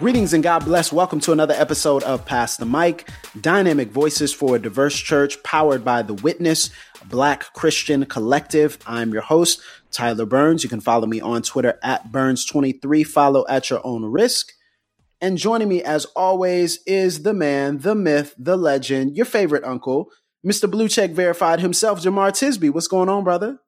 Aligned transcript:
Greetings 0.00 0.34
and 0.34 0.42
God 0.42 0.64
bless. 0.64 0.92
Welcome 0.92 1.20
to 1.20 1.30
another 1.30 1.54
episode 1.54 2.02
of 2.02 2.26
Pass 2.26 2.56
the 2.56 2.66
Mic, 2.66 3.08
dynamic 3.40 3.90
voices 3.90 4.32
for 4.34 4.56
a 4.56 4.58
diverse 4.58 4.98
church 4.98 5.40
powered 5.44 5.84
by 5.84 6.02
The 6.02 6.14
Witness, 6.14 6.70
Black 7.08 7.52
Christian 7.52 8.04
Collective. 8.04 8.76
I'm 8.88 9.12
your 9.12 9.22
host, 9.22 9.62
Tyler 9.92 10.26
Burns. 10.26 10.64
You 10.64 10.68
can 10.68 10.80
follow 10.80 11.06
me 11.06 11.20
on 11.20 11.42
Twitter 11.42 11.78
at 11.80 12.10
Burns23. 12.10 13.06
Follow 13.06 13.46
at 13.48 13.70
your 13.70 13.80
own 13.86 14.04
risk. 14.06 14.52
And 15.20 15.38
joining 15.38 15.68
me, 15.68 15.80
as 15.80 16.06
always, 16.16 16.80
is 16.86 17.22
the 17.22 17.32
man, 17.32 17.78
the 17.78 17.94
myth, 17.94 18.34
the 18.36 18.56
legend, 18.56 19.16
your 19.16 19.26
favorite 19.26 19.64
uncle, 19.64 20.10
Mr. 20.44 20.68
Blue 20.68 20.88
Check 20.88 21.12
Verified 21.12 21.60
himself, 21.60 22.02
Jemar 22.02 22.32
Tisby. 22.32 22.68
What's 22.68 22.88
going 22.88 23.08
on, 23.08 23.22
brother? 23.22 23.60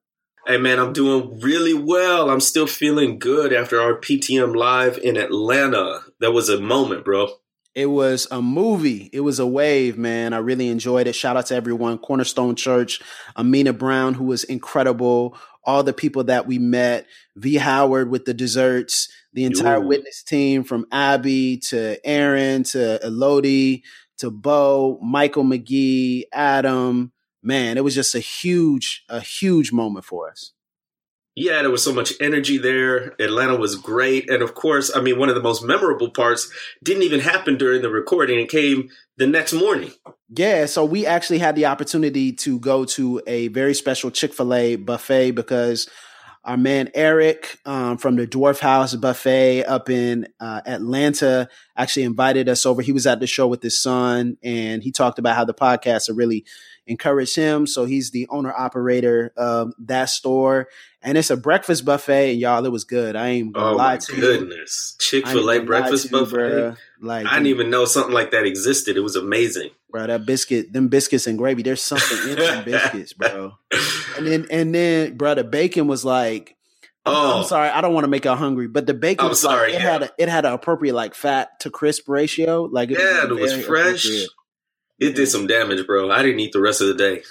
Hey 0.45 0.57
man, 0.57 0.79
I'm 0.79 0.93
doing 0.93 1.41
really 1.41 1.73
well. 1.73 2.29
I'm 2.29 2.39
still 2.39 2.67
feeling 2.67 3.19
good 3.19 3.51
after 3.51 3.81
our 3.81 3.99
PTM 3.99 4.55
live 4.55 4.97
in 4.97 5.17
Atlanta. 5.17 6.03
That 6.19 6.31
was 6.31 6.49
a 6.49 6.59
moment, 6.59 7.05
bro. 7.05 7.29
It 7.75 7.85
was 7.85 8.27
a 8.31 8.41
movie. 8.41 9.09
It 9.13 9.19
was 9.19 9.37
a 9.37 9.45
wave, 9.45 9.99
man. 9.99 10.33
I 10.33 10.37
really 10.37 10.67
enjoyed 10.69 11.05
it. 11.05 11.13
Shout 11.13 11.37
out 11.37 11.45
to 11.47 11.55
everyone. 11.55 11.99
Cornerstone 11.99 12.55
Church, 12.55 13.01
Amena 13.35 13.71
Brown, 13.71 14.15
who 14.15 14.23
was 14.23 14.43
incredible. 14.43 15.37
All 15.63 15.83
the 15.83 15.93
people 15.93 16.23
that 16.23 16.47
we 16.47 16.57
met, 16.57 17.05
V. 17.35 17.55
Howard 17.55 18.09
with 18.09 18.25
the 18.25 18.33
desserts, 18.33 19.09
the 19.33 19.45
entire 19.45 19.79
Ooh. 19.79 19.87
witness 19.87 20.23
team 20.23 20.63
from 20.63 20.87
Abby 20.91 21.57
to 21.65 22.03
Aaron 22.03 22.63
to 22.63 23.05
Elodie 23.05 23.83
to 24.17 24.31
Bo, 24.31 24.99
Michael 25.03 25.43
McGee, 25.43 26.23
Adam. 26.33 27.11
Man, 27.43 27.77
it 27.77 27.83
was 27.83 27.93
just 27.93 28.15
a 28.15 28.19
huge, 28.19 29.03
a 29.07 29.19
huge 29.19 29.71
moment 29.71 30.05
for 30.05 30.29
us. 30.31 30.53
Yeah, 31.39 31.61
there 31.61 31.69
was 31.69 31.83
so 31.83 31.93
much 31.93 32.13
energy 32.19 32.57
there. 32.57 33.13
Atlanta 33.19 33.55
was 33.55 33.75
great. 33.75 34.27
And 34.27 34.41
of 34.41 34.55
course, 34.55 34.91
I 34.95 35.01
mean, 35.01 35.19
one 35.19 35.29
of 35.29 35.35
the 35.35 35.41
most 35.41 35.63
memorable 35.63 36.09
parts 36.09 36.51
didn't 36.83 37.03
even 37.03 37.19
happen 37.19 37.59
during 37.59 37.83
the 37.83 37.91
recording. 37.91 38.39
It 38.39 38.49
came 38.49 38.89
the 39.17 39.27
next 39.27 39.53
morning. 39.53 39.91
Yeah, 40.35 40.65
so 40.65 40.83
we 40.83 41.05
actually 41.05 41.37
had 41.37 41.55
the 41.55 41.67
opportunity 41.67 42.33
to 42.33 42.59
go 42.59 42.85
to 42.85 43.21
a 43.27 43.49
very 43.49 43.75
special 43.75 44.09
Chick 44.09 44.33
fil 44.33 44.51
A 44.51 44.77
buffet 44.77 45.31
because 45.31 45.87
our 46.43 46.57
man 46.57 46.89
Eric 46.95 47.59
um, 47.65 47.99
from 47.99 48.15
the 48.15 48.25
Dwarf 48.25 48.59
House 48.59 48.95
Buffet 48.95 49.63
up 49.65 49.91
in 49.91 50.27
uh, 50.39 50.61
Atlanta 50.65 51.49
actually 51.75 52.03
invited 52.03 52.49
us 52.49 52.65
over. 52.65 52.81
He 52.81 52.93
was 52.93 53.05
at 53.05 53.19
the 53.19 53.27
show 53.27 53.45
with 53.47 53.61
his 53.61 53.79
son, 53.79 54.37
and 54.41 54.81
he 54.81 54.91
talked 54.91 55.19
about 55.19 55.35
how 55.35 55.45
the 55.45 55.53
podcast 55.53 56.07
have 56.07 56.17
really 56.17 56.45
encouraged 56.87 57.35
him. 57.35 57.67
So 57.67 57.85
he's 57.85 58.11
the 58.11 58.27
owner 58.29 58.53
operator 58.53 59.33
of 59.35 59.73
that 59.79 60.05
store, 60.05 60.69
and 61.01 61.17
it's 61.17 61.29
a 61.29 61.37
breakfast 61.37 61.85
buffet. 61.85 62.31
And 62.31 62.39
y'all, 62.39 62.65
it 62.65 62.71
was 62.71 62.83
good. 62.83 63.15
I 63.15 63.27
ain't 63.29 63.53
gonna 63.53 63.71
Oh 63.71 63.75
lie 63.75 63.93
my 63.93 63.97
to 63.97 64.15
you. 64.15 64.21
goodness. 64.21 64.95
Chick 64.99 65.27
fil 65.27 65.49
A 65.51 65.59
breakfast 65.59 66.11
buffet. 66.11 66.35
bruh. 66.35 66.77
Like 67.01 67.27
I 67.27 67.33
didn't 67.33 67.47
even 67.47 67.69
know 67.69 67.85
something 67.85 68.13
like 68.13 68.31
that 68.31 68.45
existed. 68.45 68.97
It 68.97 69.01
was 69.01 69.15
amazing. 69.15 69.69
bro. 69.89 70.07
That 70.07 70.25
biscuit, 70.25 70.73
them 70.73 70.87
biscuits 70.87 71.27
and 71.27 71.37
gravy. 71.37 71.61
There's 71.63 71.81
something 71.81 72.31
in 72.31 72.35
them 72.37 72.63
biscuits, 72.65 73.13
bro. 73.13 73.53
And 74.17 74.25
then, 74.27 74.47
and 74.49 74.73
then, 74.73 75.15
bro, 75.17 75.35
the 75.35 75.43
bacon 75.43 75.87
was 75.87 76.03
like. 76.03 76.55
Oh. 77.09 77.37
I'm 77.39 77.45
sorry, 77.45 77.69
I 77.69 77.79
don't 77.79 77.93
want 77.93 78.03
to 78.03 78.09
make 78.09 78.25
you 78.25 78.31
hungry, 78.31 78.67
but 78.67 78.85
the 78.85 78.93
bacon 78.93 79.23
I'm 79.25 79.29
was 79.29 79.39
sorry, 79.39 79.71
like, 79.71 79.79
it 79.79 79.83
yeah. 79.83 79.91
had 79.93 80.03
a, 80.03 80.09
it 80.17 80.27
had 80.27 80.45
an 80.45 80.51
appropriate 80.51 80.93
like 80.93 81.15
fat 81.15 81.57
to 81.61 81.69
crisp 81.69 82.09
ratio. 82.09 82.63
Like 82.63 82.89
Yeah, 82.89 83.23
it 83.23 83.29
was 83.33 83.53
fresh. 83.65 84.05
It 84.99 85.15
did 85.15 85.27
some 85.27 85.47
damage, 85.47 85.87
bro. 85.87 86.11
I 86.11 86.21
didn't 86.21 86.41
eat 86.41 86.51
the 86.51 86.59
rest 86.59 86.81
of 86.81 86.87
the 86.89 86.95
day. 86.95 87.23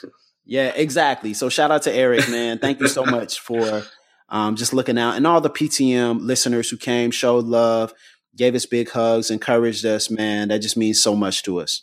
Yeah, 0.47 0.73
exactly. 0.75 1.35
So 1.35 1.49
shout 1.49 1.71
out 1.73 1.83
to 1.83 1.93
Eric, 1.93 2.29
man. 2.31 2.59
Thank 2.59 2.81
you 2.81 2.89
so 2.89 3.05
much 3.05 3.41
for 3.41 3.83
um, 4.29 4.55
just 4.57 4.73
looking 4.73 4.97
out 4.99 5.17
and 5.17 5.27
all 5.27 5.41
the 5.41 5.51
PTM 5.51 6.21
listeners 6.21 6.71
who 6.71 6.77
came, 6.77 7.11
showed 7.11 7.45
love, 7.47 7.93
gave 8.37 8.55
us 8.55 8.65
big 8.65 8.91
hugs, 8.91 9.31
encouraged 9.31 9.85
us, 9.85 10.09
man. 10.11 10.49
That 10.49 10.61
just 10.63 10.77
means 10.77 11.03
so 11.03 11.17
much 11.17 11.43
to 11.45 11.61
us. 11.61 11.83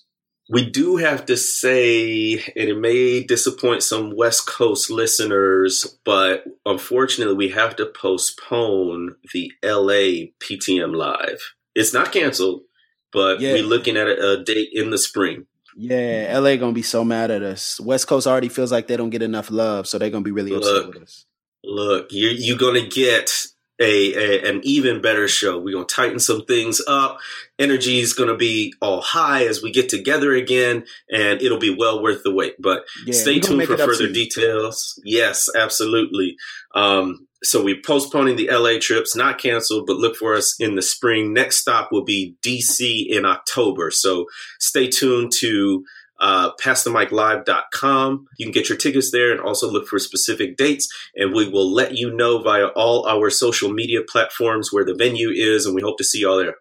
We 0.50 0.69
do 0.69 0.97
have 0.97 1.25
to 1.28 1.38
say, 1.38 2.34
and 2.34 2.69
it 2.69 2.78
may 2.78 3.23
disappoint 3.23 3.81
some 3.81 4.16
West 4.16 4.46
Coast 4.46 4.90
listeners, 4.91 5.97
but 6.03 6.44
unfortunately, 6.66 7.35
we 7.35 7.50
have 7.50 7.75
to 7.78 7.85
postpone 7.85 9.16
the 9.34 9.52
LA 9.63 10.31
PTM 10.41 10.96
Live. 10.96 11.40
It's 11.75 11.94
not 11.94 12.12
canceled, 12.12 12.63
but 13.12 13.40
Yeah. 13.40 13.53
we're 13.53 13.63
looking 13.63 13.96
at 13.97 14.07
a, 14.07 14.31
a 14.40 14.44
date 14.44 14.69
in 14.73 14.90
the 14.90 14.97
spring. 14.97 15.47
Yeah, 15.75 16.38
LA 16.39 16.56
gonna 16.57 16.73
be 16.73 16.81
so 16.81 17.03
mad 17.03 17.31
at 17.31 17.41
us. 17.41 17.79
West 17.79 18.07
Coast 18.07 18.28
already 18.28 18.50
feels 18.50 18.72
like 18.72 18.88
they 18.88 18.97
don't 18.97 19.09
get 19.09 19.22
enough 19.22 19.50
love, 19.51 19.88
so 19.88 19.97
they're 19.97 20.09
gonna 20.09 20.23
be 20.23 20.31
really 20.31 20.53
upset 20.53 20.88
with 20.88 21.03
us. 21.03 21.25
Look, 21.63 22.07
you're, 22.11 22.31
you're 22.31 22.57
going 22.57 22.84
to 22.84 22.89
get 22.89 23.47
a, 23.79 24.13
a 24.13 24.50
an 24.50 24.61
even 24.63 25.01
better 25.01 25.28
show. 25.28 25.57
We're 25.57 25.73
going 25.73 25.88
to 25.88 25.95
tighten 25.95 26.19
some 26.19 26.45
things 26.45 26.81
up. 26.88 27.19
Energy 27.57 28.00
is 28.00 28.13
going 28.13 28.29
to 28.29 28.35
be 28.35 28.73
all 28.81 29.01
high 29.01 29.45
as 29.45 29.63
we 29.63 29.72
get 29.72 29.89
together 29.89 30.34
again, 30.34 30.85
and 31.09 31.41
it'll 31.41 31.59
be 31.59 31.75
well 31.75 32.03
worth 32.03 32.23
the 32.23 32.34
wait. 32.34 32.55
But 32.61 32.84
Yeah, 33.05 33.13
stay 33.13 33.40
tuned 33.40 33.63
for 33.63 33.73
it 33.73 33.79
up 33.79 33.90
to 33.90 33.95
further 33.95 34.11
details. 34.11 35.00
Yes, 35.03 35.50
absolutely. 35.55 36.35
Um, 36.75 37.28
so 37.44 37.64
we're 37.64 37.81
postponing 37.86 38.36
the 38.36 38.50
LA 38.50 38.80
trips, 38.80 39.16
not 39.16 39.38
canceled, 39.38 39.86
but 39.86 39.98
look 39.98 40.16
for 40.16 40.34
us 40.34 40.56
in 40.59 40.76
the 40.76 40.81
spring. 40.81 41.34
Next 41.34 41.58
stop 41.58 41.92
will 41.92 42.04
be 42.04 42.36
DC 42.42 43.08
in 43.08 43.26
October. 43.26 43.92
So 43.92 44.26
stay 44.59 44.88
tuned 44.88 45.31
to 45.40 45.84
uh, 46.20 46.52
passthemiclive.com. 46.56 48.28
You 48.38 48.46
can 48.46 48.53
get 48.53 48.70
your 48.70 48.78
tickets 48.78 49.12
there 49.12 49.32
and 49.32 49.42
also 49.42 49.70
look 49.70 49.88
for 49.88 50.00
specific 50.00 50.56
dates. 50.56 50.88
And 51.16 51.34
we 51.34 51.50
will 51.50 51.72
let 51.72 51.98
you 51.98 52.16
know 52.16 52.42
via 52.42 52.68
all 52.68 53.06
our 53.08 53.30
social 53.30 53.72
media 53.72 54.02
platforms 54.08 54.72
where 54.72 54.86
the 54.86 54.96
venue 54.96 55.30
is. 55.30 55.66
And 55.66 55.76
we 55.76 55.82
hope 55.82 55.98
to 55.98 56.03
see 56.03 56.22
y'all 56.22 56.38
there. 56.38 56.56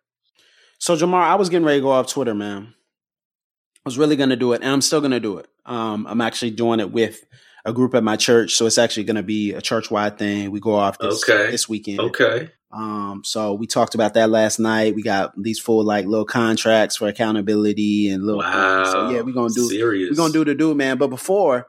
So 0.79 0.97
Jemar, 0.97 1.23
I 1.23 1.37
was 1.37 1.49
getting 1.49 1.65
ready 1.65 1.79
to 1.79 1.83
go 1.83 1.91
off 1.91 2.09
Twitter, 2.09 2.35
man. 2.35 2.75
I 2.75 3.81
was 3.85 3.99
really 3.99 4.17
gonna 4.17 4.37
do 4.37 4.53
it, 4.53 4.63
and 4.63 4.71
I'm 4.71 4.81
still 4.81 5.01
gonna 5.01 5.21
do 5.21 5.39
it. 5.39 5.47
Um, 5.65 6.07
I'm 6.09 6.21
actually 6.21 6.53
doing 6.53 6.81
it 6.81 6.91
with 6.91 7.25
a 7.65 7.73
group 7.73 7.95
at 7.95 8.03
my 8.03 8.17
church, 8.17 8.55
so 8.55 8.67
it's 8.67 8.79
actually 8.79 9.05
gonna 9.05 9.23
be 9.23 9.53
a 9.53 9.61
church 9.61 9.91
wide 9.91 10.19
thing. 10.19 10.51
We 10.51 10.61
go 10.61 10.75
off 10.75 10.99
this 10.99 11.23
Okay. 11.29 11.51
this 11.51 11.69
weekend. 11.69 12.01
Okay. 12.01 12.51
Um, 12.73 13.21
so 13.25 13.53
we 13.53 13.67
talked 13.67 13.95
about 13.95 14.15
that 14.15 14.31
last 14.31 14.59
night. 14.59 14.95
We 14.95 15.03
got 15.03 15.33
these 15.41 15.59
full 15.59 15.85
like 15.85 16.07
little 16.07 16.25
contracts 16.25 16.97
for 16.97 17.07
accountability 17.09 18.09
and 18.09 18.25
little. 18.25 18.41
Wow. 18.41 18.85
So 18.91 19.11
yeah, 19.11 19.21
we're 19.21 19.33
gonna 19.35 19.53
do 19.55 19.69
Serious. 19.69 20.11
we're 20.11 20.17
gonna 20.17 20.33
do 20.33 20.45
the 20.45 20.55
do, 20.55 20.75
man. 20.75 20.97
But 20.97 21.09
before 21.09 21.67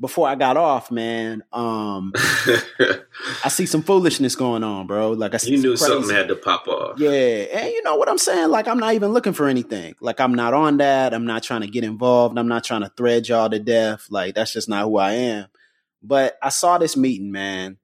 before 0.00 0.26
I 0.26 0.34
got 0.34 0.56
off, 0.56 0.90
man, 0.90 1.44
um, 1.52 2.12
I 3.44 3.48
see 3.48 3.66
some 3.66 3.82
foolishness 3.82 4.34
going 4.34 4.64
on, 4.64 4.86
bro. 4.86 5.10
Like 5.12 5.34
I 5.34 5.36
see 5.36 5.52
you 5.52 5.58
knew 5.58 5.70
crazy- 5.76 5.84
something 5.84 6.14
had 6.14 6.28
to 6.28 6.36
pop 6.36 6.66
off. 6.66 6.98
yeah, 6.98 7.10
and 7.10 7.68
you 7.70 7.82
know 7.82 7.96
what 7.96 8.08
I'm 8.08 8.18
saying? 8.18 8.48
Like 8.50 8.66
I'm 8.66 8.78
not 8.78 8.94
even 8.94 9.12
looking 9.12 9.34
for 9.34 9.46
anything. 9.46 9.94
Like 10.00 10.20
I'm 10.20 10.34
not 10.34 10.54
on 10.54 10.78
that. 10.78 11.12
I'm 11.12 11.26
not 11.26 11.42
trying 11.42 11.60
to 11.60 11.66
get 11.68 11.84
involved. 11.84 12.38
I'm 12.38 12.48
not 12.48 12.64
trying 12.64 12.82
to 12.82 12.92
thread 12.96 13.28
y'all 13.28 13.50
to 13.50 13.58
death. 13.58 14.06
Like 14.10 14.34
that's 14.34 14.52
just 14.52 14.68
not 14.68 14.84
who 14.84 14.96
I 14.96 15.12
am. 15.12 15.46
But 16.02 16.38
I 16.42 16.48
saw 16.48 16.78
this 16.78 16.96
meeting, 16.96 17.30
man, 17.30 17.76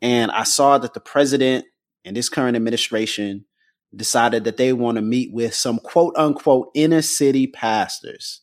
and 0.00 0.30
I 0.30 0.44
saw 0.44 0.78
that 0.78 0.94
the 0.94 1.00
president 1.00 1.66
and 2.04 2.16
this 2.16 2.28
current 2.28 2.56
administration 2.56 3.44
decided 3.94 4.44
that 4.44 4.56
they 4.56 4.72
want 4.72 4.96
to 4.96 5.02
meet 5.02 5.32
with 5.32 5.54
some 5.54 5.78
quote 5.78 6.14
unquote 6.16 6.70
inner 6.74 7.02
city 7.02 7.46
pastors. 7.46 8.40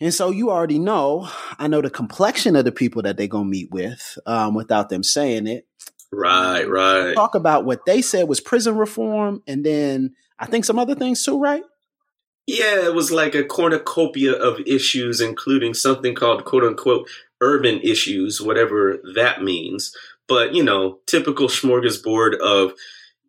And 0.00 0.14
so 0.14 0.30
you 0.30 0.50
already 0.50 0.78
know, 0.78 1.28
I 1.58 1.68
know 1.68 1.82
the 1.82 1.90
complexion 1.90 2.56
of 2.56 2.64
the 2.64 2.72
people 2.72 3.02
that 3.02 3.16
they're 3.16 3.26
going 3.26 3.44
to 3.44 3.50
meet 3.50 3.70
with 3.70 4.18
um, 4.26 4.54
without 4.54 4.88
them 4.88 5.02
saying 5.02 5.46
it 5.46 5.66
Right, 6.12 6.68
right. 6.68 7.14
talk 7.14 7.34
about 7.34 7.64
what 7.64 7.86
they 7.86 8.02
said 8.02 8.28
was 8.28 8.40
prison 8.40 8.76
reform 8.76 9.42
and 9.46 9.64
then 9.64 10.14
I 10.38 10.46
think 10.46 10.64
some 10.64 10.78
other 10.78 10.94
things 10.94 11.22
too, 11.22 11.38
right? 11.38 11.62
Yeah, 12.46 12.84
it 12.84 12.94
was 12.94 13.12
like 13.12 13.36
a 13.36 13.44
cornucopia 13.44 14.32
of 14.32 14.58
issues, 14.66 15.20
including 15.20 15.74
something 15.74 16.14
called 16.16 16.44
quote 16.44 16.64
unquote 16.64 17.08
urban 17.40 17.80
issues, 17.80 18.40
whatever 18.40 18.98
that 19.14 19.42
means. 19.42 19.94
But, 20.26 20.54
you 20.54 20.64
know, 20.64 20.98
typical 21.06 21.46
smorgasbord 21.46 22.38
of 22.40 22.72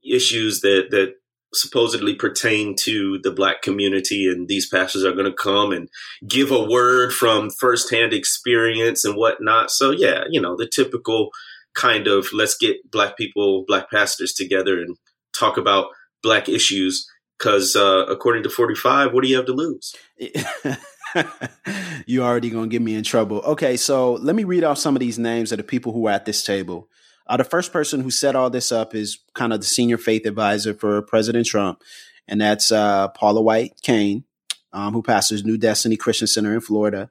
issues 0.03 0.61
that, 0.61 0.87
that 0.89 1.15
supposedly 1.53 2.15
pertain 2.15 2.75
to 2.81 3.19
the 3.23 3.31
black 3.31 3.61
community. 3.61 4.27
And 4.29 4.47
these 4.47 4.67
pastors 4.67 5.03
are 5.03 5.13
going 5.13 5.25
to 5.25 5.33
come 5.33 5.71
and 5.71 5.89
give 6.27 6.51
a 6.51 6.63
word 6.63 7.13
from 7.13 7.49
firsthand 7.49 8.13
experience 8.13 9.03
and 9.03 9.15
whatnot. 9.15 9.71
So, 9.71 9.91
yeah, 9.91 10.23
you 10.29 10.39
know, 10.41 10.55
the 10.55 10.67
typical 10.67 11.31
kind 11.73 12.07
of 12.07 12.27
let's 12.33 12.57
get 12.57 12.89
black 12.91 13.17
people, 13.17 13.63
black 13.67 13.89
pastors 13.89 14.33
together 14.33 14.79
and 14.79 14.97
talk 15.37 15.57
about 15.57 15.87
black 16.23 16.49
issues. 16.49 17.07
Because 17.37 17.75
uh, 17.75 18.05
according 18.07 18.43
to 18.43 18.49
45, 18.49 19.13
what 19.13 19.23
do 19.23 19.29
you 19.29 19.35
have 19.35 19.47
to 19.47 19.53
lose? 19.53 19.95
you 22.05 22.21
already 22.23 22.49
gonna 22.49 22.67
get 22.67 22.81
me 22.83 22.93
in 22.93 23.03
trouble. 23.03 23.39
Okay, 23.39 23.77
so 23.77 24.13
let 24.13 24.35
me 24.35 24.43
read 24.43 24.63
off 24.63 24.77
some 24.77 24.95
of 24.95 24.99
these 24.99 25.17
names 25.17 25.51
of 25.51 25.57
the 25.57 25.63
people 25.63 25.91
who 25.91 26.07
are 26.07 26.11
at 26.11 26.25
this 26.25 26.43
table. 26.43 26.87
Uh, 27.31 27.37
the 27.37 27.45
first 27.45 27.71
person 27.71 28.01
who 28.01 28.11
set 28.11 28.35
all 28.35 28.49
this 28.49 28.73
up 28.73 28.93
is 28.93 29.19
kind 29.33 29.53
of 29.53 29.61
the 29.61 29.65
senior 29.65 29.97
faith 29.97 30.25
advisor 30.25 30.73
for 30.73 31.01
President 31.01 31.47
Trump, 31.47 31.81
and 32.27 32.41
that's 32.41 32.73
uh, 32.73 33.07
Paula 33.07 33.41
White 33.41 33.79
Cain, 33.81 34.25
um, 34.73 34.93
who 34.93 35.01
pastors 35.01 35.45
New 35.45 35.57
Destiny 35.57 35.95
Christian 35.95 36.27
Center 36.27 36.53
in 36.53 36.59
Florida. 36.59 37.09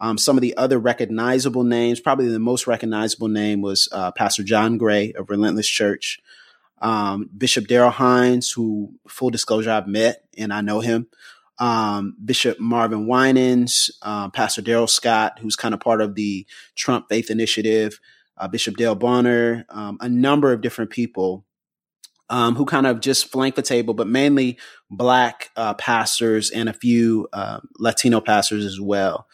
Um, 0.00 0.16
some 0.16 0.38
of 0.38 0.40
the 0.40 0.56
other 0.56 0.78
recognizable 0.78 1.64
names, 1.64 2.00
probably 2.00 2.28
the 2.28 2.38
most 2.38 2.66
recognizable 2.66 3.28
name 3.28 3.60
was 3.60 3.90
uh, 3.92 4.10
Pastor 4.10 4.42
John 4.42 4.78
Gray 4.78 5.12
of 5.12 5.28
Relentless 5.28 5.68
Church, 5.68 6.18
um, 6.80 7.28
Bishop 7.36 7.66
Daryl 7.66 7.92
Hines, 7.92 8.50
who, 8.50 8.94
full 9.06 9.28
disclosure, 9.28 9.70
I've 9.70 9.86
met 9.86 10.24
and 10.38 10.50
I 10.50 10.62
know 10.62 10.80
him. 10.80 11.08
Um, 11.58 12.16
Bishop 12.24 12.58
Marvin 12.58 13.06
Winans, 13.06 13.90
uh, 14.00 14.30
Pastor 14.30 14.62
Darrell 14.62 14.86
Scott, 14.86 15.40
who's 15.42 15.56
kind 15.56 15.74
of 15.74 15.80
part 15.80 16.00
of 16.00 16.14
the 16.14 16.46
Trump 16.74 17.10
Faith 17.10 17.30
Initiative, 17.30 18.00
uh, 18.38 18.48
Bishop 18.48 18.76
Dale 18.76 18.94
Bonner, 18.94 19.66
um, 19.68 19.98
a 20.00 20.08
number 20.08 20.52
of 20.52 20.60
different 20.60 20.90
people 20.90 21.44
um, 22.30 22.54
who 22.54 22.64
kind 22.64 22.86
of 22.86 23.00
just 23.00 23.30
flank 23.30 23.54
the 23.54 23.62
table, 23.62 23.94
but 23.94 24.06
mainly 24.06 24.58
black 24.90 25.50
uh, 25.56 25.74
pastors 25.74 26.50
and 26.50 26.68
a 26.68 26.72
few 26.72 27.28
uh, 27.32 27.60
Latino 27.78 28.20
pastors 28.20 28.64
as 28.64 28.80
well. 28.80 29.26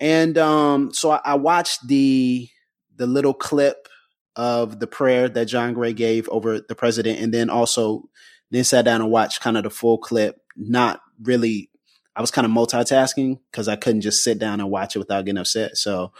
And 0.00 0.36
um, 0.38 0.92
so 0.92 1.12
I, 1.12 1.20
I 1.24 1.34
watched 1.34 1.86
the 1.86 2.48
the 2.96 3.06
little 3.06 3.34
clip 3.34 3.88
of 4.36 4.78
the 4.80 4.86
prayer 4.86 5.28
that 5.28 5.46
John 5.46 5.74
Gray 5.74 5.92
gave 5.92 6.28
over 6.28 6.60
the 6.60 6.74
president, 6.74 7.20
and 7.20 7.32
then 7.32 7.50
also 7.50 8.08
then 8.50 8.64
sat 8.64 8.84
down 8.84 9.00
and 9.00 9.10
watched 9.10 9.40
kind 9.40 9.56
of 9.56 9.64
the 9.64 9.70
full 9.70 9.98
clip, 9.98 10.36
not 10.56 11.00
really 11.22 11.70
I 12.16 12.20
was 12.20 12.30
kind 12.30 12.44
of 12.44 12.52
multitasking 12.52 13.40
because 13.50 13.68
I 13.68 13.76
couldn't 13.76 14.02
just 14.02 14.22
sit 14.22 14.38
down 14.38 14.60
and 14.60 14.70
watch 14.70 14.94
it 14.94 15.00
without 15.00 15.24
getting 15.24 15.38
upset. 15.38 15.76
So 15.76 16.12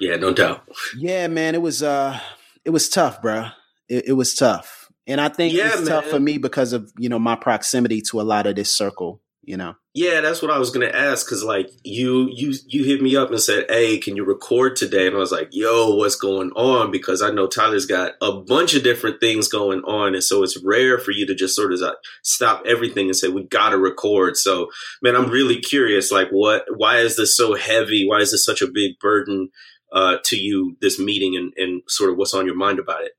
yeah, 0.00 0.16
no 0.16 0.32
doubt. 0.32 0.68
Yeah, 0.96 1.28
man, 1.28 1.54
it 1.54 1.62
was 1.62 1.82
uh 1.82 2.18
it 2.64 2.70
was 2.70 2.88
tough, 2.88 3.22
bro. 3.22 3.48
It, 3.88 4.08
it 4.08 4.12
was 4.12 4.34
tough. 4.34 4.90
And 5.06 5.20
I 5.20 5.28
think 5.28 5.52
yeah, 5.52 5.68
it's 5.68 5.76
man. 5.78 5.86
tough 5.86 6.06
for 6.06 6.20
me 6.20 6.38
because 6.38 6.72
of, 6.72 6.92
you 6.96 7.08
know, 7.08 7.18
my 7.18 7.34
proximity 7.34 8.00
to 8.02 8.20
a 8.20 8.22
lot 8.22 8.46
of 8.46 8.54
this 8.54 8.72
circle 8.72 9.20
you 9.44 9.56
know 9.56 9.74
yeah 9.92 10.20
that's 10.20 10.40
what 10.40 10.52
i 10.52 10.58
was 10.58 10.70
gonna 10.70 10.86
ask 10.86 11.26
because 11.26 11.42
like 11.42 11.68
you 11.82 12.28
you 12.32 12.54
you 12.68 12.84
hit 12.84 13.02
me 13.02 13.16
up 13.16 13.30
and 13.30 13.40
said 13.40 13.66
hey 13.68 13.98
can 13.98 14.14
you 14.14 14.24
record 14.24 14.76
today 14.76 15.08
and 15.08 15.16
i 15.16 15.18
was 15.18 15.32
like 15.32 15.48
yo 15.50 15.96
what's 15.96 16.14
going 16.14 16.50
on 16.52 16.92
because 16.92 17.20
i 17.20 17.30
know 17.30 17.48
tyler's 17.48 17.84
got 17.84 18.12
a 18.22 18.32
bunch 18.32 18.74
of 18.74 18.84
different 18.84 19.20
things 19.20 19.48
going 19.48 19.80
on 19.80 20.14
and 20.14 20.22
so 20.22 20.44
it's 20.44 20.62
rare 20.64 20.96
for 20.96 21.10
you 21.10 21.26
to 21.26 21.34
just 21.34 21.56
sort 21.56 21.72
of 21.72 21.80
stop 22.22 22.62
everything 22.66 23.06
and 23.06 23.16
say 23.16 23.28
we 23.28 23.42
gotta 23.44 23.76
record 23.76 24.36
so 24.36 24.68
man 25.02 25.16
i'm 25.16 25.28
really 25.28 25.58
curious 25.58 26.12
like 26.12 26.28
what 26.30 26.64
why 26.76 26.98
is 26.98 27.16
this 27.16 27.36
so 27.36 27.54
heavy 27.54 28.06
why 28.06 28.18
is 28.18 28.30
this 28.30 28.44
such 28.44 28.62
a 28.62 28.70
big 28.70 28.96
burden 29.00 29.48
uh, 29.92 30.16
to 30.24 30.36
you 30.36 30.76
this 30.80 30.98
meeting 30.98 31.36
and, 31.36 31.52
and 31.56 31.82
sort 31.88 32.10
of 32.10 32.16
what's 32.16 32.34
on 32.34 32.46
your 32.46 32.56
mind 32.56 32.78
about 32.78 33.02
it 33.02 33.12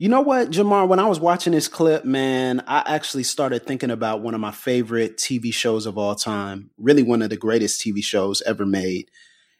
you 0.00 0.08
know 0.08 0.22
what, 0.22 0.48
Jemar? 0.48 0.88
When 0.88 0.98
I 0.98 1.06
was 1.06 1.20
watching 1.20 1.52
this 1.52 1.68
clip, 1.68 2.06
man, 2.06 2.64
I 2.66 2.82
actually 2.86 3.22
started 3.22 3.66
thinking 3.66 3.90
about 3.90 4.22
one 4.22 4.32
of 4.32 4.40
my 4.40 4.50
favorite 4.50 5.18
TV 5.18 5.52
shows 5.52 5.84
of 5.84 5.98
all 5.98 6.14
time. 6.14 6.70
Really, 6.78 7.02
one 7.02 7.20
of 7.20 7.28
the 7.28 7.36
greatest 7.36 7.82
TV 7.82 8.02
shows 8.02 8.40
ever 8.46 8.64
made, 8.64 9.10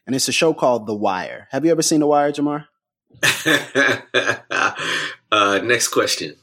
and 0.07 0.17
it's 0.17 0.29
a 0.29 0.33
show 0.33 0.55
called 0.55 0.87
The 0.87 0.95
Wire. 0.95 1.47
Have 1.51 1.67
you 1.67 1.71
ever 1.71 1.83
seen 1.83 2.01
The 2.01 2.07
Wire, 2.07 2.33
Jemar? 2.33 2.69
uh, 5.31 5.61
next 5.63 5.89
question. 5.89 6.37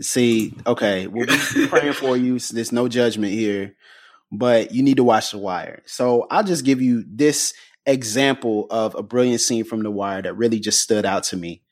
See, 0.00 0.54
okay, 0.66 1.06
we'll 1.06 1.26
be 1.26 1.66
praying 1.66 1.92
for 1.92 2.16
you. 2.16 2.38
So 2.38 2.54
there's 2.54 2.72
no 2.72 2.88
judgment 2.88 3.34
here, 3.34 3.74
but 4.32 4.72
you 4.72 4.82
need 4.82 4.96
to 4.96 5.04
watch 5.04 5.32
The 5.32 5.38
Wire. 5.38 5.82
So 5.84 6.26
I'll 6.30 6.42
just 6.42 6.64
give 6.64 6.80
you 6.80 7.04
this 7.06 7.52
example 7.86 8.66
of 8.70 8.94
a 8.94 9.02
brilliant 9.02 9.40
scene 9.40 9.64
from 9.64 9.82
The 9.82 9.90
Wire 9.90 10.22
that 10.22 10.36
really 10.36 10.60
just 10.60 10.80
stood 10.80 11.06
out 11.06 11.24
to 11.24 11.36
me 11.36 11.62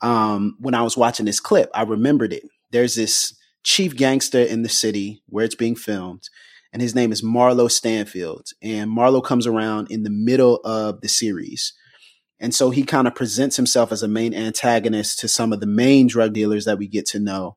um, 0.00 0.56
when 0.60 0.74
I 0.74 0.82
was 0.82 0.96
watching 0.96 1.26
this 1.26 1.40
clip, 1.40 1.70
I 1.74 1.82
remembered 1.82 2.32
it. 2.32 2.44
There's 2.70 2.94
this 2.94 3.34
chief 3.64 3.96
gangster 3.96 4.40
in 4.40 4.62
the 4.62 4.68
city 4.68 5.22
where 5.26 5.44
it's 5.44 5.54
being 5.54 5.74
filmed, 5.74 6.28
and 6.72 6.80
his 6.82 6.94
name 6.94 7.12
is 7.12 7.22
Marlo 7.22 7.70
Stanfield. 7.70 8.48
And 8.62 8.90
Marlo 8.90 9.22
comes 9.24 9.46
around 9.46 9.90
in 9.90 10.02
the 10.02 10.10
middle 10.10 10.56
of 10.64 11.00
the 11.00 11.08
series. 11.08 11.72
And 12.40 12.54
so 12.54 12.70
he 12.70 12.84
kind 12.84 13.08
of 13.08 13.16
presents 13.16 13.56
himself 13.56 13.90
as 13.90 14.02
a 14.02 14.08
main 14.08 14.32
antagonist 14.32 15.18
to 15.20 15.28
some 15.28 15.52
of 15.52 15.60
the 15.60 15.66
main 15.66 16.06
drug 16.06 16.34
dealers 16.34 16.66
that 16.66 16.78
we 16.78 16.86
get 16.86 17.06
to 17.06 17.18
know. 17.18 17.56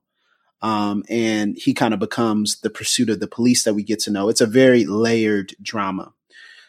Um, 0.64 1.04
and 1.10 1.56
he 1.58 1.74
kind 1.74 1.94
of 1.94 2.00
becomes 2.00 2.62
the 2.62 2.70
pursuit 2.70 3.10
of 3.10 3.20
the 3.20 3.28
police 3.28 3.64
that 3.64 3.74
we 3.74 3.84
get 3.84 4.00
to 4.02 4.12
know. 4.12 4.30
It's 4.30 4.42
a 4.42 4.48
very 4.48 4.86
layered 4.86 5.56
drama. 5.62 6.14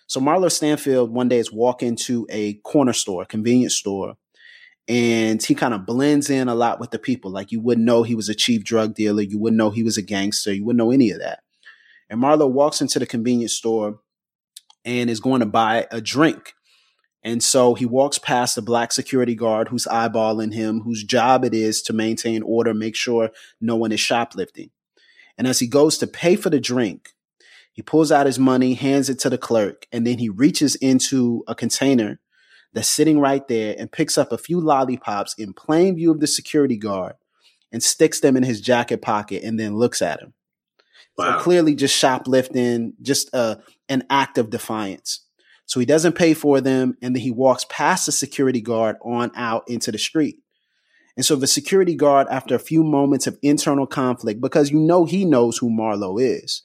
So 0.07 0.21
Marlo 0.21 0.51
Stanfield 0.51 1.11
one 1.11 1.29
day 1.29 1.39
is 1.39 1.53
walking 1.53 1.97
to 1.97 2.27
a 2.31 2.55
corner 2.65 2.93
store, 2.93 3.23
a 3.23 3.27
convenience 3.27 3.77
store, 3.77 4.17
and 4.89 5.43
he 5.43 5.55
kind 5.55 5.75
of 5.75 5.87
blends 5.87 6.29
in 6.29 6.49
a 6.49 6.55
lot 6.55 6.81
with 6.81 6.91
the 6.91 6.99
people. 6.99 7.31
Like 7.31 7.53
you 7.53 7.61
wouldn't 7.61 7.87
know 7.87 8.03
he 8.03 8.15
was 8.15 8.29
a 8.29 8.35
chief 8.35 8.65
drug 8.65 8.95
dealer, 8.95 9.23
you 9.23 9.39
wouldn't 9.39 9.59
know 9.59 9.71
he 9.71 9.83
was 9.83 9.97
a 9.97 10.03
gangster, 10.03 10.53
you 10.53 10.65
wouldn't 10.65 10.79
know 10.79 10.91
any 10.91 11.11
of 11.11 11.21
that. 11.21 11.41
And 12.11 12.21
Marlo 12.21 12.51
walks 12.51 12.81
into 12.81 12.99
the 12.99 13.07
convenience 13.07 13.55
store 13.55 14.01
and 14.85 15.09
is 15.09 15.21
going 15.21 15.41
to 15.41 15.47
buy 15.47 15.87
a 15.91 16.01
drink. 16.01 16.55
And 17.25 17.43
so 17.43 17.75
he 17.75 17.87
walks 17.87 18.19
past 18.19 18.57
the 18.57 18.63
black 18.63 18.91
security 18.93 19.37
guard 19.37 19.69
who's 19.69 19.87
eyeballing 19.87 20.53
him, 20.53 20.81
whose 20.81 21.05
job 21.05 21.45
it 21.45 21.55
is 21.55 21.81
to 21.83 21.93
maintain 21.93 22.43
order, 22.43 22.75
make 22.75 22.97
sure 22.97 23.31
no 23.61 23.77
one 23.77 23.93
is 23.93 24.01
shoplifting. 24.01 24.71
And 25.39 25.47
as 25.47 25.61
he 25.61 25.69
goes 25.69 25.99
to 25.99 26.07
pay 26.07 26.37
for 26.37 26.51
the 26.51 26.61
drink, 26.61 27.12
he 27.73 27.83
pulls 27.83 28.13
out 28.13 28.27
his 28.27 28.39
money, 28.39 28.75
hands 28.75 29.09
it 29.09 29.19
to 29.21 29.31
the 29.31 29.39
clerk, 29.39 29.87
and 29.91 30.07
then 30.07 30.19
he 30.19 30.29
reaches 30.29 30.75
into 30.77 31.43
a 31.49 31.55
container 31.55 32.21
that's 32.73 32.89
sitting 32.89 33.19
right 33.19 33.47
there 33.49 33.75
and 33.79 33.93
picks 33.93 34.17
up 34.17 34.33
a 34.33 34.39
few 34.39 34.61
lollipops 34.61 35.35
in 35.39 35.53
plain 35.53 35.97
view 35.97 36.11
of 36.11 36.21
the 36.21 36.27
security 36.27 36.77
guard 36.77 37.15
and 37.71 37.83
sticks 37.83 38.21
them 38.21 38.37
in 38.37 38.43
his 38.43 38.61
jacket 38.61 39.03
pocket 39.03 39.43
and 39.43 39.59
then 39.59 39.77
looks 39.77 40.03
at 40.03 40.21
him. 40.21 40.35
Wow. 41.17 41.39
So 41.39 41.45
clearly 41.45 41.75
just 41.75 41.97
shoplifting, 41.97 42.95
just 43.03 43.35
uh, 43.35 43.57
an 43.89 44.05
act 44.09 44.39
of 44.39 44.51
defiance. 44.51 45.27
So 45.67 45.81
he 45.81 45.87
doesn't 45.87 46.15
pay 46.15 46.35
for 46.35 46.61
them 46.61 46.97
and 47.03 47.15
then 47.15 47.23
he 47.23 47.31
walks 47.31 47.67
past 47.69 48.07
the 48.07 48.13
security 48.13 48.61
guard 48.61 48.97
on 49.03 49.31
out 49.35 49.65
into 49.69 49.93
the 49.93 49.99
street. 49.99 50.37
And 51.17 51.25
so 51.25 51.37
the 51.37 51.47
security 51.47 51.95
guard, 51.95 52.27
after 52.31 52.55
a 52.55 52.59
few 52.59 52.83
moments 52.83 53.27
of 53.27 53.39
internal 53.43 53.87
conflict, 53.87 54.41
because 54.41 54.71
you 54.71 54.81
know 54.81 55.05
he 55.05 55.27
knows 55.27 55.59
who 55.59 55.69
Marlo 55.69 56.21
is, 56.21 56.63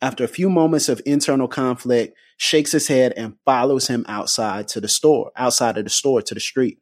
after 0.00 0.24
a 0.24 0.28
few 0.28 0.50
moments 0.50 0.88
of 0.88 1.00
internal 1.06 1.48
conflict, 1.48 2.16
shakes 2.36 2.72
his 2.72 2.88
head 2.88 3.14
and 3.16 3.36
follows 3.44 3.88
him 3.88 4.04
outside 4.08 4.68
to 4.68 4.80
the 4.80 4.88
store, 4.88 5.32
outside 5.36 5.78
of 5.78 5.84
the 5.84 5.90
store 5.90 6.22
to 6.22 6.34
the 6.34 6.40
street. 6.40 6.78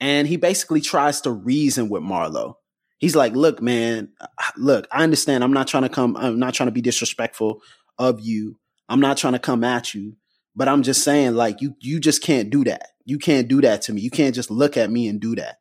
And 0.00 0.26
he 0.26 0.36
basically 0.36 0.80
tries 0.80 1.20
to 1.22 1.30
reason 1.30 1.88
with 1.88 2.02
Marlo. 2.02 2.56
He's 2.98 3.14
like, 3.14 3.34
look, 3.34 3.62
man, 3.62 4.10
look, 4.56 4.86
I 4.90 5.02
understand. 5.02 5.44
I'm 5.44 5.52
not 5.52 5.68
trying 5.68 5.82
to 5.84 5.88
come, 5.88 6.16
I'm 6.16 6.38
not 6.38 6.54
trying 6.54 6.68
to 6.68 6.72
be 6.72 6.80
disrespectful 6.80 7.62
of 7.98 8.20
you. 8.20 8.58
I'm 8.88 9.00
not 9.00 9.16
trying 9.16 9.34
to 9.34 9.38
come 9.38 9.62
at 9.64 9.94
you, 9.94 10.16
but 10.54 10.68
I'm 10.68 10.82
just 10.82 11.02
saying, 11.04 11.34
like, 11.34 11.60
you 11.60 11.74
you 11.80 12.00
just 12.00 12.22
can't 12.22 12.50
do 12.50 12.64
that. 12.64 12.88
You 13.04 13.18
can't 13.18 13.48
do 13.48 13.60
that 13.62 13.82
to 13.82 13.92
me. 13.92 14.00
You 14.00 14.10
can't 14.10 14.34
just 14.34 14.50
look 14.50 14.76
at 14.76 14.90
me 14.90 15.08
and 15.08 15.20
do 15.20 15.34
that. 15.36 15.58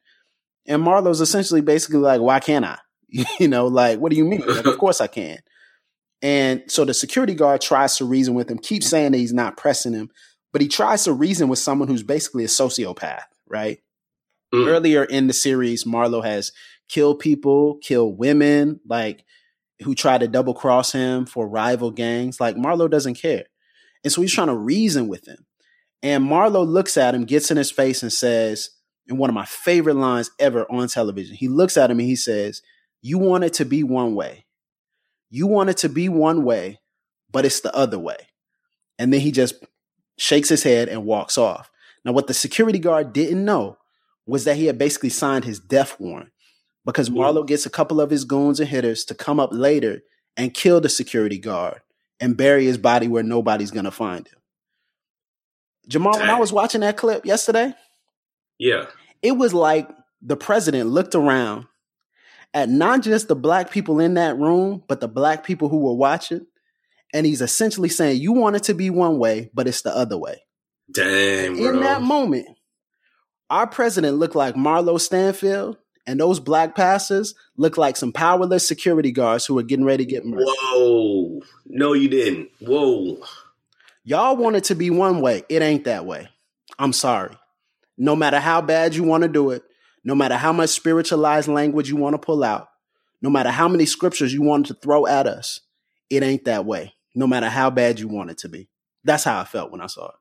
And 0.66 0.82
Marlo's 0.82 1.22
essentially 1.22 1.62
basically 1.62 2.00
like, 2.00 2.22
why 2.22 2.40
can't 2.40 2.66
I? 2.66 2.78
you 3.40 3.48
know, 3.48 3.68
like, 3.68 4.00
what 4.00 4.12
do 4.12 4.18
you 4.18 4.26
mean? 4.26 4.46
Like, 4.46 4.66
of 4.66 4.78
course 4.78 5.02
I 5.02 5.08
can. 5.08 5.40
And 6.24 6.64
so 6.68 6.86
the 6.86 6.94
security 6.94 7.36
guard 7.36 7.62
tries 7.62 7.98
to 7.98 8.06
reason 8.06 8.34
with 8.34 8.50
him, 8.50 8.58
keeps 8.58 8.88
saying 8.88 9.12
that 9.12 9.18
he's 9.18 9.34
not 9.34 9.58
pressing 9.58 9.94
him, 9.94 10.10
but 10.54 10.62
he 10.62 10.70
tries 10.70 11.04
to 11.04 11.14
reason 11.14 11.50
with 11.50 11.60
someone 11.60 11.90
who's 11.90 12.02
basically 12.02 12.46
a 12.46 12.48
sociopath, 12.48 13.24
right? 13.48 13.80
Mm. 14.54 14.68
Earlier 14.68 15.04
in 15.04 15.28
the 15.28 15.34
series, 15.34 15.84
Marlo 15.84 16.24
has 16.24 16.54
killed 16.88 17.20
people, 17.20 17.78
killed 17.84 18.18
women, 18.18 18.80
like 18.88 19.26
who 19.84 19.94
try 19.94 20.18
to 20.18 20.28
double 20.28 20.54
cross 20.54 20.94
him 20.94 21.26
for 21.26 21.48
rival 21.48 21.92
gangs. 21.92 22.40
Like 22.40 22.56
Marlo 22.56 22.90
doesn't 22.90 23.16
care. 23.16 23.44
And 24.04 24.14
so 24.14 24.22
he's 24.22 24.34
trying 24.34 24.48
to 24.48 24.56
reason 24.56 25.10
with 25.10 25.28
him. 25.28 25.46
And 26.02 26.24
Marlo 26.24 26.66
looks 26.66 26.98
at 26.98 27.16
him, 27.16 27.26
gets 27.26 27.52
in 27.52 27.58
his 27.58 27.72
face, 27.72 28.02
and 28.02 28.14
says, 28.14 28.70
in 29.08 29.18
one 29.18 29.30
of 29.30 29.34
my 29.34 29.46
favorite 29.46 29.96
lines 29.96 30.32
ever 30.40 30.66
on 30.72 30.88
television, 30.88 31.36
he 31.36 31.48
looks 31.48 31.76
at 31.76 31.92
him 31.92 32.00
and 32.00 32.08
he 32.08 32.16
says, 32.16 32.62
You 33.02 33.18
want 33.18 33.44
it 33.44 33.54
to 33.54 33.66
be 33.66 33.84
one 33.84 34.16
way. 34.16 34.43
You 35.34 35.48
want 35.48 35.72
it 35.72 35.78
to 35.78 35.90
be 35.90 36.10
one 36.10 36.44
way, 36.44 36.80
but 37.32 37.44
it's 37.44 37.62
the 37.62 37.76
other 37.76 37.98
way. 37.98 38.18
And 39.00 39.12
then 39.12 39.20
he 39.20 39.32
just 39.32 39.56
shakes 40.16 40.48
his 40.48 40.62
head 40.62 40.90
and 40.90 41.06
walks 41.06 41.40
off. 41.40 41.72
Now, 42.06 42.12
what 42.12 42.28
the 42.28 42.36
security 42.36 42.78
guard 42.78 43.14
didn't 43.14 43.44
know 43.44 43.80
was 44.28 44.44
that 44.44 44.58
he 44.58 44.68
had 44.68 44.78
basically 44.78 45.10
signed 45.10 45.44
his 45.44 45.60
death 45.60 46.00
warrant 46.00 46.30
because 46.86 47.08
hmm. 47.08 47.18
Marlo 47.18 47.48
gets 47.48 47.66
a 47.66 47.72
couple 47.72 48.00
of 48.00 48.12
his 48.12 48.26
goons 48.26 48.60
and 48.60 48.70
hitters 48.70 49.06
to 49.06 49.16
come 49.16 49.40
up 49.40 49.50
later 49.52 50.04
and 50.38 50.54
kill 50.54 50.80
the 50.80 50.88
security 50.88 51.40
guard 51.40 51.82
and 52.20 52.38
bury 52.38 52.66
his 52.66 52.78
body 52.78 53.08
where 53.08 53.24
nobody's 53.24 53.72
going 53.72 53.86
to 53.86 53.92
find 53.92 54.28
him. 54.28 54.40
Jamal, 55.88 56.20
when 56.20 56.30
I 56.30 56.40
was 56.40 56.54
watching 56.54 56.82
that 56.82 56.96
clip 56.96 57.26
yesterday, 57.26 57.74
Yeah. 58.60 58.86
It 59.24 59.32
was 59.32 59.52
like 59.52 59.90
the 60.22 60.38
president 60.38 60.92
looked 60.92 61.16
around 61.16 61.66
at 62.54 62.70
not 62.70 63.02
just 63.02 63.28
the 63.28 63.36
black 63.36 63.72
people 63.72 64.00
in 64.00 64.14
that 64.16 64.38
room, 64.38 64.84
but 64.88 65.00
the 65.00 65.08
black 65.08 65.44
people 65.44 65.70
who 65.70 65.80
were 65.80 65.96
watching. 65.96 66.46
And 67.14 67.26
he's 67.26 67.42
essentially 67.42 67.90
saying, 67.90 68.22
You 68.22 68.32
want 68.32 68.56
it 68.56 68.64
to 68.64 68.74
be 68.74 68.90
one 68.90 69.20
way, 69.20 69.50
but 69.54 69.68
it's 69.68 69.82
the 69.82 69.96
other 69.96 70.18
way. 70.18 70.44
Dang. 70.92 71.58
In 71.58 71.80
that 71.82 72.02
moment, 72.02 72.48
our 73.50 73.68
president 73.68 74.18
looked 74.18 74.36
like 74.36 74.56
Marlo 74.56 75.00
Stanfield, 75.00 75.78
and 76.06 76.20
those 76.20 76.40
black 76.40 76.76
pastors 76.76 77.36
looked 77.56 77.78
like 77.78 77.96
some 77.98 78.12
powerless 78.12 78.68
security 78.68 79.12
guards 79.12 79.46
who 79.46 79.54
were 79.54 79.64
getting 79.64 79.86
ready 79.86 80.06
to 80.06 80.10
get 80.10 80.26
murdered. 80.26 80.48
Whoa. 80.48 81.42
No, 81.66 81.94
you 81.94 82.10
didn't. 82.10 82.50
Whoa. 82.60 83.24
Y'all 84.04 84.36
want 84.36 84.56
it 84.56 84.66
to 84.66 84.76
be 84.76 84.90
one 84.90 85.22
way. 85.22 85.44
It 85.50 85.62
ain't 85.62 85.86
that 85.86 86.06
way. 86.06 86.28
I'm 86.78 86.94
sorry. 86.94 87.38
No 87.98 88.16
matter 88.16 88.40
how 88.40 88.62
bad 88.62 88.96
you 88.96 89.04
want 89.04 89.24
to 89.24 89.30
do 89.30 89.52
it, 89.52 89.64
no 90.04 90.16
matter 90.16 90.36
how 90.36 90.52
much 90.52 90.70
spiritualized 90.70 91.48
language 91.48 91.90
you 91.90 91.96
want 91.96 92.14
to 92.14 92.20
pull 92.20 92.44
out, 92.44 92.68
no 93.22 93.30
matter 93.30 93.50
how 93.50 93.68
many 93.68 93.86
scriptures 93.86 94.34
you 94.34 94.42
want 94.42 94.66
to 94.68 94.74
throw 94.74 95.08
at 95.08 95.28
us, 95.28 95.62
it 96.10 96.24
ain't 96.24 96.46
that 96.46 96.66
way. 96.66 96.94
No 97.16 97.28
matter 97.28 97.48
how 97.48 97.70
bad 97.70 98.00
you 98.00 98.08
want 98.08 98.32
it 98.32 98.40
to 98.40 98.50
be. 98.50 98.70
That's 99.04 99.24
how 99.24 99.40
I 99.40 99.44
felt 99.44 99.72
when 99.72 99.82
I 99.82 99.88
saw 99.88 100.08
it. 100.08 100.16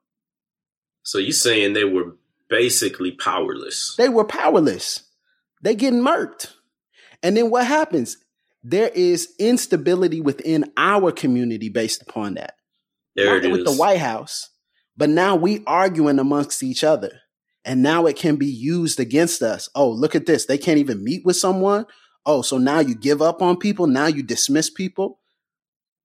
So 1.03 1.19
you 1.19 1.33
saying 1.33 1.73
they 1.73 1.85
were 1.85 2.17
basically 2.49 3.12
powerless? 3.12 3.95
They 3.97 4.09
were 4.09 4.25
powerless. 4.25 5.05
They 5.62 5.75
getting 5.75 6.03
murked. 6.03 6.53
And 7.23 7.37
then 7.37 7.51
what 7.51 7.67
happens? 7.67 8.19
There 8.62 8.91
is 8.95 9.33
instability 9.39 10.21
within 10.21 10.71
our 10.77 11.12
community 11.12 11.69
based 11.69 12.03
upon 12.03 12.35
that. 12.35 12.55
There 13.17 13.27
Not 13.27 13.45
it 13.45 13.51
with 13.51 13.61
is. 13.61 13.67
the 13.67 13.73
White 13.73 13.99
House, 13.99 14.51
but 14.97 15.09
now 15.09 15.35
we 15.35 15.62
arguing 15.67 16.19
amongst 16.19 16.62
each 16.62 16.85
other. 16.85 17.22
And 17.64 17.83
now 17.83 18.07
it 18.07 18.16
can 18.16 18.37
be 18.37 18.47
used 18.47 18.99
against 18.99 19.42
us. 19.42 19.69
Oh, 19.75 19.88
look 19.88 20.14
at 20.14 20.26
this. 20.26 20.47
They 20.47 20.59
can't 20.59 20.78
even 20.78 21.04
meet 21.04 21.25
with 21.25 21.37
someone. 21.37 21.87
Oh, 22.26 22.42
so 22.42 22.59
now 22.59 22.81
you 22.81 22.95
give 22.95 23.23
up 23.23 23.40
on 23.40 23.57
people. 23.57 23.87
Now 23.87 24.07
you 24.07 24.23
dismiss 24.23 24.69
people. 24.71 25.21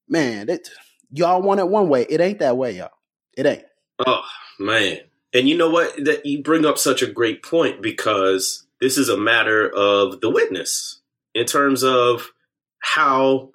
Man, 0.07 0.49
it, 0.49 0.69
y'all 1.11 1.41
want 1.41 1.59
it 1.59 1.67
one 1.67 1.89
way. 1.89 2.05
It 2.09 2.21
ain't 2.21 2.39
that 2.39 2.57
way, 2.57 2.77
y'all. 2.77 2.91
It 3.35 3.45
ain't. 3.45 3.63
Oh 4.05 4.23
man. 4.59 4.99
And 5.33 5.49
you 5.49 5.57
know 5.57 5.69
what? 5.69 5.95
That 6.05 6.25
you 6.25 6.41
bring 6.41 6.65
up 6.65 6.77
such 6.77 7.01
a 7.01 7.11
great 7.11 7.43
point 7.43 7.81
because 7.81 8.65
this 8.79 8.97
is 8.97 9.09
a 9.09 9.17
matter 9.17 9.69
of 9.69 10.21
the 10.21 10.29
witness 10.29 11.01
in 11.33 11.45
terms 11.45 11.83
of 11.83 12.31
how 12.79 13.51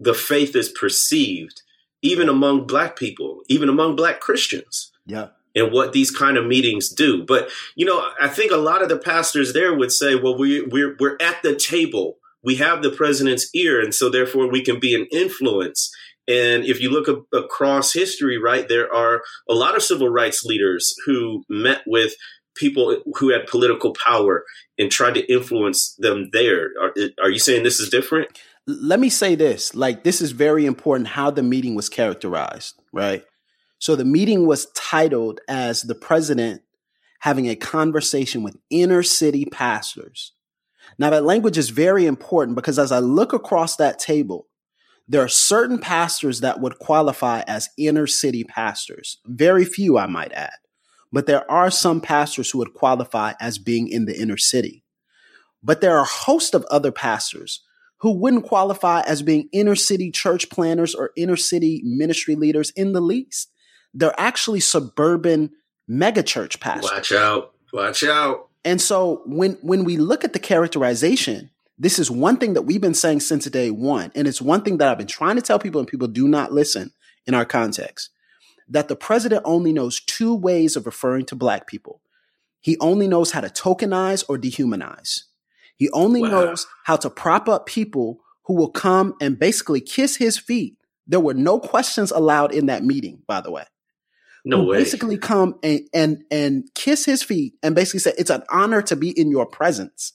the 0.00 0.14
faith 0.14 0.54
is 0.54 0.68
perceived, 0.68 1.62
even 2.02 2.28
among 2.28 2.66
black 2.66 2.96
people, 2.96 3.42
even 3.48 3.68
among 3.68 3.96
black 3.96 4.20
Christians, 4.20 4.92
Yeah. 5.06 5.28
And 5.58 5.72
what 5.72 5.92
these 5.92 6.10
kind 6.10 6.36
of 6.36 6.46
meetings 6.46 6.88
do. 6.88 7.24
But 7.24 7.50
you 7.76 7.84
know, 7.84 8.06
I 8.20 8.28
think 8.28 8.52
a 8.52 8.56
lot 8.56 8.82
of 8.82 8.88
the 8.88 8.98
pastors 8.98 9.52
there 9.52 9.74
would 9.74 9.92
say, 9.92 10.14
"Well, 10.14 10.36
we, 10.38 10.62
we're 10.62 10.96
we're 10.98 11.16
at 11.20 11.42
the 11.42 11.56
table. 11.56 12.16
We 12.42 12.56
have 12.56 12.82
the 12.82 12.90
president's 12.90 13.50
ear, 13.54 13.80
and 13.80 13.94
so 13.94 14.08
therefore 14.08 14.50
we 14.50 14.62
can 14.62 14.80
be 14.80 14.94
an 14.94 15.06
influence." 15.12 15.90
And 16.26 16.64
if 16.64 16.80
you 16.80 16.90
look 16.90 17.08
a- 17.08 17.36
across 17.36 17.92
history, 17.92 18.38
right, 18.38 18.68
there 18.68 18.92
are 18.92 19.22
a 19.48 19.54
lot 19.54 19.76
of 19.76 19.82
civil 19.82 20.08
rights 20.08 20.44
leaders 20.44 20.94
who 21.06 21.44
met 21.48 21.82
with 21.86 22.12
people 22.54 22.96
who 23.14 23.30
had 23.30 23.46
political 23.46 23.94
power 23.94 24.44
and 24.78 24.90
tried 24.90 25.14
to 25.14 25.32
influence 25.32 25.94
them 25.98 26.28
there. 26.32 26.70
Are, 26.82 26.92
are 27.22 27.30
you 27.30 27.38
saying 27.38 27.62
this 27.62 27.80
is 27.80 27.88
different? 27.88 28.38
let 28.68 29.00
me 29.00 29.08
say 29.08 29.34
this 29.34 29.74
like 29.74 30.04
this 30.04 30.20
is 30.20 30.32
very 30.32 30.66
important 30.66 31.08
how 31.08 31.30
the 31.30 31.42
meeting 31.42 31.74
was 31.74 31.88
characterized 31.88 32.74
right 32.92 33.24
so 33.78 33.96
the 33.96 34.04
meeting 34.04 34.46
was 34.46 34.70
titled 34.72 35.40
as 35.48 35.82
the 35.82 35.94
president 35.94 36.62
having 37.20 37.48
a 37.48 37.56
conversation 37.56 38.42
with 38.42 38.56
inner 38.70 39.02
city 39.02 39.44
pastors. 39.44 40.32
Now 40.98 41.10
that 41.10 41.24
language 41.24 41.58
is 41.58 41.70
very 41.70 42.06
important 42.06 42.56
because 42.56 42.78
as 42.78 42.92
i 42.92 42.98
look 42.98 43.32
across 43.32 43.76
that 43.76 43.98
table 43.98 44.48
there 45.10 45.22
are 45.22 45.28
certain 45.28 45.78
pastors 45.78 46.40
that 46.40 46.60
would 46.60 46.78
qualify 46.78 47.40
as 47.46 47.70
inner 47.78 48.06
city 48.06 48.44
pastors. 48.44 49.18
Very 49.24 49.64
few 49.64 49.96
i 49.96 50.06
might 50.06 50.32
add. 50.32 50.58
But 51.10 51.26
there 51.26 51.50
are 51.50 51.70
some 51.70 52.02
pastors 52.02 52.50
who 52.50 52.58
would 52.58 52.74
qualify 52.74 53.32
as 53.40 53.58
being 53.58 53.88
in 53.88 54.04
the 54.04 54.20
inner 54.20 54.36
city. 54.36 54.84
But 55.62 55.80
there 55.80 55.96
are 55.96 56.02
a 56.02 56.04
host 56.04 56.54
of 56.54 56.66
other 56.70 56.92
pastors 56.92 57.62
who 58.00 58.12
wouldn't 58.12 58.44
qualify 58.44 59.00
as 59.00 59.22
being 59.22 59.48
inner 59.50 59.74
city 59.74 60.10
church 60.10 60.50
planners 60.50 60.94
or 60.94 61.10
inner 61.16 61.36
city 61.36 61.80
ministry 61.84 62.34
leaders 62.36 62.70
in 62.76 62.92
the 62.92 63.00
least. 63.00 63.50
They're 63.94 64.18
actually 64.18 64.60
suburban 64.60 65.50
megachurch 65.90 66.60
pastors. 66.60 66.90
Watch 66.90 67.12
out! 67.12 67.54
Watch 67.72 68.04
out! 68.04 68.48
And 68.64 68.80
so 68.80 69.22
when 69.26 69.52
when 69.62 69.84
we 69.84 69.96
look 69.96 70.24
at 70.24 70.32
the 70.32 70.38
characterization, 70.38 71.50
this 71.78 71.98
is 71.98 72.10
one 72.10 72.36
thing 72.36 72.54
that 72.54 72.62
we've 72.62 72.80
been 72.80 72.94
saying 72.94 73.20
since 73.20 73.44
day 73.46 73.70
one, 73.70 74.10
and 74.14 74.26
it's 74.26 74.42
one 74.42 74.62
thing 74.62 74.78
that 74.78 74.88
I've 74.88 74.98
been 74.98 75.06
trying 75.06 75.36
to 75.36 75.42
tell 75.42 75.58
people, 75.58 75.80
and 75.80 75.88
people 75.88 76.08
do 76.08 76.28
not 76.28 76.52
listen 76.52 76.92
in 77.26 77.34
our 77.34 77.44
context. 77.44 78.10
That 78.68 78.88
the 78.88 78.96
president 78.96 79.42
only 79.44 79.72
knows 79.72 80.00
two 80.00 80.34
ways 80.34 80.76
of 80.76 80.84
referring 80.86 81.24
to 81.26 81.36
black 81.36 81.66
people. 81.66 82.02
He 82.60 82.76
only 82.80 83.08
knows 83.08 83.30
how 83.30 83.40
to 83.40 83.48
tokenize 83.48 84.24
or 84.28 84.36
dehumanize. 84.36 85.22
He 85.76 85.88
only 85.90 86.20
Wow. 86.20 86.28
knows 86.28 86.66
how 86.84 86.96
to 86.96 87.08
prop 87.08 87.48
up 87.48 87.64
people 87.66 88.20
who 88.44 88.54
will 88.54 88.70
come 88.70 89.14
and 89.20 89.38
basically 89.38 89.80
kiss 89.80 90.16
his 90.16 90.36
feet. 90.36 90.76
There 91.06 91.20
were 91.20 91.34
no 91.34 91.58
questions 91.60 92.10
allowed 92.10 92.52
in 92.52 92.66
that 92.66 92.84
meeting, 92.84 93.22
by 93.26 93.40
the 93.40 93.50
way. 93.50 93.64
No 94.44 94.58
who 94.62 94.66
way! 94.68 94.78
basically 94.78 95.18
come 95.18 95.56
and, 95.62 95.80
and 95.92 96.24
and 96.30 96.64
kiss 96.74 97.04
his 97.04 97.22
feet 97.22 97.54
and 97.62 97.74
basically 97.74 98.00
say 98.00 98.12
it's 98.18 98.30
an 98.30 98.42
honor 98.50 98.82
to 98.82 98.96
be 98.96 99.10
in 99.10 99.30
your 99.30 99.46
presence. 99.46 100.12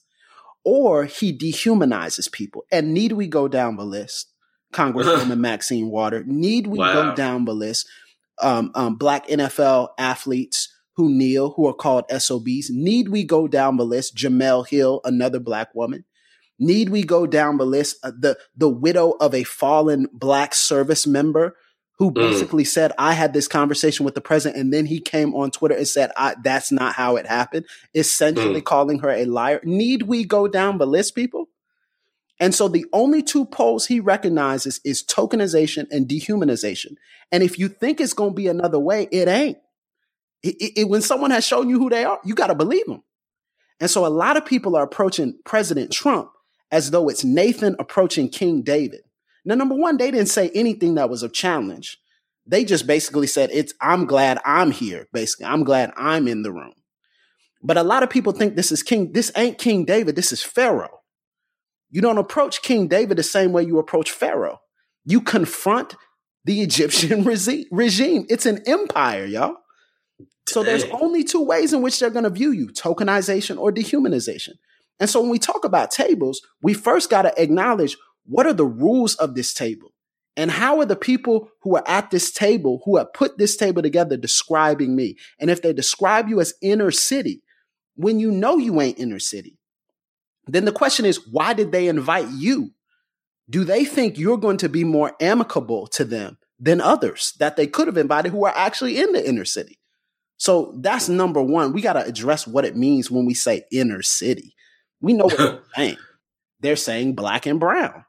Or 0.64 1.04
he 1.04 1.36
dehumanizes 1.36 2.32
people. 2.32 2.64
And 2.72 2.94
need 2.94 3.12
we 3.12 3.26
go 3.26 3.48
down 3.48 3.76
the 3.76 3.84
list? 3.84 4.32
Congresswoman 4.72 5.38
Maxine 5.40 5.90
Water. 5.90 6.24
Need 6.26 6.66
we 6.68 6.78
Wow. 6.78 6.92
go 7.10 7.14
down 7.14 7.44
the 7.44 7.54
list? 7.54 7.86
Um, 8.40 8.70
um, 8.74 8.96
black 8.96 9.28
NFL 9.28 9.88
athletes 9.98 10.72
who 10.96 11.10
kneel, 11.10 11.50
who 11.50 11.66
are 11.68 11.74
called 11.74 12.04
SOBs. 12.10 12.70
Need 12.70 13.10
we 13.10 13.24
go 13.24 13.46
down 13.46 13.76
the 13.76 13.84
list? 13.84 14.16
Jemele 14.16 14.66
Hill, 14.66 15.00
another 15.04 15.38
black 15.38 15.74
woman. 15.74 16.04
Need 16.58 16.88
we 16.88 17.02
go 17.02 17.26
down 17.26 17.58
the 17.58 17.66
list? 17.66 17.98
Uh, 18.02 18.12
the 18.18 18.38
the 18.56 18.68
widow 18.70 19.10
of 19.20 19.34
a 19.34 19.44
fallen 19.44 20.08
black 20.12 20.54
service 20.54 21.06
member 21.06 21.56
who 21.98 22.10
Mm. 22.10 22.14
basically 22.14 22.64
said, 22.64 22.92
"I 22.98 23.12
had 23.12 23.32
this 23.32 23.48
conversation 23.48 24.04
with 24.04 24.14
the 24.14 24.20
president," 24.20 24.60
and 24.60 24.72
then 24.72 24.86
he 24.86 25.00
came 25.00 25.34
on 25.34 25.50
Twitter 25.50 25.74
and 25.76 25.86
said, 25.86 26.10
I, 26.16 26.34
"That's 26.42 26.72
not 26.72 26.94
how 26.94 27.16
it 27.16 27.26
happened," 27.26 27.66
essentially 27.94 28.60
calling 28.60 28.98
her 29.00 29.10
a 29.10 29.24
liar. 29.26 29.60
Need 29.64 30.02
we 30.02 30.24
go 30.24 30.48
down 30.48 30.78
the 30.78 30.86
list, 30.86 31.14
people? 31.14 31.48
And 32.40 32.52
so 32.54 32.66
the 32.66 32.84
only 32.92 33.22
two 33.22 33.44
poles 33.44 33.86
he 33.86 34.00
recognizes 34.00 34.80
is 34.84 35.04
tokenization 35.04 35.86
and 35.92 36.08
dehumanization. 36.08 36.96
And 37.30 37.42
if 37.44 37.58
you 37.58 37.68
think 37.68 38.00
it's 38.00 38.12
going 38.12 38.30
to 38.30 38.34
be 38.34 38.48
another 38.48 38.78
way, 38.78 39.08
it 39.12 39.28
ain't. 39.28 39.58
It- 40.42 40.56
it- 40.60 40.72
it- 40.80 40.88
when 40.88 41.00
someone 41.00 41.30
has 41.30 41.46
shown 41.46 41.68
you 41.70 41.78
who 41.78 41.88
they 41.88 42.04
are, 42.04 42.18
you 42.24 42.34
got 42.34 42.48
to 42.48 42.54
believe 42.54 42.86
them. 42.86 43.02
And 43.80 43.88
so 43.90 44.04
a 44.04 44.08
lot 44.08 44.36
of 44.36 44.44
people 44.44 44.76
are 44.76 44.82
approaching 44.82 45.38
President 45.44 45.92
Trump 45.92 46.30
as 46.72 46.90
though 46.90 47.08
it's 47.08 47.24
Nathan 47.24 47.76
approaching 47.78 48.28
King 48.28 48.62
David. 48.62 49.02
Now, 49.44 49.54
number 49.54 49.74
one, 49.74 49.96
they 49.96 50.10
didn't 50.10 50.28
say 50.28 50.50
anything 50.54 50.94
that 50.94 51.10
was 51.10 51.22
a 51.22 51.28
challenge. 51.28 51.98
They 52.46 52.64
just 52.64 52.86
basically 52.86 53.26
said, 53.26 53.50
it's, 53.52 53.74
I'm 53.80 54.06
glad 54.06 54.38
I'm 54.44 54.70
here. 54.70 55.06
Basically, 55.12 55.46
I'm 55.46 55.64
glad 55.64 55.92
I'm 55.96 56.28
in 56.28 56.42
the 56.42 56.52
room. 56.52 56.74
But 57.62 57.78
a 57.78 57.82
lot 57.82 58.02
of 58.02 58.10
people 58.10 58.32
think 58.32 58.56
this 58.56 58.70
is 58.70 58.82
King, 58.82 59.12
this 59.12 59.32
ain't 59.36 59.58
King 59.58 59.84
David. 59.84 60.16
This 60.16 60.32
is 60.32 60.42
Pharaoh. 60.42 61.00
You 61.90 62.00
don't 62.00 62.18
approach 62.18 62.62
King 62.62 62.88
David 62.88 63.16
the 63.16 63.22
same 63.22 63.52
way 63.52 63.62
you 63.62 63.78
approach 63.78 64.10
Pharaoh. 64.10 64.60
You 65.04 65.20
confront 65.20 65.94
the 66.44 66.60
Egyptian 66.62 67.24
regime. 67.24 68.26
It's 68.28 68.46
an 68.46 68.62
empire, 68.66 69.24
y'all. 69.24 69.56
So 70.46 70.62
there's 70.62 70.84
only 70.84 71.24
two 71.24 71.42
ways 71.42 71.72
in 71.72 71.80
which 71.80 71.98
they're 71.98 72.10
going 72.10 72.24
to 72.24 72.30
view 72.30 72.52
you 72.52 72.68
tokenization 72.68 73.58
or 73.58 73.72
dehumanization. 73.72 74.52
And 75.00 75.08
so 75.08 75.20
when 75.20 75.30
we 75.30 75.38
talk 75.38 75.64
about 75.64 75.90
tables, 75.90 76.42
we 76.62 76.74
first 76.74 77.10
got 77.10 77.22
to 77.22 77.42
acknowledge 77.42 77.96
what 78.26 78.46
are 78.46 78.52
the 78.52 78.64
rules 78.64 79.14
of 79.16 79.34
this 79.34 79.52
table? 79.54 79.92
And 80.36 80.50
how 80.50 80.80
are 80.80 80.84
the 80.84 80.96
people 80.96 81.48
who 81.62 81.76
are 81.76 81.84
at 81.86 82.10
this 82.10 82.32
table, 82.32 82.82
who 82.84 82.96
have 82.96 83.12
put 83.12 83.38
this 83.38 83.56
table 83.56 83.82
together, 83.82 84.16
describing 84.16 84.96
me? 84.96 85.16
And 85.38 85.48
if 85.48 85.62
they 85.62 85.72
describe 85.72 86.28
you 86.28 86.40
as 86.40 86.54
inner 86.60 86.90
city, 86.90 87.42
when 87.96 88.18
you 88.18 88.32
know 88.32 88.56
you 88.56 88.80
ain't 88.80 88.98
inner 88.98 89.20
city, 89.20 89.58
then 90.46 90.64
the 90.64 90.72
question 90.72 91.04
is, 91.04 91.26
why 91.30 91.54
did 91.54 91.70
they 91.70 91.86
invite 91.86 92.28
you? 92.30 92.70
Do 93.48 93.64
they 93.64 93.84
think 93.84 94.18
you're 94.18 94.38
going 94.38 94.56
to 94.58 94.68
be 94.68 94.84
more 94.84 95.12
amicable 95.20 95.86
to 95.88 96.04
them 96.04 96.38
than 96.58 96.80
others 96.80 97.34
that 97.38 97.56
they 97.56 97.66
could 97.66 97.86
have 97.86 97.96
invited 97.96 98.32
who 98.32 98.44
are 98.44 98.54
actually 98.54 98.98
in 98.98 99.12
the 99.12 99.26
inner 99.26 99.44
city? 99.44 99.78
So 100.36 100.74
that's 100.80 101.08
number 101.08 101.42
one. 101.42 101.72
We 101.72 101.80
got 101.80 101.92
to 101.94 102.04
address 102.04 102.46
what 102.46 102.64
it 102.64 102.76
means 102.76 103.10
when 103.10 103.24
we 103.24 103.34
say 103.34 103.64
inner 103.70 104.02
city. 104.02 104.54
We 105.00 105.12
know 105.12 105.26
what 105.26 105.38
they're 105.38 105.62
saying. 105.76 105.96
They're 106.60 106.76
saying 106.76 107.14
black 107.14 107.46
and 107.46 107.60
brown. 107.60 108.04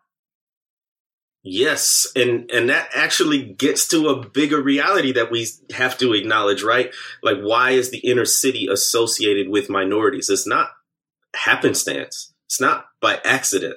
Yes, 1.47 2.07
and 2.15 2.49
and 2.49 2.69
that 2.69 2.89
actually 2.95 3.43
gets 3.43 3.87
to 3.89 4.07
a 4.07 4.27
bigger 4.27 4.59
reality 4.59 5.11
that 5.11 5.29
we 5.29 5.47
have 5.75 5.95
to 5.99 6.13
acknowledge, 6.13 6.63
right? 6.63 6.91
Like 7.21 7.37
why 7.39 7.71
is 7.71 7.91
the 7.91 7.99
inner 7.99 8.25
city 8.25 8.67
associated 8.67 9.49
with 9.49 9.69
minorities? 9.69 10.27
It's 10.27 10.47
not 10.47 10.71
happenstance. 11.35 12.33
It's 12.47 12.59
not 12.59 12.87
by 12.99 13.19
accident. 13.23 13.75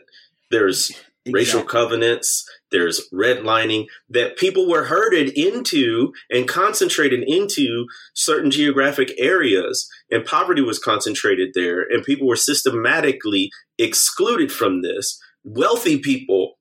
There's 0.50 0.88
exactly. 0.88 1.32
racial 1.34 1.62
covenants, 1.62 2.48
there's 2.70 3.06
redlining 3.12 3.86
that 4.08 4.38
people 4.38 4.66
were 4.66 4.84
herded 4.84 5.36
into 5.36 6.12
and 6.30 6.48
concentrated 6.48 7.22
into 7.26 7.86
certain 8.14 8.50
geographic 8.50 9.12
areas 9.18 9.90
and 10.10 10.24
poverty 10.24 10.62
was 10.62 10.78
concentrated 10.78 11.50
there 11.54 11.82
and 11.82 12.02
people 12.02 12.26
were 12.26 12.36
systematically 12.36 13.50
excluded 13.78 14.50
from 14.50 14.80
this. 14.80 15.20
Wealthy 15.44 15.98
people 15.98 16.57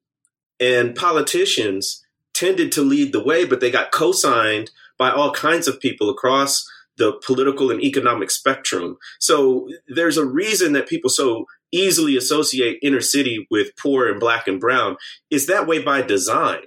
and 0.59 0.95
politicians 0.95 2.03
tended 2.33 2.71
to 2.73 2.81
lead 2.81 3.11
the 3.11 3.23
way, 3.23 3.45
but 3.45 3.59
they 3.59 3.71
got 3.71 3.91
co 3.91 4.11
signed 4.11 4.71
by 4.97 5.11
all 5.11 5.31
kinds 5.31 5.67
of 5.67 5.79
people 5.79 6.09
across 6.09 6.67
the 6.97 7.13
political 7.25 7.71
and 7.71 7.81
economic 7.81 8.31
spectrum. 8.31 8.97
So 9.19 9.69
there's 9.87 10.17
a 10.17 10.25
reason 10.25 10.73
that 10.73 10.89
people 10.89 11.09
so 11.09 11.45
easily 11.71 12.15
associate 12.17 12.79
inner 12.81 13.01
city 13.01 13.47
with 13.51 13.75
poor 13.77 14.09
and 14.09 14.19
black 14.19 14.47
and 14.47 14.59
brown 14.59 14.97
is 15.29 15.47
that 15.47 15.67
way 15.67 15.81
by 15.81 16.01
design. 16.01 16.61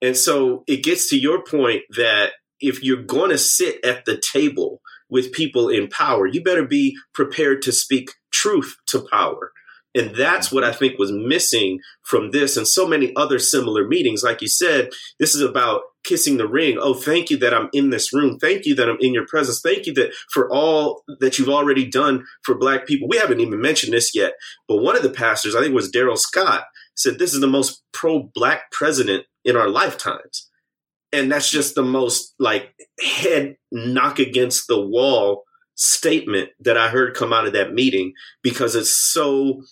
And 0.00 0.16
so 0.16 0.64
it 0.66 0.82
gets 0.82 1.08
to 1.10 1.18
your 1.18 1.42
point 1.42 1.82
that 1.96 2.32
if 2.60 2.82
you're 2.82 3.02
going 3.02 3.30
to 3.30 3.38
sit 3.38 3.84
at 3.84 4.04
the 4.04 4.16
table 4.32 4.80
with 5.10 5.32
people 5.32 5.68
in 5.68 5.88
power, 5.88 6.26
you 6.26 6.42
better 6.42 6.66
be 6.66 6.96
prepared 7.12 7.62
to 7.62 7.72
speak 7.72 8.10
truth 8.30 8.76
to 8.86 9.06
power. 9.10 9.52
And 9.94 10.14
that's 10.16 10.50
what 10.50 10.64
I 10.64 10.72
think 10.72 10.98
was 10.98 11.12
missing 11.12 11.78
from 12.02 12.32
this 12.32 12.56
and 12.56 12.66
so 12.66 12.86
many 12.86 13.14
other 13.14 13.38
similar 13.38 13.86
meetings. 13.86 14.24
Like 14.24 14.42
you 14.42 14.48
said, 14.48 14.90
this 15.20 15.34
is 15.34 15.40
about 15.40 15.82
kissing 16.02 16.36
the 16.36 16.48
ring. 16.48 16.78
Oh, 16.80 16.94
thank 16.94 17.30
you 17.30 17.36
that 17.38 17.54
I'm 17.54 17.68
in 17.72 17.90
this 17.90 18.12
room. 18.12 18.38
Thank 18.38 18.66
you 18.66 18.74
that 18.74 18.88
I'm 18.88 18.98
in 19.00 19.14
your 19.14 19.26
presence. 19.26 19.60
Thank 19.60 19.86
you 19.86 19.94
that 19.94 20.12
for 20.32 20.52
all 20.52 21.02
that 21.20 21.38
you've 21.38 21.48
already 21.48 21.88
done 21.88 22.24
for 22.42 22.58
black 22.58 22.86
people. 22.86 23.08
We 23.08 23.18
haven't 23.18 23.40
even 23.40 23.60
mentioned 23.60 23.92
this 23.92 24.14
yet, 24.14 24.34
but 24.68 24.82
one 24.82 24.96
of 24.96 25.02
the 25.02 25.10
pastors, 25.10 25.54
I 25.54 25.60
think 25.60 25.74
was 25.74 25.90
Darrell 25.90 26.16
Scott, 26.16 26.64
said 26.96 27.18
this 27.18 27.32
is 27.32 27.40
the 27.40 27.46
most 27.46 27.82
pro 27.92 28.30
black 28.34 28.70
president 28.72 29.24
in 29.44 29.56
our 29.56 29.68
lifetimes. 29.68 30.50
And 31.12 31.30
that's 31.30 31.50
just 31.50 31.76
the 31.76 31.82
most 31.82 32.34
like 32.40 32.74
head 33.00 33.56
knock 33.70 34.18
against 34.18 34.66
the 34.66 34.80
wall 34.80 35.44
statement 35.76 36.50
that 36.60 36.76
I 36.76 36.88
heard 36.88 37.14
come 37.14 37.32
out 37.32 37.46
of 37.46 37.52
that 37.52 37.72
meeting 37.72 38.12
because 38.42 38.74
it's 38.74 38.94
so 38.94 39.62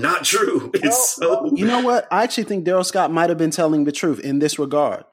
not 0.00 0.24
true. 0.24 0.70
It's 0.74 1.18
well, 1.20 1.48
so. 1.48 1.56
You 1.56 1.66
know 1.66 1.80
what? 1.80 2.06
I 2.10 2.22
actually 2.22 2.44
think 2.44 2.64
Darrell 2.64 2.84
Scott 2.84 3.10
might 3.10 3.28
have 3.28 3.38
been 3.38 3.50
telling 3.50 3.84
the 3.84 3.92
truth 3.92 4.20
in 4.20 4.38
this 4.38 4.58
regard. 4.58 5.04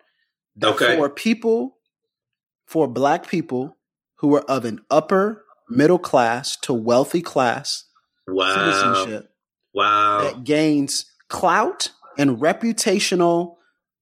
Okay. 0.61 0.97
For 0.97 1.09
people, 1.09 1.77
for 2.65 2.87
black 2.87 3.27
people 3.27 3.77
who 4.17 4.35
are 4.35 4.43
of 4.43 4.65
an 4.65 4.81
upper 4.89 5.43
middle 5.69 5.99
class 5.99 6.57
to 6.57 6.73
wealthy 6.73 7.21
class 7.21 7.85
wow. 8.27 8.53
citizenship, 8.53 9.31
wow, 9.73 10.21
that 10.21 10.43
gains 10.43 11.05
clout 11.29 11.89
and 12.17 12.37
reputational, 12.37 13.55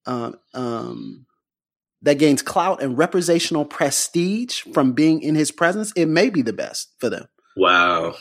um, 0.05 0.35
um, 0.53 1.25
that 2.01 2.15
gains 2.15 2.41
clout 2.41 2.81
and 2.81 2.97
representational 2.97 3.63
prestige 3.63 4.61
from 4.73 4.93
being 4.93 5.21
in 5.21 5.35
his 5.35 5.51
presence, 5.51 5.93
it 5.95 6.07
may 6.07 6.29
be 6.29 6.41
the 6.41 6.53
best 6.53 6.93
for 6.99 7.09
them. 7.09 7.27
Wow. 7.55 8.15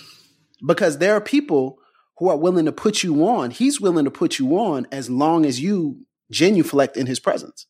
Because 0.67 0.99
there 0.99 1.15
are 1.17 1.21
people 1.21 1.79
who 2.21 2.29
are 2.29 2.37
willing 2.37 2.67
to 2.67 2.73
put 2.73 3.03
you 3.03 3.27
on. 3.27 3.51
He's 3.51 3.81
willing 3.81 4.05
to 4.05 4.11
put 4.11 4.39
you 4.39 4.59
on 4.59 4.87
as 4.93 5.09
long 5.09 5.47
as 5.47 5.59
you 5.59 6.05
genuflect 6.31 6.99
in 6.99 7.07
his 7.07 7.19
presence. 7.19 7.67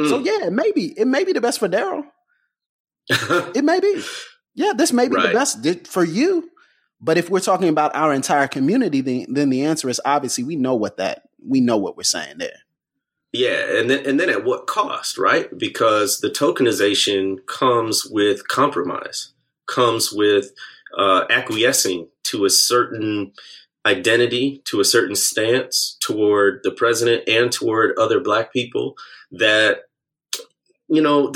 Mm. 0.00 0.08
So 0.08 0.18
yeah, 0.20 0.50
maybe 0.50 0.94
it 0.96 1.06
may 1.06 1.24
be 1.24 1.32
the 1.32 1.40
best 1.40 1.58
for 1.58 1.66
Darrell. 1.66 2.04
it 3.10 3.64
may 3.64 3.80
be. 3.80 4.02
Yeah, 4.54 4.72
this 4.74 4.92
may 4.92 5.08
be 5.08 5.16
right. 5.16 5.26
the 5.26 5.34
best 5.34 5.86
for 5.88 6.04
you. 6.04 6.48
But 7.00 7.18
if 7.18 7.28
we're 7.28 7.40
talking 7.40 7.68
about 7.68 7.94
our 7.94 8.14
entire 8.14 8.48
community, 8.48 9.00
then, 9.00 9.26
then 9.28 9.50
the 9.50 9.64
answer 9.64 9.88
is 9.88 10.00
obviously 10.04 10.44
we 10.44 10.56
know 10.56 10.74
what 10.74 10.96
that 10.96 11.24
we 11.44 11.60
know 11.60 11.76
what 11.76 11.96
we're 11.96 12.04
saying 12.04 12.38
there. 12.38 12.60
Yeah, 13.32 13.78
and 13.78 13.90
then 13.90 14.06
and 14.06 14.18
then 14.18 14.30
at 14.30 14.44
what 14.44 14.68
cost, 14.68 15.18
right? 15.18 15.46
Because 15.58 16.20
the 16.20 16.30
tokenization 16.30 17.44
comes 17.46 18.06
with 18.06 18.46
compromise, 18.46 19.32
comes 19.66 20.12
with 20.12 20.52
uh, 20.96 21.24
acquiescing 21.28 22.08
to 22.24 22.44
a 22.44 22.50
certain 22.50 23.32
identity, 23.86 24.60
to 24.66 24.80
a 24.80 24.84
certain 24.84 25.16
stance 25.16 25.96
toward 26.00 26.60
the 26.64 26.72
president 26.72 27.28
and 27.28 27.52
toward 27.52 27.96
other 27.98 28.20
black 28.20 28.52
people 28.52 28.96
that, 29.30 29.82
you 30.88 31.00
know, 31.00 31.32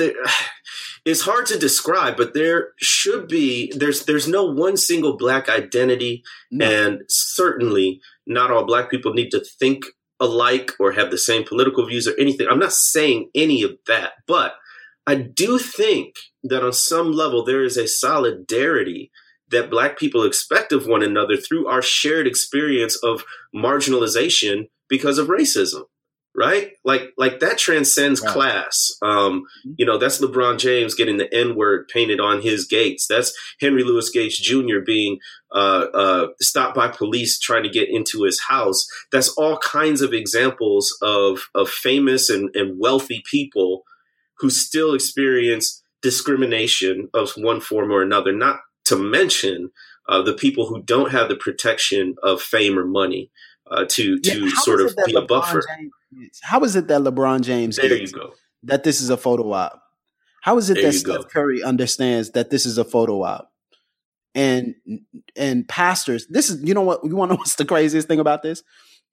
it's 1.04 1.22
hard 1.22 1.46
to 1.46 1.58
describe, 1.58 2.16
but 2.16 2.34
there 2.34 2.72
should 2.78 3.28
be, 3.28 3.72
there's, 3.76 4.04
there's 4.04 4.28
no 4.28 4.44
one 4.44 4.76
single 4.76 5.16
black 5.16 5.48
identity. 5.48 6.22
No. 6.50 6.66
And 6.66 7.02
certainly 7.08 8.00
not 8.26 8.50
all 8.50 8.66
black 8.66 8.90
people 8.90 9.14
need 9.14 9.30
to 9.30 9.40
think 9.40 9.84
alike 10.18 10.72
or 10.78 10.92
have 10.92 11.10
the 11.10 11.18
same 11.18 11.44
political 11.44 11.86
views 11.86 12.06
or 12.06 12.14
anything. 12.18 12.46
I'm 12.48 12.58
not 12.58 12.72
saying 12.72 13.30
any 13.34 13.62
of 13.62 13.72
that, 13.86 14.12
but 14.26 14.54
I 15.06 15.14
do 15.14 15.58
think 15.58 16.16
that 16.44 16.62
on 16.62 16.72
some 16.72 17.12
level 17.12 17.44
there 17.44 17.64
is 17.64 17.76
a 17.76 17.88
solidarity 17.88 19.10
that 19.50 19.70
black 19.70 19.98
people 19.98 20.24
expect 20.24 20.72
of 20.72 20.86
one 20.86 21.02
another 21.02 21.36
through 21.36 21.66
our 21.66 21.82
shared 21.82 22.26
experience 22.26 22.96
of 23.02 23.24
marginalization 23.54 24.68
because 24.88 25.18
of 25.18 25.28
racism 25.28 25.82
right? 26.34 26.72
Like 26.84 27.12
like 27.16 27.40
that 27.40 27.58
transcends 27.58 28.20
class. 28.20 28.92
Um 29.02 29.42
mm-hmm. 29.42 29.72
you 29.78 29.86
know 29.86 29.98
that's 29.98 30.20
lebron 30.20 30.58
james 30.58 30.94
getting 30.94 31.16
the 31.16 31.32
n 31.34 31.56
word 31.56 31.88
painted 31.88 32.20
on 32.20 32.42
his 32.42 32.66
gates. 32.66 33.06
That's 33.08 33.32
henry 33.60 33.82
louis 33.84 34.08
gates 34.10 34.38
jr 34.38 34.78
being 34.84 35.18
uh 35.52 35.86
uh 35.92 36.26
stopped 36.40 36.76
by 36.76 36.88
police 36.88 37.38
trying 37.38 37.64
to 37.64 37.68
get 37.68 37.88
into 37.88 38.22
his 38.22 38.40
house. 38.48 38.86
That's 39.12 39.28
all 39.30 39.58
kinds 39.58 40.02
of 40.02 40.12
examples 40.12 40.96
of 41.02 41.48
of 41.54 41.68
famous 41.68 42.30
and, 42.30 42.50
and 42.54 42.78
wealthy 42.78 43.22
people 43.30 43.82
who 44.38 44.50
still 44.50 44.94
experience 44.94 45.82
discrimination 46.02 47.08
of 47.12 47.32
one 47.36 47.60
form 47.60 47.90
or 47.90 48.02
another 48.02 48.32
not 48.32 48.60
to 48.90 48.96
mention 48.96 49.70
uh, 50.08 50.22
the 50.22 50.34
people 50.34 50.66
who 50.66 50.82
don't 50.82 51.10
have 51.10 51.28
the 51.28 51.36
protection 51.36 52.16
of 52.22 52.42
fame 52.42 52.78
or 52.78 52.84
money 52.84 53.30
uh, 53.70 53.84
to 53.88 54.18
to 54.20 54.50
sort 54.50 54.80
of 54.80 54.94
be 55.06 55.12
LeBron 55.12 55.22
a 55.22 55.26
buffer. 55.26 55.62
James, 56.12 56.40
how 56.42 56.62
is 56.64 56.76
it 56.76 56.88
that 56.88 57.00
LeBron 57.00 57.42
James 57.42 57.76
there 57.76 57.94
you 57.94 58.08
go 58.08 58.34
that 58.64 58.84
this 58.84 59.00
is 59.00 59.10
a 59.10 59.16
photo 59.16 59.52
op? 59.52 59.82
How 60.42 60.58
is 60.58 60.70
it 60.70 60.74
there 60.74 60.84
that 60.84 60.92
Steph 60.92 61.22
go. 61.22 61.22
Curry 61.24 61.62
understands 61.62 62.30
that 62.32 62.50
this 62.50 62.66
is 62.66 62.78
a 62.78 62.84
photo 62.84 63.22
op? 63.22 63.52
And 64.34 64.74
and 65.36 65.68
pastors, 65.68 66.26
this 66.28 66.50
is 66.50 66.62
you 66.62 66.74
know 66.74 66.82
what 66.82 67.04
you 67.04 67.14
want 67.14 67.30
to 67.30 67.34
know 67.34 67.38
what's 67.38 67.54
the 67.56 67.64
craziest 67.64 68.08
thing 68.08 68.20
about 68.20 68.42
this? 68.42 68.62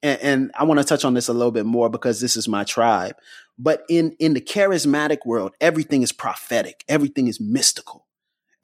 And, 0.04 0.22
and 0.22 0.52
I 0.56 0.64
want 0.64 0.80
to 0.80 0.84
touch 0.84 1.06
on 1.06 1.16
this 1.16 1.28
a 1.28 1.34
little 1.34 1.52
bit 1.52 1.66
more 1.66 1.90
because 1.90 2.22
this 2.22 2.38
is 2.38 2.48
my 2.48 2.64
tribe. 2.64 3.16
But 3.58 3.84
in 3.90 4.16
in 4.20 4.34
the 4.34 4.42
charismatic 4.42 5.20
world, 5.26 5.54
everything 5.62 6.02
is 6.02 6.12
prophetic, 6.12 6.84
everything 6.88 7.28
is 7.28 7.40
mystical. 7.40 8.07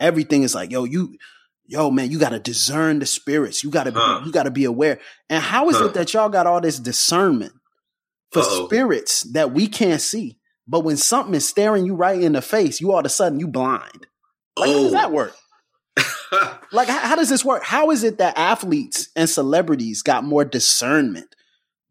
Everything 0.03 0.43
is 0.43 0.53
like, 0.53 0.71
yo, 0.71 0.83
you, 0.83 1.17
yo, 1.65 1.89
man, 1.89 2.11
you 2.11 2.19
got 2.19 2.29
to 2.29 2.39
discern 2.39 2.99
the 2.99 3.05
spirits. 3.05 3.63
You 3.63 3.69
got 3.69 3.85
to, 3.85 3.91
huh. 3.91 4.21
you 4.25 4.31
got 4.31 4.43
to 4.43 4.51
be 4.51 4.65
aware. 4.65 4.99
And 5.29 5.41
how 5.41 5.69
is 5.69 5.77
huh. 5.77 5.85
it 5.85 5.93
that 5.93 6.13
y'all 6.13 6.29
got 6.29 6.45
all 6.45 6.59
this 6.59 6.77
discernment 6.77 7.53
for 8.31 8.39
Uh-oh. 8.39 8.65
spirits 8.65 9.21
that 9.31 9.53
we 9.53 9.67
can't 9.67 10.01
see? 10.01 10.37
But 10.67 10.81
when 10.81 10.97
something 10.97 11.33
is 11.33 11.47
staring 11.47 11.85
you 11.85 11.95
right 11.95 12.21
in 12.21 12.33
the 12.33 12.41
face, 12.41 12.81
you 12.81 12.91
all 12.91 12.99
of 12.99 13.05
a 13.05 13.09
sudden 13.09 13.39
you 13.39 13.47
blind. 13.47 14.07
Like, 14.57 14.69
oh. 14.69 14.73
how 14.73 14.79
does 14.79 14.87
oh. 14.87 14.91
that 14.91 15.07
oh. 15.07 15.11
work? 15.11 15.35
like, 16.71 16.87
how, 16.89 16.99
how, 16.99 17.15
does 17.15 17.29
this 17.29 17.45
work? 17.45 17.63
How 17.63 17.91
is 17.91 18.03
it 18.03 18.17
that 18.17 18.37
athletes 18.37 19.09
and 19.15 19.29
celebrities 19.29 20.01
got 20.01 20.23
more 20.23 20.43
discernment 20.43 21.33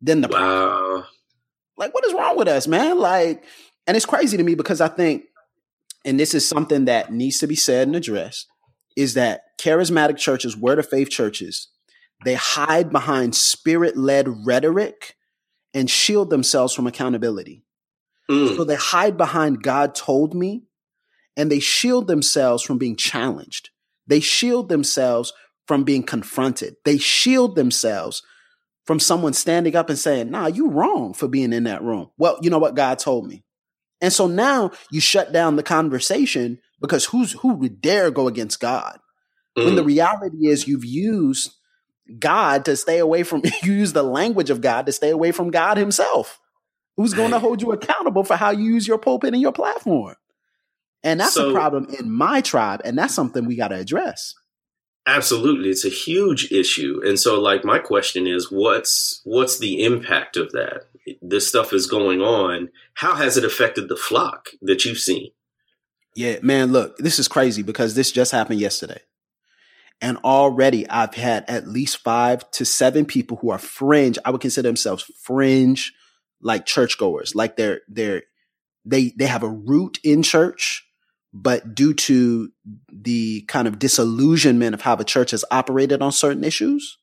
than 0.00 0.20
the 0.20 0.28
wow? 0.28 1.04
Like, 1.78 1.94
what 1.94 2.04
is 2.04 2.12
wrong 2.12 2.36
with 2.36 2.48
us, 2.48 2.66
man? 2.66 2.98
Like, 2.98 3.42
and 3.86 3.96
it's 3.96 4.06
crazy 4.06 4.36
to 4.36 4.42
me 4.42 4.54
because 4.54 4.80
I 4.80 4.88
think 4.88 5.24
and 6.04 6.18
this 6.18 6.34
is 6.34 6.48
something 6.48 6.86
that 6.86 7.12
needs 7.12 7.38
to 7.38 7.46
be 7.46 7.54
said 7.54 7.86
and 7.86 7.96
addressed, 7.96 8.46
is 8.96 9.14
that 9.14 9.42
charismatic 9.60 10.16
churches, 10.16 10.56
word 10.56 10.78
of 10.78 10.88
faith 10.88 11.10
churches, 11.10 11.68
they 12.24 12.34
hide 12.34 12.90
behind 12.90 13.34
spirit 13.34 13.96
led 13.96 14.46
rhetoric 14.46 15.16
and 15.74 15.88
shield 15.88 16.30
themselves 16.30 16.74
from 16.74 16.86
accountability. 16.86 17.64
Mm. 18.30 18.56
So 18.56 18.64
they 18.64 18.76
hide 18.76 19.16
behind 19.16 19.62
God 19.62 19.94
told 19.94 20.34
me 20.34 20.64
and 21.36 21.50
they 21.50 21.60
shield 21.60 22.06
themselves 22.06 22.62
from 22.62 22.78
being 22.78 22.96
challenged. 22.96 23.70
They 24.06 24.20
shield 24.20 24.68
themselves 24.68 25.32
from 25.66 25.84
being 25.84 26.02
confronted. 26.02 26.76
They 26.84 26.98
shield 26.98 27.56
themselves 27.56 28.22
from 28.84 28.98
someone 28.98 29.32
standing 29.32 29.76
up 29.76 29.88
and 29.88 29.98
saying, 29.98 30.30
nah, 30.30 30.46
you 30.46 30.68
wrong 30.68 31.14
for 31.14 31.28
being 31.28 31.52
in 31.52 31.64
that 31.64 31.82
room. 31.82 32.10
Well, 32.18 32.38
you 32.42 32.50
know 32.50 32.58
what 32.58 32.74
God 32.74 32.98
told 32.98 33.26
me. 33.26 33.44
And 34.02 34.12
so 34.12 34.26
now 34.26 34.72
you 34.90 35.00
shut 35.00 35.32
down 35.32 35.56
the 35.56 35.62
conversation 35.62 36.58
because 36.80 37.06
who's 37.06 37.32
who 37.32 37.54
would 37.54 37.80
dare 37.80 38.10
go 38.10 38.26
against 38.26 38.60
God? 38.60 38.98
Mm. 39.56 39.64
When 39.64 39.76
the 39.76 39.82
mm. 39.82 39.86
reality 39.86 40.48
is 40.48 40.66
you've 40.68 40.84
used 40.84 41.52
God 42.18 42.64
to 42.64 42.76
stay 42.76 42.98
away 42.98 43.22
from 43.22 43.42
you 43.62 43.72
use 43.72 43.92
the 43.92 44.02
language 44.02 44.50
of 44.50 44.60
God 44.60 44.86
to 44.86 44.92
stay 44.92 45.10
away 45.10 45.32
from 45.32 45.50
God 45.50 45.76
himself. 45.76 46.40
who's 46.96 47.14
going 47.14 47.30
to 47.30 47.38
hold 47.38 47.62
you 47.62 47.72
accountable 47.72 48.24
for 48.24 48.36
how 48.36 48.50
you 48.50 48.74
use 48.74 48.86
your 48.86 48.98
pulpit 48.98 49.32
and 49.32 49.40
your 49.40 49.52
platform. 49.52 50.16
And 51.02 51.20
that's 51.20 51.34
so, 51.34 51.50
a 51.50 51.52
problem 51.52 51.86
in 51.98 52.10
my 52.10 52.40
tribe. 52.42 52.82
And 52.84 52.98
that's 52.98 53.14
something 53.14 53.46
we 53.46 53.56
got 53.56 53.68
to 53.68 53.76
address. 53.76 54.34
Absolutely. 55.06 55.70
It's 55.70 55.84
a 55.84 55.90
huge 55.90 56.52
issue. 56.52 57.00
And 57.04 57.18
so 57.18 57.40
like 57.40 57.64
my 57.64 57.78
question 57.78 58.26
is 58.26 58.52
what's 58.52 59.20
what's 59.24 59.58
the 59.58 59.82
impact 59.82 60.36
of 60.36 60.52
that? 60.52 60.84
This 61.20 61.48
stuff 61.48 61.72
is 61.72 61.86
going 61.86 62.20
on. 62.20 62.70
How 62.94 63.16
has 63.16 63.36
it 63.36 63.44
affected 63.44 63.88
the 63.88 63.96
flock 63.96 64.50
that 64.62 64.84
you've 64.84 64.98
seen? 64.98 65.30
Yeah, 66.14 66.36
man, 66.42 66.72
look, 66.72 66.98
this 66.98 67.18
is 67.18 67.26
crazy 67.26 67.62
because 67.62 67.94
this 67.94 68.12
just 68.12 68.32
happened 68.32 68.60
yesterday. 68.60 69.00
And 70.00 70.18
already 70.18 70.88
I've 70.88 71.14
had 71.14 71.44
at 71.48 71.66
least 71.66 71.98
five 71.98 72.48
to 72.52 72.64
seven 72.64 73.04
people 73.04 73.38
who 73.38 73.50
are 73.50 73.58
fringe. 73.58 74.18
I 74.24 74.30
would 74.30 74.40
consider 74.40 74.68
themselves 74.68 75.10
fringe, 75.22 75.92
like 76.40 76.66
churchgoers, 76.66 77.34
like 77.34 77.56
they're, 77.56 77.80
they're, 77.88 78.24
they, 78.84 79.14
they 79.16 79.26
have 79.26 79.42
a 79.44 79.48
root 79.48 80.00
in 80.04 80.22
church, 80.22 80.86
but 81.32 81.74
due 81.74 81.94
to 81.94 82.50
the 82.88 83.42
kind 83.42 83.66
of 83.66 83.78
disillusionment 83.78 84.74
of 84.74 84.82
how 84.82 84.94
the 84.94 85.04
church 85.04 85.30
has 85.30 85.44
operated 85.50 86.02
on 86.02 86.12
certain 86.12 86.44
issues, 86.44 86.98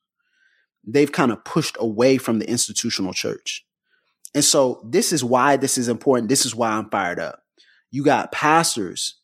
they've 0.85 1.11
kind 1.11 1.31
of 1.31 1.43
pushed 1.43 1.77
away 1.79 2.17
from 2.17 2.39
the 2.39 2.49
institutional 2.49 3.13
church. 3.13 3.65
And 4.35 4.43
so 4.43 4.81
this 4.85 5.11
is 5.11 5.23
why 5.23 5.57
this 5.57 5.77
is 5.77 5.87
important. 5.87 6.29
This 6.29 6.45
is 6.45 6.55
why 6.55 6.69
I'm 6.69 6.89
fired 6.89 7.19
up. 7.19 7.43
You 7.91 8.03
got 8.03 8.31
pastors 8.31 9.15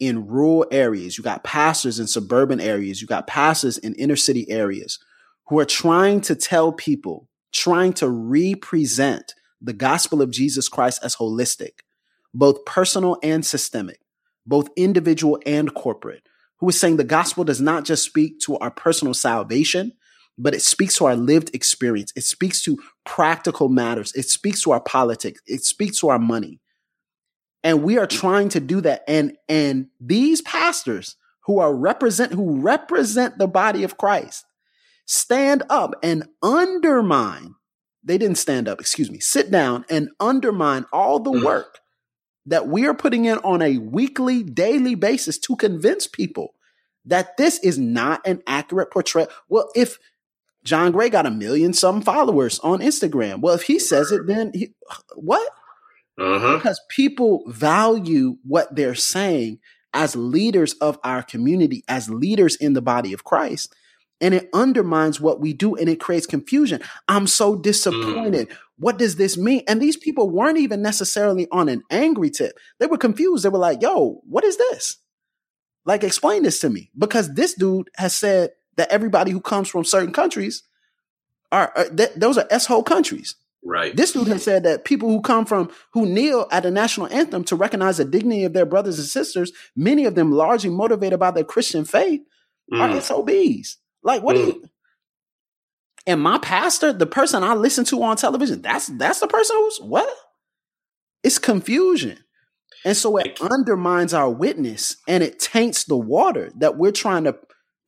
in 0.00 0.26
rural 0.26 0.66
areas. 0.72 1.16
You 1.16 1.22
got 1.22 1.44
pastors 1.44 2.00
in 2.00 2.08
suburban 2.08 2.60
areas. 2.60 3.00
You 3.00 3.06
got 3.06 3.28
pastors 3.28 3.78
in 3.78 3.94
inner 3.94 4.16
city 4.16 4.50
areas 4.50 4.98
who 5.48 5.60
are 5.60 5.64
trying 5.64 6.20
to 6.22 6.34
tell 6.34 6.72
people, 6.72 7.28
trying 7.52 7.92
to 7.94 8.08
represent 8.08 9.34
the 9.60 9.72
gospel 9.72 10.22
of 10.22 10.30
Jesus 10.30 10.68
Christ 10.68 11.00
as 11.04 11.16
holistic, 11.16 11.80
both 12.32 12.64
personal 12.64 13.18
and 13.22 13.44
systemic, 13.44 14.00
both 14.46 14.68
individual 14.76 15.38
and 15.46 15.74
corporate, 15.74 16.22
who 16.58 16.68
is 16.68 16.78
saying 16.78 16.96
the 16.96 17.04
gospel 17.04 17.44
does 17.44 17.60
not 17.60 17.84
just 17.84 18.04
speak 18.04 18.38
to 18.40 18.56
our 18.58 18.70
personal 18.70 19.14
salvation, 19.14 19.92
but 20.38 20.54
it 20.54 20.62
speaks 20.62 20.96
to 20.96 21.06
our 21.06 21.16
lived 21.16 21.54
experience. 21.54 22.12
It 22.16 22.24
speaks 22.24 22.62
to 22.62 22.78
practical 23.04 23.68
matters. 23.68 24.12
It 24.14 24.28
speaks 24.28 24.62
to 24.62 24.72
our 24.72 24.80
politics. 24.80 25.40
It 25.46 25.64
speaks 25.64 26.00
to 26.00 26.08
our 26.08 26.18
money. 26.18 26.60
And 27.62 27.82
we 27.82 27.98
are 27.98 28.06
trying 28.06 28.48
to 28.50 28.60
do 28.60 28.80
that. 28.80 29.04
And, 29.06 29.36
and 29.48 29.88
these 30.00 30.40
pastors 30.42 31.16
who 31.44 31.58
are 31.58 31.74
represent, 31.74 32.32
who 32.32 32.60
represent 32.60 33.38
the 33.38 33.48
body 33.48 33.84
of 33.84 33.98
Christ 33.98 34.46
stand 35.04 35.62
up 35.68 35.94
and 36.02 36.26
undermine. 36.42 37.54
They 38.02 38.16
didn't 38.16 38.38
stand 38.38 38.66
up, 38.66 38.80
excuse 38.80 39.10
me, 39.10 39.20
sit 39.20 39.50
down 39.50 39.84
and 39.90 40.08
undermine 40.20 40.86
all 40.92 41.18
the 41.18 41.32
mm. 41.32 41.44
work 41.44 41.79
that 42.46 42.68
we 42.68 42.86
are 42.86 42.94
putting 42.94 43.26
in 43.26 43.38
on 43.38 43.62
a 43.62 43.78
weekly, 43.78 44.42
daily 44.42 44.94
basis 44.94 45.38
to 45.38 45.56
convince 45.56 46.06
people 46.06 46.54
that 47.04 47.36
this 47.36 47.58
is 47.60 47.78
not 47.78 48.26
an 48.26 48.42
accurate 48.46 48.90
portrayal. 48.90 49.28
Well, 49.48 49.70
if 49.74 49.98
John 50.64 50.92
Gray 50.92 51.08
got 51.08 51.26
a 51.26 51.30
million 51.30 51.72
some 51.72 52.02
followers 52.02 52.58
on 52.60 52.80
Instagram, 52.80 53.40
well, 53.40 53.54
if 53.54 53.62
he 53.62 53.78
says 53.78 54.12
it, 54.12 54.26
then 54.26 54.52
he, 54.54 54.74
what? 55.14 55.48
Uh-huh. 56.18 56.56
Because 56.56 56.80
people 56.88 57.44
value 57.46 58.36
what 58.44 58.74
they're 58.74 58.94
saying 58.94 59.58
as 59.94 60.14
leaders 60.14 60.74
of 60.74 60.98
our 61.02 61.22
community, 61.22 61.82
as 61.88 62.10
leaders 62.10 62.56
in 62.56 62.74
the 62.74 62.82
body 62.82 63.12
of 63.12 63.24
Christ. 63.24 63.74
And 64.20 64.34
it 64.34 64.50
undermines 64.52 65.18
what 65.18 65.40
we 65.40 65.54
do 65.54 65.74
and 65.76 65.88
it 65.88 65.98
creates 65.98 66.26
confusion. 66.26 66.82
I'm 67.08 67.26
so 67.26 67.56
disappointed. 67.56 68.50
Mm. 68.50 68.56
What 68.80 68.96
does 68.96 69.16
this 69.16 69.36
mean? 69.36 69.62
And 69.68 69.80
these 69.80 69.98
people 69.98 70.30
weren't 70.30 70.56
even 70.56 70.80
necessarily 70.80 71.46
on 71.52 71.68
an 71.68 71.82
angry 71.90 72.30
tip. 72.30 72.58
They 72.78 72.86
were 72.86 72.96
confused. 72.96 73.44
They 73.44 73.50
were 73.50 73.58
like, 73.58 73.82
yo, 73.82 74.22
what 74.26 74.42
is 74.42 74.56
this? 74.56 74.96
Like, 75.84 76.02
explain 76.02 76.44
this 76.44 76.60
to 76.60 76.70
me. 76.70 76.90
Because 76.96 77.34
this 77.34 77.52
dude 77.52 77.90
has 77.96 78.14
said 78.14 78.52
that 78.76 78.90
everybody 78.90 79.32
who 79.32 79.40
comes 79.42 79.68
from 79.68 79.84
certain 79.84 80.14
countries 80.14 80.62
are, 81.52 81.70
are 81.76 81.88
th- 81.90 82.14
those 82.16 82.38
are 82.38 82.46
S-hole 82.50 82.82
countries. 82.82 83.34
Right. 83.62 83.94
This 83.94 84.12
dude 84.12 84.28
has 84.28 84.42
said 84.42 84.62
that 84.62 84.86
people 84.86 85.10
who 85.10 85.20
come 85.20 85.44
from 85.44 85.70
who 85.92 86.06
kneel 86.06 86.48
at 86.50 86.62
the 86.62 86.70
national 86.70 87.08
anthem 87.08 87.44
to 87.44 87.56
recognize 87.56 87.98
the 87.98 88.06
dignity 88.06 88.44
of 88.44 88.54
their 88.54 88.64
brothers 88.64 88.98
and 88.98 89.06
sisters, 89.06 89.52
many 89.76 90.06
of 90.06 90.14
them 90.14 90.32
largely 90.32 90.70
motivated 90.70 91.20
by 91.20 91.32
their 91.32 91.44
Christian 91.44 91.84
faith, 91.84 92.22
mm. 92.72 92.80
are 92.80 92.98
SOBs. 92.98 93.76
Like, 94.02 94.22
what 94.22 94.36
mm. 94.36 94.46
you? 94.46 94.64
And 96.06 96.20
my 96.20 96.38
pastor, 96.38 96.92
the 96.92 97.06
person 97.06 97.42
I 97.42 97.54
listen 97.54 97.84
to 97.86 98.02
on 98.02 98.16
television, 98.16 98.62
that's 98.62 98.86
that's 98.86 99.20
the 99.20 99.26
person 99.26 99.56
who's 99.56 99.78
what? 99.78 100.08
It's 101.22 101.38
confusion. 101.38 102.18
And 102.84 102.96
so 102.96 103.18
it 103.18 103.38
undermines 103.40 104.14
our 104.14 104.30
witness 104.30 104.96
and 105.06 105.22
it 105.22 105.38
taints 105.38 105.84
the 105.84 105.96
water 105.96 106.50
that 106.56 106.78
we're 106.78 106.92
trying 106.92 107.24
to 107.24 107.36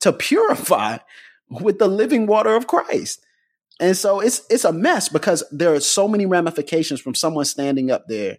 to 0.01 0.12
purify 0.12 0.98
with 1.48 1.79
the 1.79 1.88
living 1.88 2.27
water 2.27 2.55
of 2.55 2.66
Christ. 2.66 3.25
And 3.81 3.96
so 3.96 4.20
it's 4.20 4.42
it's 4.51 4.64
a 4.64 4.72
mess 4.72 5.09
because 5.09 5.44
there 5.51 5.72
are 5.72 5.81
so 5.81 6.07
many 6.07 6.27
ramifications 6.27 7.01
from 7.01 7.14
someone 7.14 7.46
standing 7.46 7.90
up 7.90 8.05
there 8.09 8.38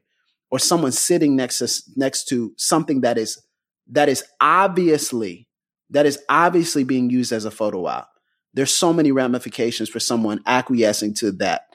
or 0.51 0.59
someone 0.59 0.91
sitting 0.91 1.35
next 1.35 1.57
to 1.57 1.69
next 1.95 2.25
to 2.29 2.53
something 2.57 3.01
that 3.01 3.17
is 3.17 3.41
that 3.87 4.09
is 4.09 4.23
obviously 4.39 5.47
that 5.89 6.05
is 6.05 6.19
obviously 6.29 6.83
being 6.83 7.09
used 7.09 7.31
as 7.31 7.45
a 7.45 7.51
photo 7.51 7.85
op. 7.85 8.12
There's 8.53 8.73
so 8.73 8.93
many 8.93 9.11
ramifications 9.11 9.89
for 9.89 9.99
someone 9.99 10.41
acquiescing 10.45 11.13
to 11.15 11.31
that 11.33 11.67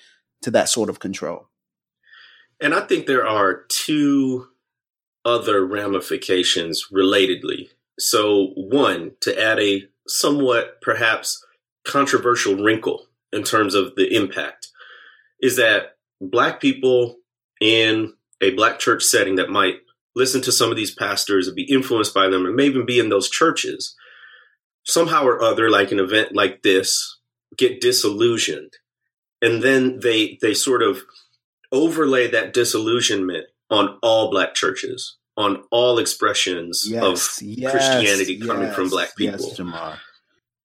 to 0.43 0.51
that 0.53 0.69
sort 0.69 0.89
of 0.89 1.01
control. 1.01 1.49
And 2.61 2.75
I 2.75 2.81
think 2.81 3.07
there 3.07 3.27
are 3.27 3.65
two 3.69 4.49
other 5.25 5.65
ramifications 5.65 6.87
relatedly. 6.93 7.71
So 7.99 8.53
one, 8.55 9.13
to 9.23 9.41
add 9.41 9.59
a 9.59 9.89
somewhat 10.07 10.81
perhaps 10.81 11.45
controversial 11.85 12.57
wrinkle 12.57 13.07
in 13.33 13.43
terms 13.43 13.75
of 13.75 13.95
the 13.97 14.15
impact 14.15 14.69
is 15.41 15.57
that 15.57 15.97
black 16.21 16.61
people 16.61 17.17
in 17.61 18.13
a 18.41 18.51
black 18.51 18.79
church 18.79 19.03
setting 19.03 19.37
that 19.37 19.51
might 19.51 19.77
listen 20.15 20.41
to 20.43 20.53
some 20.53 20.71
of 20.71 20.77
these 20.77 20.95
pastors 20.95 21.47
and 21.47 21.57
be 21.57 21.63
influenced 21.63 22.15
by 22.15 22.29
them 22.29 22.47
and 22.47 22.57
may 22.57 22.65
even 22.65 22.87
be 22.87 22.99
in 22.99 23.09
those 23.09 23.29
churches 23.29 23.95
somehow 24.89 25.25
or 25.25 25.43
other 25.43 25.71
like 25.71 25.93
an 25.93 26.01
event 26.01 26.35
like 26.35 26.63
this 26.63 27.19
get 27.57 27.81
disillusioned. 27.81 28.73
And 29.41 29.63
then 29.63 30.01
they 30.01 30.39
they 30.43 30.55
sort 30.55 30.83
of 30.83 31.03
overlay 31.71 32.29
that 32.29 32.53
disillusionment 32.53 33.47
on 33.71 33.99
all 34.03 34.31
black 34.31 34.55
churches 34.55 35.17
on 35.37 35.63
all 35.71 35.99
expressions 35.99 36.85
yes, 36.89 37.05
of 37.05 37.47
yes, 37.47 37.71
christianity 37.71 38.41
coming 38.41 38.65
yes, 38.65 38.75
from 38.75 38.89
black 38.89 39.15
people. 39.15 39.39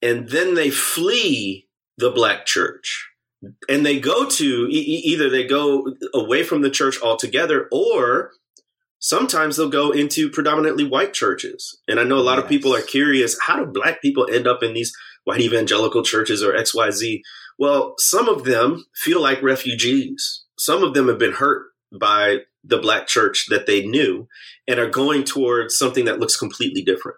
And 0.02 0.28
then 0.30 0.56
they 0.56 0.72
flee 0.72 1.68
the 1.98 2.10
black 2.10 2.48
church. 2.48 3.10
And 3.70 3.86
they 3.86 4.00
go 4.00 4.26
to 4.26 4.68
e- 4.72 5.02
either 5.06 5.30
they 5.30 5.46
go 5.46 5.94
away 6.14 6.44
from 6.44 6.62
the 6.62 6.72
church 6.72 7.00
altogether 7.02 7.68
or 7.72 8.32
sometimes 9.04 9.58
they'll 9.58 9.70
go 9.70 9.92
into 9.92 10.30
predominantly 10.30 10.86
white 10.86 11.14
churches 11.14 11.78
and 11.88 12.00
i 12.00 12.04
know 12.04 12.18
a 12.18 12.22
lot 12.22 12.36
yes. 12.36 12.44
of 12.44 12.50
people 12.50 12.74
are 12.74 12.82
curious 12.82 13.38
how 13.42 13.58
do 13.58 13.66
black 13.66 14.02
people 14.02 14.28
end 14.32 14.48
up 14.48 14.64
in 14.64 14.74
these 14.74 14.94
white 15.26 15.42
evangelical 15.42 16.04
churches 16.04 16.42
or 16.42 16.54
xyz 16.54 17.22
well 17.60 17.96
some 17.98 18.30
of 18.30 18.46
them 18.46 18.86
feel 18.96 19.22
like 19.22 19.44
refugees 19.44 20.46
some 20.58 20.84
of 20.84 20.94
them 20.94 21.08
have 21.08 21.20
been 21.20 21.34
hurt 21.34 21.68
by 22.00 22.38
the 22.64 22.78
black 22.78 23.06
church 23.06 23.48
that 23.50 23.66
they 23.66 23.86
knew 23.86 24.26
and 24.68 24.80
are 24.80 24.90
going 24.90 25.24
towards 25.26 25.78
something 25.78 26.06
that 26.06 26.20
looks 26.20 26.38
completely 26.38 26.82
different 26.82 27.18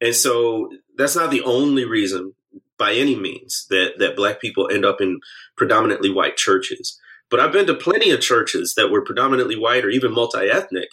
and 0.00 0.16
so 0.16 0.68
that's 0.98 1.14
not 1.14 1.30
the 1.30 1.42
only 1.42 1.84
reason 1.84 2.34
by 2.82 2.92
any 2.94 3.14
means 3.14 3.66
that 3.70 3.92
that 4.00 4.16
black 4.16 4.40
people 4.40 4.68
end 4.68 4.84
up 4.84 5.00
in 5.00 5.20
predominantly 5.56 6.10
white 6.10 6.36
churches. 6.36 6.98
But 7.32 7.40
I've 7.40 7.50
been 7.50 7.66
to 7.68 7.74
plenty 7.74 8.10
of 8.10 8.20
churches 8.20 8.74
that 8.76 8.90
were 8.90 9.02
predominantly 9.02 9.56
white 9.58 9.86
or 9.86 9.88
even 9.88 10.12
multi-ethnic, 10.12 10.90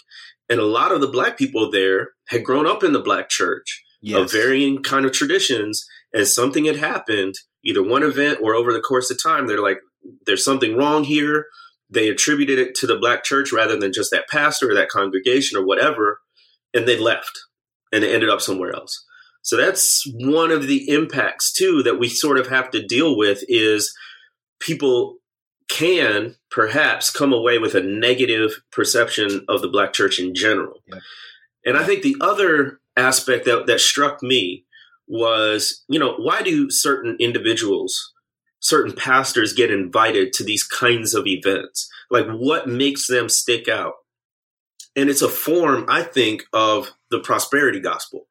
and 0.48 0.58
a 0.58 0.66
lot 0.66 0.94
of 0.94 1.02
the 1.02 1.08
black 1.08 1.38
people 1.38 1.70
there 1.70 2.12
had 2.30 2.46
grown 2.46 2.66
up 2.66 2.82
in 2.82 2.94
the 2.94 3.02
black 3.02 3.28
church 3.30 3.84
yes. 4.02 4.18
of 4.18 4.32
varying 4.32 4.82
kind 4.82 5.06
of 5.06 5.12
traditions, 5.12 5.86
and 6.14 6.26
something 6.26 6.64
had 6.64 6.78
happened, 6.78 7.36
either 7.66 7.84
one 7.84 8.04
event 8.04 8.40
or 8.42 8.56
over 8.56 8.72
the 8.72 8.80
course 8.80 9.12
of 9.12 9.22
time. 9.22 9.48
They're 9.48 9.62
like, 9.62 9.82
"There's 10.26 10.46
something 10.46 10.78
wrong 10.78 11.04
here." 11.04 11.48
They 11.90 12.08
attributed 12.08 12.58
it 12.58 12.74
to 12.76 12.88
the 12.88 12.98
black 12.98 13.26
church 13.26 13.52
rather 13.52 13.78
than 13.78 13.92
just 13.92 14.12
that 14.12 14.30
pastor 14.30 14.72
or 14.72 14.76
that 14.76 14.88
congregation 14.88 15.58
or 15.58 15.66
whatever, 15.66 16.22
and 16.74 16.88
they 16.88 16.98
left 16.98 17.38
and 17.92 18.02
they 18.02 18.14
ended 18.14 18.30
up 18.30 18.40
somewhere 18.40 18.74
else. 18.74 19.06
So 19.42 19.58
that's 19.58 20.06
one 20.14 20.52
of 20.52 20.68
the 20.68 20.90
impacts 20.90 21.52
too 21.52 21.84
that 21.84 22.00
we 22.00 22.08
sort 22.08 22.40
of 22.40 22.48
have 22.48 22.72
to 22.72 22.86
deal 22.86 23.18
with 23.18 23.44
is 23.50 23.94
people 24.62 25.20
can 25.70 26.36
perhaps 26.52 27.10
come 27.10 27.32
away 27.32 27.60
with 27.60 27.76
a 27.76 27.82
negative 27.82 28.62
perception 28.72 29.46
of 29.48 29.62
the 29.62 29.70
black 29.70 29.94
church 29.94 30.20
in 30.20 30.36
general. 30.36 30.82
Yeah. 30.88 31.00
And 31.66 31.78
I 31.78 31.84
think 31.84 32.02
the 32.02 32.18
other 32.20 32.80
aspect 32.98 33.46
that, 33.46 33.68
that 33.68 33.80
struck 33.80 34.22
me 34.22 34.66
was, 35.08 35.84
you 35.88 36.00
know, 36.00 36.16
why 36.16 36.42
do 36.42 36.70
certain 36.70 37.16
individuals 37.20 38.14
certain 38.62 38.94
pastors 38.94 39.54
get 39.54 39.72
invited 39.72 40.34
to 40.34 40.44
these 40.44 40.64
kinds 40.64 41.14
of 41.14 41.26
events? 41.26 41.90
Like 42.10 42.28
what 42.28 42.68
makes 42.68 43.08
them 43.08 43.30
stick 43.30 43.68
out? 43.68 43.94
And 44.96 45.10
it's 45.10 45.22
a 45.22 45.30
form, 45.30 45.86
I 45.88 46.04
think, 46.04 46.44
of 46.52 46.92
the 47.10 47.20
prosperity 47.20 47.80
gospel. 47.80 48.28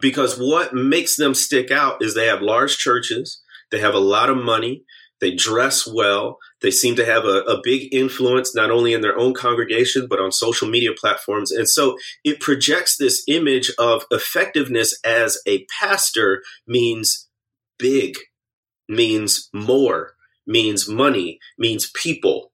Because 0.00 0.38
what 0.38 0.74
makes 0.74 1.16
them 1.16 1.34
stick 1.34 1.70
out 1.70 2.02
is 2.02 2.14
they 2.14 2.26
have 2.26 2.42
large 2.42 2.76
churches, 2.76 3.42
they 3.70 3.80
have 3.80 3.94
a 3.94 3.98
lot 3.98 4.30
of 4.30 4.36
money, 4.36 4.84
they 5.20 5.34
dress 5.34 5.86
well, 5.86 6.38
they 6.62 6.70
seem 6.70 6.96
to 6.96 7.04
have 7.04 7.24
a, 7.24 7.42
a 7.42 7.60
big 7.62 7.92
influence 7.94 8.54
not 8.54 8.70
only 8.70 8.92
in 8.92 9.00
their 9.00 9.18
own 9.18 9.34
congregation, 9.34 10.06
but 10.08 10.20
on 10.20 10.32
social 10.32 10.68
media 10.68 10.90
platforms. 10.98 11.50
And 11.50 11.68
so 11.68 11.96
it 12.24 12.40
projects 12.40 12.96
this 12.96 13.22
image 13.28 13.70
of 13.78 14.04
effectiveness 14.10 14.98
as 15.04 15.38
a 15.46 15.66
pastor 15.78 16.42
means 16.66 17.28
big, 17.78 18.16
means 18.88 19.48
more, 19.52 20.14
means 20.46 20.88
money, 20.88 21.38
means 21.58 21.90
people. 21.90 22.52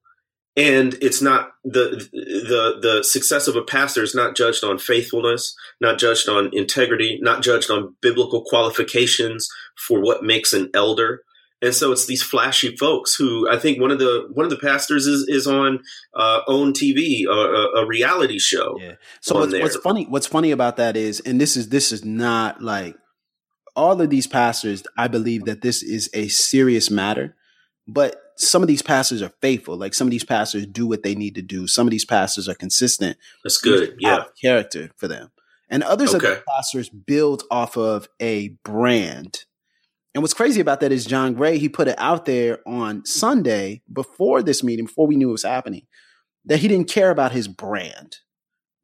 And 0.55 0.95
it's 1.03 1.21
not 1.21 1.51
the 1.63 2.09
the 2.11 2.79
the 2.81 3.03
success 3.03 3.47
of 3.47 3.55
a 3.55 3.61
pastor 3.61 4.01
is 4.01 4.15
not 4.15 4.35
judged 4.35 4.63
on 4.63 4.79
faithfulness, 4.79 5.55
not 5.79 5.99
judged 5.99 6.27
on 6.27 6.49
integrity, 6.51 7.19
not 7.21 7.43
judged 7.43 7.69
on 7.69 7.95
biblical 8.01 8.43
qualifications 8.43 9.47
for 9.77 10.01
what 10.01 10.23
makes 10.23 10.53
an 10.53 10.71
elder. 10.73 11.21
And 11.61 11.73
so 11.73 11.91
it's 11.91 12.05
these 12.05 12.21
flashy 12.21 12.75
folks 12.75 13.15
who 13.15 13.49
I 13.49 13.57
think 13.57 13.81
one 13.81 13.89
of 13.89 13.97
the 13.97 14.27
one 14.31 14.45
of 14.45 14.51
the 14.51 14.57
pastors 14.57 15.07
is 15.07 15.27
is 15.27 15.47
on 15.47 15.79
uh, 16.15 16.41
OWN 16.47 16.73
TV, 16.73 17.25
a, 17.25 17.79
a 17.79 17.87
reality 17.87 18.37
show. 18.37 18.77
Yeah. 18.79 18.93
So 19.21 19.39
what's, 19.39 19.53
what's 19.53 19.75
funny? 19.77 20.05
What's 20.05 20.27
funny 20.27 20.51
about 20.51 20.77
that 20.77 20.95
is, 20.95 21.19
and 21.21 21.41
this 21.41 21.57
is 21.57 21.69
this 21.69 21.91
is 21.91 22.05
not 22.05 22.61
like 22.61 22.95
all 23.75 24.01
of 24.01 24.09
these 24.09 24.27
pastors, 24.27 24.83
I 24.97 25.07
believe 25.07 25.45
that 25.45 25.61
this 25.61 25.83
is 25.83 26.09
a 26.13 26.27
serious 26.27 26.89
matter, 26.89 27.35
but 27.87 28.19
some 28.35 28.61
of 28.61 28.67
these 28.67 28.81
pastors 28.81 29.21
are 29.21 29.31
faithful. 29.41 29.77
Like 29.77 29.93
some 29.93 30.07
of 30.07 30.11
these 30.11 30.23
pastors 30.23 30.65
do 30.65 30.87
what 30.87 31.03
they 31.03 31.15
need 31.15 31.35
to 31.35 31.41
do. 31.41 31.67
Some 31.67 31.87
of 31.87 31.91
these 31.91 32.05
pastors 32.05 32.47
are 32.49 32.55
consistent. 32.55 33.17
That's 33.43 33.59
good. 33.59 33.95
Yeah. 33.99 34.25
Character 34.41 34.91
for 34.97 35.07
them. 35.07 35.31
And 35.69 35.83
others 35.83 36.15
okay. 36.15 36.27
of 36.27 36.35
the 36.37 36.43
pastors 36.55 36.89
build 36.89 37.43
off 37.51 37.77
of 37.77 38.07
a 38.19 38.49
brand. 38.63 39.45
And 40.13 40.23
what's 40.23 40.33
crazy 40.33 40.61
about 40.61 40.79
that 40.79 40.91
is 40.91 41.05
John 41.05 41.33
Gray, 41.33 41.57
he 41.57 41.69
put 41.69 41.87
it 41.87 41.95
out 41.97 42.25
there 42.25 42.59
on 42.67 43.05
Sunday 43.05 43.81
before 43.91 44.41
this 44.41 44.63
meeting, 44.63 44.85
before 44.85 45.07
we 45.07 45.15
knew 45.15 45.29
it 45.29 45.33
was 45.33 45.43
happening, 45.43 45.85
that 46.45 46.59
he 46.59 46.67
didn't 46.67 46.89
care 46.89 47.11
about 47.11 47.33
his 47.33 47.47
brand. 47.47 48.17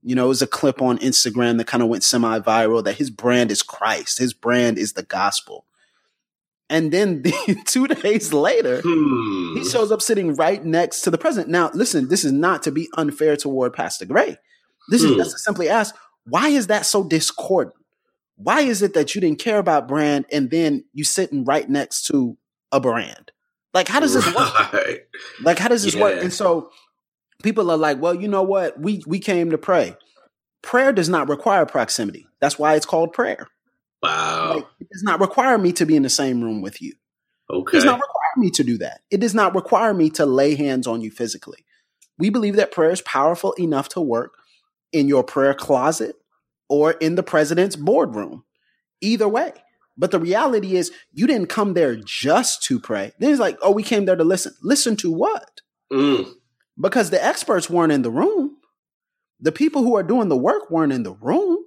You 0.04 0.16
know, 0.16 0.26
it 0.26 0.30
was 0.30 0.42
a 0.42 0.48
clip 0.48 0.82
on 0.82 1.00
Instagram 1.00 1.58
that 1.58 1.68
kind 1.68 1.82
of 1.82 1.90
went 1.90 2.04
semi 2.04 2.40
viral 2.40 2.84
that 2.84 2.98
his 2.98 3.10
brand 3.10 3.52
is 3.52 3.64
Christ, 3.64 4.20
his 4.20 4.34
brand 4.34 4.78
is 4.78 4.94
the 4.94 5.04
gospel. 5.04 5.66
And 6.70 6.92
then 6.92 7.22
the, 7.24 7.56
two 7.66 7.88
days 7.88 8.34
later, 8.34 8.82
hmm. 8.84 9.58
he 9.58 9.64
shows 9.68 9.92
up 9.92 10.02
sitting 10.02 10.36
right 10.36 10.64
next 10.64 11.02
to 11.02 11.12
the 11.12 11.18
president. 11.18 11.50
Now, 11.50 11.72
listen, 11.74 12.10
this 12.10 12.26
is 12.26 12.32
not 12.32 12.64
to 12.64 12.72
be 12.72 12.90
unfair 12.98 13.38
toward 13.38 13.74
Pastor 13.74 14.06
Gray. 14.06 14.38
This 14.90 15.04
hmm. 15.04 15.20
is 15.20 15.32
to 15.34 15.40
simply 15.40 15.70
ask, 15.70 15.96
why 16.26 16.50
is 16.50 16.68
that 16.68 16.86
so 16.86 17.04
discordant? 17.04 17.76
Why 18.44 18.62
is 18.62 18.82
it 18.82 18.94
that 18.94 19.16
you 19.16 19.22
didn't 19.22 19.40
care 19.40 19.58
about 19.58 19.88
brand 19.88 20.26
and 20.32 20.52
then 20.52 20.86
you 20.94 21.04
sitting 21.04 21.46
right 21.46 21.70
next 21.70 22.04
to 22.08 22.38
a 22.72 22.80
brand? 22.80 23.32
Like, 23.74 23.88
how 23.88 24.00
does 24.00 24.14
this 24.14 24.26
right. 24.28 24.74
work? 24.74 25.02
Like, 25.42 25.58
how 25.58 25.68
does 25.68 25.84
this 25.84 25.96
yeah. 25.96 26.02
work? 26.02 26.22
And 26.22 26.32
so 26.32 26.70
people 27.42 27.72
are 27.72 27.78
like, 27.78 28.00
well, 28.02 28.14
you 28.14 28.28
know 28.28 28.44
what? 28.44 28.80
We 28.80 29.02
we 29.08 29.20
came 29.20 29.52
to 29.52 29.58
pray. 29.58 29.96
Prayer 30.62 30.94
does 30.94 31.10
not 31.10 31.30
require 31.30 31.66
proximity. 31.66 32.28
That's 32.40 32.60
why 32.60 32.76
it's 32.76 32.86
called 32.86 33.14
prayer. 33.14 33.48
Wow. 34.02 34.56
Like, 34.56 34.68
it 34.80 34.88
does 34.92 35.04
not 35.04 35.20
require 35.20 35.58
me 35.58 35.72
to 35.74 35.86
be 35.86 35.96
in 35.96 36.04
the 36.04 36.10
same 36.10 36.42
room 36.42 36.62
with 36.62 36.82
you. 36.82 36.94
Okay. 37.50 37.78
It 37.78 37.82
does 37.82 37.86
not 37.86 38.00
require 38.00 38.34
me 38.38 38.50
to 38.52 38.64
do 38.64 38.78
that. 38.80 39.02
It 39.10 39.20
does 39.20 39.34
not 39.34 39.56
require 39.56 39.94
me 39.94 40.10
to 40.12 40.26
lay 40.26 40.56
hands 40.56 40.88
on 40.88 41.02
you 41.02 41.12
physically. 41.12 41.66
We 42.18 42.30
believe 42.30 42.58
that 42.58 42.72
prayer 42.72 42.92
is 42.92 43.02
powerful 43.02 43.54
enough 43.54 43.90
to 43.90 44.02
work 44.02 44.34
in 44.92 45.08
your 45.08 45.24
prayer 45.24 45.54
closet 45.54 46.16
or 46.70 46.92
in 46.92 47.16
the 47.16 47.24
president's 47.24 47.76
boardroom. 47.76 48.44
Either 49.02 49.28
way. 49.28 49.52
But 49.98 50.12
the 50.12 50.20
reality 50.20 50.76
is, 50.76 50.92
you 51.12 51.28
didn't 51.28 51.50
come 51.50 51.74
there 51.74 51.96
just 51.96 52.64
to 52.64 52.80
pray. 52.80 53.12
Then 53.20 53.32
it's 53.32 53.40
like, 53.40 53.58
oh, 53.62 53.72
we 53.72 53.84
came 53.84 54.06
there 54.06 54.16
to 54.16 54.24
listen. 54.24 54.54
Listen 54.64 54.96
to 54.98 55.12
what? 55.12 55.62
Mm 55.92 56.34
because 56.80 57.10
the 57.10 57.24
experts 57.24 57.70
weren't 57.70 57.92
in 57.92 58.02
the 58.02 58.12
room. 58.12 58.58
The 59.40 59.52
people 59.52 59.84
who 59.84 59.96
are 59.96 60.04
doing 60.04 60.30
the 60.30 60.38
work 60.38 60.70
weren't 60.72 60.94
in 60.94 61.04
the 61.04 61.14
room. 61.14 61.58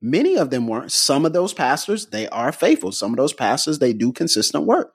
Many 0.00 0.36
of 0.36 0.50
them 0.50 0.66
weren't. 0.66 0.92
Some 0.92 1.26
of 1.26 1.32
those 1.32 1.52
pastors, 1.52 2.06
they 2.06 2.28
are 2.28 2.52
faithful. 2.52 2.92
Some 2.92 3.12
of 3.12 3.16
those 3.16 3.32
pastors, 3.32 3.78
they 3.78 3.92
do 3.92 4.12
consistent 4.12 4.64
work. 4.64 4.92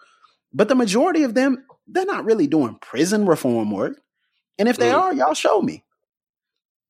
But 0.51 0.67
the 0.67 0.75
majority 0.75 1.23
of 1.23 1.35
them, 1.35 1.63
they're 1.87 2.05
not 2.05 2.25
really 2.25 2.47
doing 2.47 2.77
prison 2.81 3.25
reform 3.25 3.71
work. 3.71 3.99
And 4.57 4.67
if 4.67 4.77
they 4.77 4.89
mm. 4.89 4.97
are, 4.97 5.13
y'all 5.13 5.33
show 5.33 5.61
me. 5.61 5.83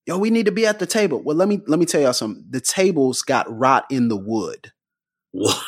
Yo, 0.06 0.18
we 0.18 0.30
need 0.30 0.46
to 0.46 0.52
be 0.52 0.68
at 0.68 0.80
the 0.80 0.86
table. 0.86 1.22
Well, 1.22 1.36
let 1.36 1.48
me 1.48 1.62
let 1.68 1.80
me 1.80 1.86
tell 1.86 2.02
y'all 2.02 2.14
something. 2.14 2.46
The 2.50 2.62
tables 2.62 3.22
got 3.22 3.46
rot 3.50 3.86
in 3.90 4.08
the 4.08 4.18
wood. 4.18 4.72
What? 5.32 5.62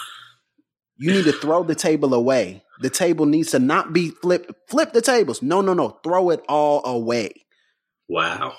You 0.97 1.11
need 1.11 1.25
to 1.25 1.31
throw 1.31 1.63
the 1.63 1.75
table 1.75 2.13
away 2.13 2.63
the 2.79 2.89
table 2.89 3.25
needs 3.25 3.51
to 3.51 3.59
not 3.59 3.93
be 3.93 4.09
flipped. 4.09 4.51
Flip 4.69 4.93
the 4.93 5.01
tables. 5.01 5.41
No, 5.41 5.61
no, 5.61 5.73
no. 5.73 5.99
Throw 6.03 6.29
it 6.29 6.43
all 6.47 6.85
away. 6.85 7.45
Wow. 8.07 8.53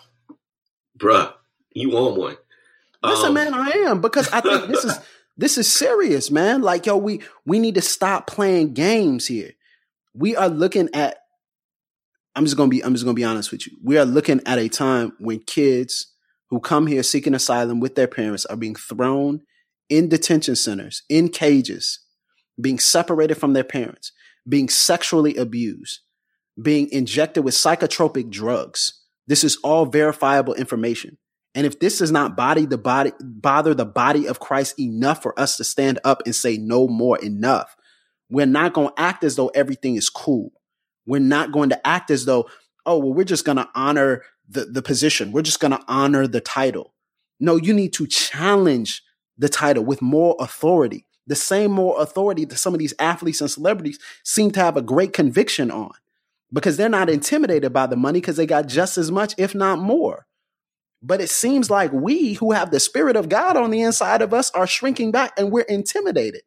Bruh, 0.99 1.33
you 1.73 1.97
on 1.97 2.19
one. 2.19 2.37
Listen, 3.03 3.29
um, 3.29 3.35
man, 3.35 3.55
I 3.55 3.69
am 3.87 4.01
because 4.01 4.29
I 4.33 4.41
think 4.41 4.67
this 4.67 4.85
is 4.85 4.99
this 5.37 5.59
is 5.59 5.71
serious, 5.71 6.31
man. 6.31 6.63
Like, 6.63 6.87
yo, 6.87 6.97
we 6.97 7.23
we 7.47 7.59
need 7.59 7.77
to 7.77 7.83
stop 7.83 8.27
playing 8.27 8.75
games 8.75 9.27
here. 9.27 9.53
We 10.15 10.35
are 10.35 10.49
looking 10.49 10.89
at 10.95 11.19
I'm 12.35 12.45
just 12.45 12.57
gonna 12.57 12.69
be 12.69 12.85
I'm 12.85 12.95
just 12.95 13.05
gonna 13.05 13.15
be 13.15 13.25
honest 13.25 13.51
with 13.51 13.67
you. 13.67 13.77
We 13.83 13.99
are 13.99 14.05
looking 14.05 14.41
at 14.47 14.59
a 14.59 14.69
time 14.69 15.13
when 15.19 15.41
kids 15.41 16.13
who 16.51 16.61
come 16.61 16.87
here 16.87 17.03
seeking 17.03 17.35
asylum 17.35 17.81
with 17.81 17.95
their 17.95 18.07
parents 18.07 18.47
are 18.47 18.57
being 18.57 18.75
thrown 18.75 19.43
in 19.89 20.09
detention 20.09 20.57
centers, 20.57 21.03
in 21.09 21.29
cages, 21.29 22.01
being 22.61 22.79
separated 22.79 23.37
from 23.37 23.53
their 23.53 23.65
parents, 23.65 24.13
being 24.49 24.69
sexually 24.69 25.37
abused, 25.37 26.01
being 26.61 26.89
injected 26.91 27.45
with 27.45 27.55
psychotropic 27.55 28.31
drugs. 28.31 29.05
This 29.27 29.45
is 29.45 29.59
all 29.63 29.87
verifiable 29.87 30.55
information. 30.55 31.19
And 31.55 31.67
if 31.67 31.81
this 31.81 31.99
does 31.99 32.13
not 32.13 32.37
body 32.37 32.67
the 32.67 32.79
body, 32.79 33.13
bother 33.21 33.75
the 33.75 33.87
body 33.87 34.27
of 34.27 34.41
Christ 34.41 34.79
enough 34.79 35.23
for 35.23 35.39
us 35.39 35.57
to 35.57 35.65
stand 35.65 35.99
up 36.05 36.23
and 36.25 36.35
say 36.35 36.57
no 36.57 36.89
more 36.89 37.19
enough, 37.19 37.75
we're 38.31 38.47
not 38.47 38.75
going 38.75 38.89
to 38.89 39.01
act 39.01 39.25
as 39.25 39.37
though 39.37 39.49
everything 39.49 39.97
is 39.97 40.11
cool. 40.11 40.53
We're 41.09 41.21
not 41.21 41.51
going 41.51 41.71
to 41.71 41.87
act 41.87 42.11
as 42.11 42.25
though, 42.25 42.49
oh, 42.87 42.99
well, 42.99 43.13
we're 43.13 43.25
just 43.25 43.45
going 43.45 43.57
to 43.57 43.69
honor 43.75 44.23
the, 44.49 44.67
the 44.67 44.83
position. 44.83 45.33
We're 45.33 45.43
just 45.43 45.61
going 45.61 45.73
to 45.73 45.83
honor 45.89 46.29
the 46.29 46.41
title. 46.41 46.95
No, 47.41 47.57
you 47.57 47.75
need 47.75 47.93
to 47.95 48.07
challenge 48.07 49.03
the 49.37 49.49
title 49.49 49.85
with 49.85 50.01
more 50.03 50.37
authority 50.39 51.07
the 51.29 51.37
same 51.37 51.71
more 51.71 52.01
authority 52.01 52.45
that 52.47 52.57
some 52.57 52.75
of 52.75 52.81
these 52.81 52.95
athletes 52.99 53.41
and 53.41 53.51
celebrities 53.51 53.99
seem 54.25 54.51
to 54.51 54.61
have 54.61 54.77
a 54.77 54.83
great 54.83 55.13
conviction 55.13 55.71
on 55.71 55.93
because 56.53 56.77
they're 56.77 56.89
not 56.89 57.11
intimidated 57.11 57.73
by 57.73 57.87
the 57.87 57.97
money 57.97 58.21
because 58.21 58.37
they 58.37 58.47
got 58.47 58.67
just 58.67 58.99
as 58.99 59.11
much, 59.11 59.35
if 59.37 59.55
not 59.55 59.79
more. 59.79 60.27
But 61.03 61.21
it 61.21 61.31
seems 61.31 61.71
like 61.71 61.93
we 61.93 62.33
who 62.35 62.53
have 62.53 62.71
the 62.71 62.81
Spirit 62.81 63.15
of 63.15 63.29
God 63.29 63.57
on 63.57 63.71
the 63.71 63.83
inside 63.83 64.23
of 64.23 64.35
us 64.35 64.51
are 64.53 64.67
shrinking 64.67 65.13
back 65.13 65.33
and 65.39 65.53
we're 65.53 65.61
intimidated. 65.63 66.43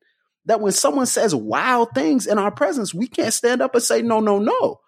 That 0.46 0.62
when 0.62 0.72
someone 0.72 1.06
says 1.06 1.36
wild 1.36 1.90
things 1.94 2.26
in 2.26 2.40
our 2.40 2.52
presence, 2.52 2.94
we 2.94 3.08
can't 3.08 3.34
stand 3.34 3.62
up 3.62 3.76
and 3.76 3.84
say, 3.84 4.02
no, 4.02 4.20
no, 4.20 4.40
no. 4.40 4.80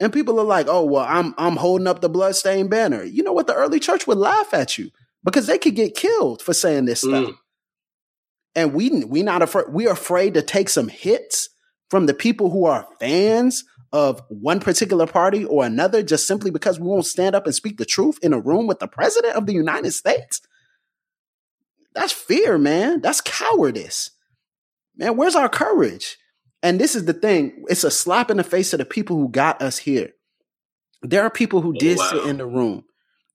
And 0.00 0.12
people 0.12 0.38
are 0.38 0.44
like, 0.44 0.66
oh, 0.68 0.84
well, 0.84 1.06
I'm, 1.08 1.34
I'm 1.38 1.56
holding 1.56 1.86
up 1.86 2.02
the 2.02 2.10
bloodstained 2.10 2.68
banner. 2.68 3.02
You 3.02 3.22
know 3.22 3.32
what? 3.32 3.46
The 3.46 3.54
early 3.54 3.80
church 3.80 4.06
would 4.06 4.18
laugh 4.18 4.52
at 4.52 4.76
you 4.76 4.90
because 5.24 5.46
they 5.46 5.56
could 5.56 5.74
get 5.74 5.94
killed 5.94 6.42
for 6.42 6.52
saying 6.52 6.84
this 6.84 7.00
stuff. 7.00 7.28
Mm 7.28 7.38
and 8.56 8.72
we 8.72 9.04
we 9.04 9.22
not 9.22 9.42
afraid 9.42 9.66
we're 9.68 9.92
afraid 9.92 10.34
to 10.34 10.42
take 10.42 10.68
some 10.68 10.88
hits 10.88 11.50
from 11.90 12.06
the 12.06 12.14
people 12.14 12.50
who 12.50 12.64
are 12.64 12.88
fans 12.98 13.62
of 13.92 14.20
one 14.28 14.58
particular 14.58 15.06
party 15.06 15.44
or 15.44 15.64
another 15.64 16.02
just 16.02 16.26
simply 16.26 16.50
because 16.50 16.80
we 16.80 16.88
won't 16.88 17.06
stand 17.06 17.36
up 17.36 17.46
and 17.46 17.54
speak 17.54 17.76
the 17.76 17.84
truth 17.84 18.18
in 18.22 18.32
a 18.32 18.40
room 18.40 18.66
with 18.66 18.80
the 18.80 18.88
president 18.88 19.34
of 19.36 19.46
the 19.46 19.52
United 19.52 19.92
States. 19.92 20.40
That's 21.94 22.12
fear, 22.12 22.58
man. 22.58 23.00
That's 23.00 23.20
cowardice. 23.20 24.10
Man, 24.96 25.16
where's 25.16 25.34
our 25.34 25.48
courage? 25.48 26.16
And 26.62 26.80
this 26.80 26.94
is 26.94 27.04
the 27.04 27.12
thing 27.12 27.64
it's 27.68 27.84
a 27.84 27.90
slap 27.90 28.30
in 28.30 28.38
the 28.38 28.44
face 28.44 28.70
to 28.70 28.76
the 28.76 28.84
people 28.84 29.16
who 29.16 29.28
got 29.28 29.62
us 29.62 29.78
here. 29.78 30.10
There 31.02 31.22
are 31.22 31.30
people 31.30 31.60
who 31.60 31.74
oh, 31.76 31.78
did 31.78 31.98
wow. 31.98 32.08
sit 32.10 32.26
in 32.26 32.38
the 32.38 32.46
room, 32.46 32.84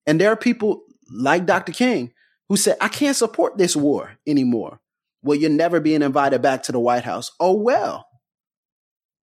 and 0.06 0.20
there 0.20 0.32
are 0.32 0.38
people 0.38 0.84
like 1.12 1.46
Dr. 1.46 1.72
King 1.72 2.14
who 2.50 2.58
said, 2.58 2.76
I 2.82 2.88
can't 2.88 3.16
support 3.16 3.58
this 3.58 3.76
war 3.76 4.18
anymore. 4.28 4.82
Well, 5.24 5.38
you're 5.38 5.50
never 5.50 5.80
being 5.80 6.02
invited 6.02 6.42
back 6.42 6.64
to 6.64 6.72
the 6.72 6.80
White 6.80 7.04
House. 7.04 7.32
Oh, 7.40 7.54
well. 7.54 8.08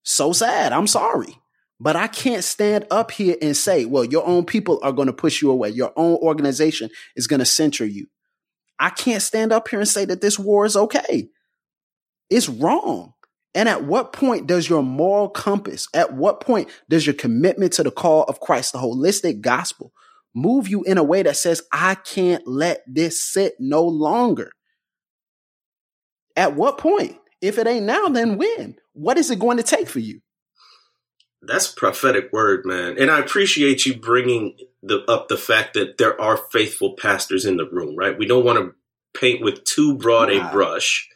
So 0.02 0.32
sad. 0.32 0.72
I'm 0.72 0.86
sorry. 0.86 1.38
But 1.80 1.96
I 1.96 2.06
can't 2.06 2.42
stand 2.42 2.86
up 2.90 3.10
here 3.10 3.36
and 3.42 3.56
say, 3.56 3.84
well, 3.84 4.04
your 4.04 4.26
own 4.26 4.44
people 4.44 4.80
are 4.82 4.92
going 4.92 5.06
to 5.06 5.12
push 5.12 5.42
you 5.42 5.50
away. 5.50 5.70
Your 5.70 5.92
own 5.96 6.16
organization 6.16 6.90
is 7.16 7.26
going 7.26 7.40
to 7.40 7.44
censor 7.44 7.84
you. 7.84 8.06
I 8.78 8.90
can't 8.90 9.22
stand 9.22 9.52
up 9.52 9.68
here 9.68 9.80
and 9.80 9.88
say 9.88 10.04
that 10.06 10.20
this 10.20 10.38
war 10.38 10.64
is 10.64 10.76
okay. 10.76 11.28
It's 12.30 12.48
wrong. 12.48 13.14
And 13.54 13.68
at 13.68 13.84
what 13.84 14.12
point 14.12 14.46
does 14.46 14.68
your 14.68 14.82
moral 14.82 15.28
compass, 15.28 15.88
at 15.94 16.12
what 16.14 16.40
point 16.40 16.68
does 16.88 17.06
your 17.06 17.14
commitment 17.14 17.72
to 17.74 17.82
the 17.82 17.90
call 17.90 18.24
of 18.24 18.40
Christ, 18.40 18.72
the 18.72 18.78
holistic 18.78 19.40
gospel, 19.40 19.92
move 20.34 20.68
you 20.68 20.84
in 20.84 20.98
a 20.98 21.02
way 21.02 21.22
that 21.22 21.36
says, 21.36 21.62
I 21.72 21.94
can't 21.96 22.46
let 22.46 22.82
this 22.86 23.22
sit 23.22 23.54
no 23.58 23.82
longer? 23.82 24.52
At 26.36 26.54
what 26.54 26.78
point? 26.78 27.16
If 27.40 27.58
it 27.58 27.66
ain't 27.66 27.86
now, 27.86 28.08
then 28.08 28.36
when? 28.36 28.76
What 28.92 29.16
is 29.18 29.30
it 29.30 29.38
going 29.38 29.56
to 29.56 29.62
take 29.62 29.88
for 29.88 30.00
you? 30.00 30.20
That's 31.40 31.68
prophetic 31.68 32.32
word, 32.32 32.64
man. 32.64 32.96
And 32.98 33.10
I 33.10 33.20
appreciate 33.20 33.86
you 33.86 33.96
bringing 33.96 34.56
the, 34.82 35.04
up 35.08 35.28
the 35.28 35.36
fact 35.36 35.74
that 35.74 35.98
there 35.98 36.20
are 36.20 36.36
faithful 36.36 36.94
pastors 36.94 37.44
in 37.44 37.56
the 37.56 37.68
room, 37.68 37.96
right? 37.96 38.18
We 38.18 38.26
don't 38.26 38.44
want 38.44 38.58
to 38.58 38.74
paint 39.18 39.42
with 39.42 39.64
too 39.64 39.96
broad 39.96 40.30
a 40.30 40.48
brush. 40.50 41.08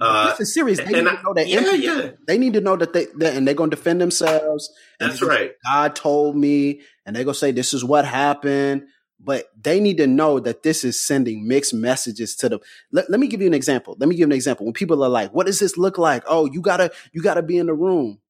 Uh, 0.00 0.28
it's 0.30 0.40
a 0.40 0.46
series. 0.46 0.78
They 0.78 0.86
need 0.86 1.04
to 1.04 1.22
know 1.22 1.34
that. 1.34 1.48
Yeah, 1.48 1.72
yeah. 1.72 2.10
They 2.26 2.38
need 2.38 2.54
to 2.54 2.60
know 2.60 2.76
that 2.76 2.92
they 2.92 3.06
that, 3.16 3.36
and 3.36 3.46
they're 3.46 3.54
going 3.54 3.70
to 3.70 3.76
defend 3.76 4.00
themselves. 4.00 4.72
That's 4.98 5.22
right. 5.22 5.52
God 5.64 5.94
told 5.94 6.36
me, 6.36 6.80
and 7.04 7.14
they're 7.14 7.24
going 7.24 7.34
to 7.34 7.38
say 7.38 7.50
this 7.50 7.74
is 7.74 7.84
what 7.84 8.04
happened. 8.04 8.86
But 9.18 9.46
they 9.60 9.80
need 9.80 9.96
to 9.96 10.06
know 10.06 10.40
that 10.40 10.62
this 10.62 10.84
is 10.84 11.00
sending 11.00 11.48
mixed 11.48 11.72
messages 11.72 12.36
to 12.36 12.50
them. 12.50 12.60
Let, 12.92 13.10
let 13.10 13.18
me 13.18 13.26
give 13.28 13.40
you 13.40 13.46
an 13.46 13.54
example. 13.54 13.96
Let 13.98 14.08
me 14.08 14.14
give 14.14 14.20
you 14.20 14.26
an 14.26 14.32
example. 14.32 14.66
When 14.66 14.74
people 14.74 15.02
are 15.02 15.08
like, 15.08 15.32
"What 15.34 15.46
does 15.46 15.58
this 15.58 15.76
look 15.76 15.98
like?" 15.98 16.22
Oh, 16.26 16.46
you 16.46 16.60
gotta 16.60 16.90
you 17.12 17.22
gotta 17.22 17.42
be 17.42 17.56
in 17.58 17.66
the 17.66 17.74
room. 17.74 18.20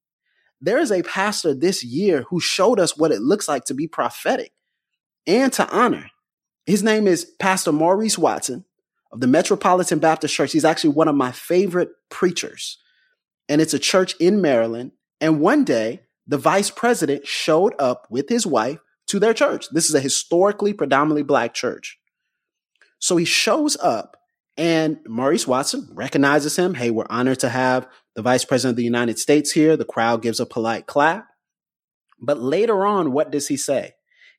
There 0.60 0.78
is 0.78 0.90
a 0.90 1.02
pastor 1.02 1.54
this 1.54 1.84
year 1.84 2.24
who 2.30 2.40
showed 2.40 2.80
us 2.80 2.96
what 2.96 3.12
it 3.12 3.20
looks 3.20 3.46
like 3.48 3.64
to 3.64 3.74
be 3.74 3.86
prophetic 3.86 4.52
and 5.26 5.52
to 5.54 5.68
honor. 5.68 6.10
His 6.64 6.82
name 6.82 7.06
is 7.06 7.24
Pastor 7.24 7.72
Maurice 7.72 8.18
Watson 8.18 8.64
of 9.16 9.20
the 9.20 9.26
Metropolitan 9.26 9.98
Baptist 9.98 10.34
Church. 10.34 10.52
He's 10.52 10.64
actually 10.64 10.90
one 10.90 11.08
of 11.08 11.14
my 11.14 11.32
favorite 11.32 11.88
preachers. 12.10 12.78
And 13.48 13.62
it's 13.62 13.72
a 13.72 13.78
church 13.78 14.14
in 14.20 14.42
Maryland. 14.42 14.92
And 15.22 15.40
one 15.40 15.64
day, 15.64 16.02
the 16.26 16.36
vice 16.36 16.70
president 16.70 17.26
showed 17.26 17.74
up 17.78 18.06
with 18.10 18.28
his 18.28 18.46
wife 18.46 18.78
to 19.06 19.18
their 19.18 19.32
church. 19.32 19.68
This 19.70 19.88
is 19.88 19.94
a 19.94 20.00
historically 20.00 20.74
predominantly 20.74 21.22
black 21.22 21.54
church. 21.54 21.98
So 22.98 23.16
he 23.16 23.24
shows 23.24 23.76
up 23.78 24.18
and 24.58 24.98
Maurice 25.06 25.46
Watson 25.46 25.88
recognizes 25.92 26.56
him. 26.56 26.74
Hey, 26.74 26.90
we're 26.90 27.06
honored 27.08 27.40
to 27.40 27.48
have 27.48 27.88
the 28.14 28.22
vice 28.22 28.44
president 28.44 28.72
of 28.72 28.76
the 28.76 28.84
United 28.84 29.18
States 29.18 29.52
here. 29.52 29.78
The 29.78 29.84
crowd 29.84 30.20
gives 30.20 30.40
a 30.40 30.46
polite 30.46 30.86
clap. 30.86 31.26
But 32.20 32.38
later 32.38 32.84
on, 32.84 33.12
what 33.12 33.30
does 33.30 33.48
he 33.48 33.56
say? 33.56 33.94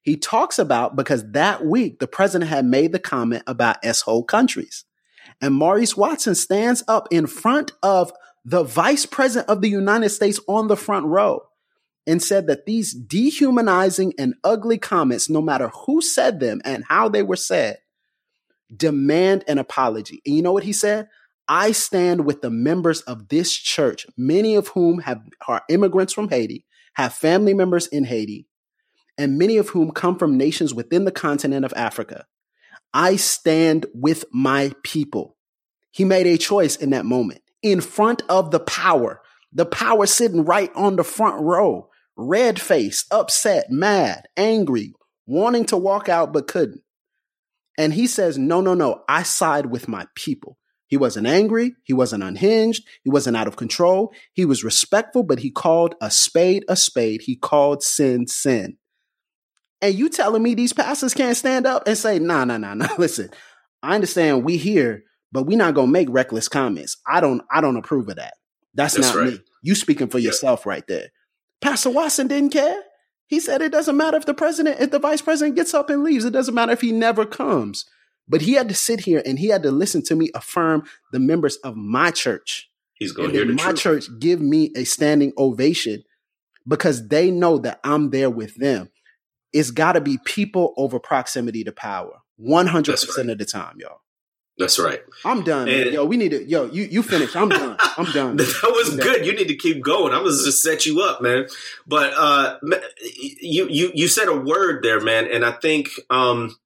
He 0.07 0.15
talks 0.15 0.57
about 0.57 0.95
because 0.95 1.31
that 1.33 1.65
week 1.65 1.99
the 1.99 2.07
president 2.07 2.49
had 2.49 2.63
made 2.63 2.93
the 2.93 2.97
comment 2.97 3.43
about 3.45 3.83
S-hole 3.83 4.23
countries. 4.23 4.85
And 5.41 5.53
Maurice 5.53 5.97
Watson 5.97 6.33
stands 6.33 6.81
up 6.87 7.09
in 7.11 7.27
front 7.27 7.73
of 7.83 8.13
the 8.45 8.63
vice 8.63 9.05
president 9.05 9.49
of 9.49 9.59
the 9.59 9.67
United 9.67 10.07
States 10.07 10.39
on 10.47 10.69
the 10.69 10.77
front 10.77 11.07
row 11.07 11.41
and 12.07 12.23
said 12.23 12.47
that 12.47 12.65
these 12.65 12.93
dehumanizing 12.93 14.13
and 14.17 14.35
ugly 14.45 14.77
comments, 14.77 15.29
no 15.29 15.41
matter 15.41 15.67
who 15.85 16.01
said 16.01 16.39
them 16.39 16.61
and 16.63 16.85
how 16.87 17.09
they 17.09 17.21
were 17.21 17.35
said, 17.35 17.79
demand 18.73 19.43
an 19.49 19.57
apology. 19.57 20.21
And 20.25 20.33
you 20.33 20.41
know 20.41 20.53
what 20.53 20.63
he 20.63 20.71
said? 20.71 21.09
I 21.49 21.73
stand 21.73 22.23
with 22.23 22.41
the 22.41 22.49
members 22.49 23.01
of 23.01 23.27
this 23.27 23.51
church, 23.51 24.07
many 24.15 24.55
of 24.55 24.69
whom 24.69 24.99
have, 24.99 25.19
are 25.49 25.63
immigrants 25.67 26.13
from 26.13 26.29
Haiti, 26.29 26.65
have 26.93 27.13
family 27.13 27.53
members 27.53 27.87
in 27.87 28.05
Haiti, 28.05 28.46
and 29.17 29.37
many 29.37 29.57
of 29.57 29.69
whom 29.69 29.91
come 29.91 30.17
from 30.17 30.37
nations 30.37 30.73
within 30.73 31.05
the 31.05 31.11
continent 31.11 31.65
of 31.65 31.73
Africa. 31.75 32.25
I 32.93 33.15
stand 33.15 33.85
with 33.93 34.25
my 34.31 34.73
people. 34.83 35.35
He 35.91 36.05
made 36.05 36.27
a 36.27 36.37
choice 36.37 36.75
in 36.75 36.91
that 36.91 37.05
moment 37.05 37.41
in 37.61 37.81
front 37.81 38.21
of 38.29 38.51
the 38.51 38.59
power, 38.59 39.21
the 39.51 39.65
power 39.65 40.05
sitting 40.05 40.45
right 40.45 40.71
on 40.75 40.95
the 40.95 41.03
front 41.03 41.41
row, 41.41 41.89
red 42.15 42.61
faced, 42.61 43.11
upset, 43.11 43.69
mad, 43.69 44.27
angry, 44.37 44.93
wanting 45.25 45.65
to 45.65 45.77
walk 45.77 46.09
out 46.09 46.31
but 46.31 46.47
couldn't. 46.47 46.81
And 47.77 47.93
he 47.93 48.07
says, 48.07 48.37
No, 48.37 48.61
no, 48.61 48.73
no, 48.73 49.03
I 49.07 49.23
side 49.23 49.67
with 49.67 49.87
my 49.87 50.07
people. 50.15 50.57
He 50.87 50.97
wasn't 50.97 51.27
angry. 51.27 51.75
He 51.83 51.93
wasn't 51.93 52.23
unhinged. 52.23 52.87
He 53.03 53.09
wasn't 53.09 53.35
out 53.35 53.47
of 53.47 53.57
control. 53.57 54.13
He 54.33 54.45
was 54.45 54.63
respectful, 54.63 55.23
but 55.23 55.39
he 55.39 55.51
called 55.51 55.95
a 56.01 56.09
spade 56.09 56.63
a 56.69 56.77
spade. 56.77 57.23
He 57.23 57.35
called 57.35 57.83
sin 57.83 58.27
sin. 58.27 58.77
And 59.81 59.93
you 59.95 60.09
telling 60.09 60.41
me 60.41 60.55
these 60.55 60.73
pastors 60.73 61.13
can't 61.13 61.37
stand 61.37 61.67
up 61.67 61.87
and 61.87 61.97
say, 61.97 62.19
nah, 62.19 62.45
nah, 62.45 62.57
nah, 62.57 62.73
nah. 62.73 62.87
Listen, 62.97 63.29
I 63.83 63.95
understand 63.95 64.43
we 64.43 64.57
here, 64.57 65.03
but 65.31 65.43
we 65.43 65.55
not 65.55 65.75
gonna 65.75 65.91
make 65.91 66.07
reckless 66.09 66.47
comments. 66.47 66.97
I 67.07 67.21
don't 67.21 67.41
I 67.51 67.61
don't 67.61 67.77
approve 67.77 68.09
of 68.09 68.15
that. 68.15 68.33
That's, 68.73 68.95
That's 68.95 69.07
not 69.07 69.15
right. 69.15 69.33
me. 69.33 69.39
You 69.61 69.75
speaking 69.75 70.07
for 70.07 70.19
yourself 70.19 70.65
right 70.65 70.85
there. 70.87 71.09
Pastor 71.61 71.89
Watson 71.89 72.27
didn't 72.27 72.51
care. 72.51 72.81
He 73.27 73.39
said 73.39 73.61
it 73.61 73.71
doesn't 73.71 73.97
matter 73.97 74.17
if 74.17 74.25
the 74.25 74.33
president, 74.33 74.79
if 74.79 74.91
the 74.91 74.99
vice 74.99 75.21
president 75.21 75.55
gets 75.55 75.73
up 75.73 75.89
and 75.89 76.03
leaves, 76.03 76.25
it 76.25 76.31
doesn't 76.31 76.53
matter 76.53 76.71
if 76.71 76.81
he 76.81 76.91
never 76.91 77.25
comes. 77.25 77.85
But 78.27 78.41
he 78.41 78.53
had 78.53 78.69
to 78.69 78.75
sit 78.75 79.01
here 79.01 79.21
and 79.25 79.39
he 79.39 79.47
had 79.47 79.63
to 79.63 79.71
listen 79.71 80.03
to 80.03 80.15
me 80.15 80.29
affirm 80.33 80.83
the 81.11 81.19
members 81.19 81.57
of 81.57 81.75
my 81.75 82.11
church. 82.11 82.69
He's 82.93 83.11
going 83.11 83.29
to 83.31 83.35
hear 83.35 83.45
the 83.45 83.53
my 83.53 83.63
truth. 83.63 83.79
church 83.79 84.05
give 84.19 84.41
me 84.41 84.71
a 84.75 84.83
standing 84.83 85.33
ovation 85.37 86.03
because 86.67 87.07
they 87.07 87.31
know 87.31 87.57
that 87.59 87.79
I'm 87.83 88.09
there 88.09 88.29
with 88.29 88.55
them 88.55 88.89
it's 89.53 89.71
got 89.71 89.93
to 89.93 90.01
be 90.01 90.17
people 90.25 90.73
over 90.77 90.99
proximity 90.99 91.63
to 91.63 91.71
power 91.71 92.21
100% 92.41 93.17
right. 93.17 93.29
of 93.29 93.37
the 93.37 93.45
time, 93.45 93.77
y'all. 93.79 94.01
That's 94.57 94.79
right. 94.79 95.01
I'm 95.23 95.43
done. 95.43 95.69
And, 95.69 95.91
yo, 95.91 96.03
we 96.05 96.17
need 96.17 96.31
to. 96.31 96.43
Yo, 96.43 96.65
you 96.65 96.85
you 96.85 97.03
finish. 97.03 97.35
I'm 97.35 97.49
done. 97.49 97.77
I'm 97.97 98.11
done. 98.11 98.37
that 98.37 98.71
was 98.73 98.95
good. 98.95 99.23
You 99.23 99.35
need 99.35 99.49
to 99.49 99.55
keep 99.55 99.83
going. 99.83 100.13
I'm 100.13 100.23
gonna 100.23 100.31
just 100.31 100.63
set 100.63 100.85
you 100.85 101.01
up, 101.01 101.21
man. 101.21 101.45
But 101.85 102.13
uh, 102.15 102.57
you 103.39 103.67
you 103.69 103.91
you 103.93 104.07
said 104.07 104.27
a 104.27 104.35
word 104.35 104.81
there, 104.81 104.99
man, 104.99 105.27
and 105.31 105.45
I 105.45 105.51
think 105.51 105.91
um, 106.09 106.57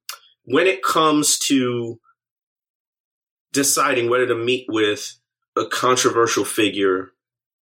when 0.44 0.66
it 0.66 0.82
comes 0.82 1.38
to 1.40 2.00
deciding 3.52 4.08
whether 4.08 4.26
to 4.26 4.34
meet 4.34 4.66
with 4.70 5.16
a 5.54 5.66
controversial 5.66 6.46
figure 6.46 7.12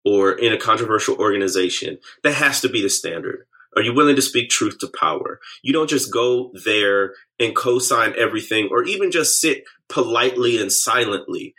or 0.05 0.31
in 0.33 0.53
a 0.53 0.59
controversial 0.59 1.17
organization, 1.17 1.99
that 2.23 2.35
has 2.35 2.61
to 2.61 2.69
be 2.69 2.83
the 2.83 2.89
standard. 2.89 3.47
Are 3.77 3.83
you 3.83 3.95
willing 3.95 4.17
to 4.17 4.23
speak 4.23 4.51
truth 4.51 4.79
to 4.81 4.93
power? 4.99 5.41
You 5.63 5.73
don't 5.73 5.91
just 5.91 6.13
go 6.13 6.53
there 6.65 7.15
and 7.39 7.55
co-sign 7.55 8.15
everything 8.19 8.69
or 8.71 8.85
even 8.85 9.11
just 9.11 9.41
sit 9.41 9.65
politely 9.89 10.61
and 10.61 10.73
silently. 10.73 11.55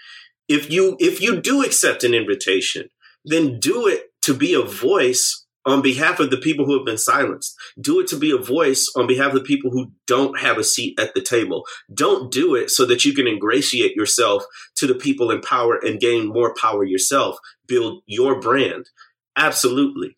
If 0.48 0.70
you 0.70 0.98
if 1.00 1.22
you 1.22 1.42
do 1.42 1.64
accept 1.64 2.04
an 2.04 2.14
invitation, 2.14 2.90
then 3.24 3.60
do 3.60 3.88
it 3.88 4.12
to 4.24 4.34
be 4.34 4.54
a 4.54 4.62
voice 4.62 5.46
on 5.66 5.82
behalf 5.82 6.20
of 6.20 6.32
the 6.32 6.38
people 6.38 6.66
who 6.66 6.76
have 6.76 6.86
been 6.86 6.98
silenced. 6.98 7.56
Do 7.80 8.00
it 8.00 8.08
to 8.08 8.18
be 8.18 8.32
a 8.32 8.38
voice 8.38 8.92
on 8.96 9.08
behalf 9.08 9.34
of 9.34 9.40
the 9.40 9.46
people 9.46 9.70
who 9.70 9.92
don't 10.08 10.40
have 10.40 10.58
a 10.58 10.64
seat 10.64 11.00
at 11.00 11.14
the 11.14 11.22
table. 11.22 11.66
Don't 11.94 12.32
do 12.32 12.56
it 12.56 12.72
so 12.72 12.86
that 12.88 13.06
you 13.06 13.14
can 13.14 13.28
ingratiate 13.28 13.96
yourself 13.96 14.44
to 14.76 14.88
the 14.88 14.96
people 14.96 15.30
in 15.30 15.42
power 15.42 15.78
and 15.78 16.00
gain 16.00 16.28
more 16.28 16.56
power 16.56 16.84
yourself. 16.84 17.38
Build 17.68 18.02
your 18.08 18.40
brand. 18.40 18.90
Absolutely. 19.38 20.16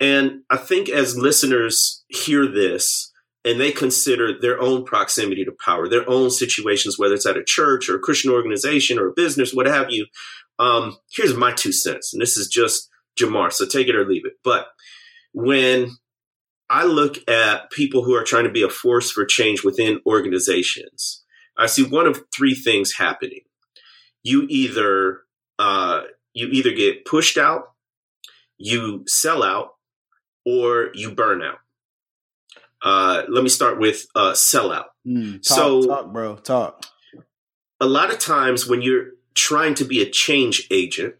And 0.00 0.42
I 0.48 0.56
think 0.56 0.88
as 0.88 1.18
listeners 1.18 2.02
hear 2.08 2.46
this 2.46 3.12
and 3.44 3.60
they 3.60 3.70
consider 3.70 4.38
their 4.38 4.60
own 4.60 4.84
proximity 4.84 5.44
to 5.44 5.52
power, 5.64 5.88
their 5.88 6.08
own 6.08 6.30
situations, 6.30 6.98
whether 6.98 7.14
it's 7.14 7.26
at 7.26 7.36
a 7.36 7.44
church 7.44 7.88
or 7.88 7.96
a 7.96 8.00
Christian 8.00 8.30
organization 8.30 8.98
or 8.98 9.08
a 9.08 9.14
business, 9.14 9.52
what 9.52 9.66
have 9.66 9.90
you, 9.90 10.06
um, 10.58 10.96
here's 11.12 11.34
my 11.34 11.52
two 11.52 11.72
cents. 11.72 12.12
And 12.12 12.20
this 12.20 12.36
is 12.36 12.48
just 12.48 12.88
Jemar, 13.18 13.52
so 13.52 13.66
take 13.66 13.88
it 13.88 13.94
or 13.94 14.06
leave 14.06 14.24
it. 14.24 14.34
But 14.42 14.68
when 15.32 15.96
I 16.70 16.84
look 16.84 17.16
at 17.28 17.70
people 17.70 18.04
who 18.04 18.14
are 18.14 18.24
trying 18.24 18.44
to 18.44 18.50
be 18.50 18.62
a 18.62 18.68
force 18.68 19.10
for 19.10 19.24
change 19.24 19.64
within 19.64 20.00
organizations, 20.06 21.24
I 21.58 21.66
see 21.66 21.82
one 21.82 22.06
of 22.06 22.22
three 22.34 22.54
things 22.54 22.94
happening. 22.94 23.40
You 24.22 24.46
either 24.48 25.20
uh, 25.58 26.02
you 26.32 26.48
either 26.48 26.72
get 26.72 27.04
pushed 27.04 27.36
out, 27.36 27.64
you 28.56 29.04
sell 29.06 29.42
out, 29.42 29.70
or 30.50 30.90
you 30.94 31.12
burn 31.12 31.42
out. 31.42 31.58
Uh, 32.82 33.22
let 33.28 33.42
me 33.42 33.50
start 33.50 33.78
with 33.78 34.06
uh, 34.14 34.32
sellout. 34.32 34.86
Mm, 35.06 35.42
talk, 35.46 35.56
so, 35.56 35.82
talk, 35.86 36.12
bro, 36.12 36.36
talk. 36.36 36.86
A 37.80 37.86
lot 37.86 38.10
of 38.10 38.18
times 38.18 38.66
when 38.66 38.82
you're 38.82 39.10
trying 39.34 39.74
to 39.74 39.84
be 39.84 40.02
a 40.02 40.10
change 40.10 40.66
agent, 40.70 41.14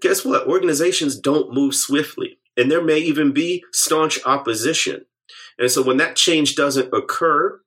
guess 0.00 0.24
what? 0.24 0.46
Organizations 0.46 1.18
don't 1.18 1.54
move 1.54 1.74
swiftly, 1.74 2.38
and 2.56 2.70
there 2.70 2.82
may 2.82 2.98
even 2.98 3.32
be 3.32 3.64
staunch 3.72 4.18
opposition. 4.26 5.06
And 5.58 5.70
so 5.70 5.82
when 5.82 5.98
that 5.98 6.16
change 6.16 6.54
doesn't 6.54 6.92
occur, 6.92 7.60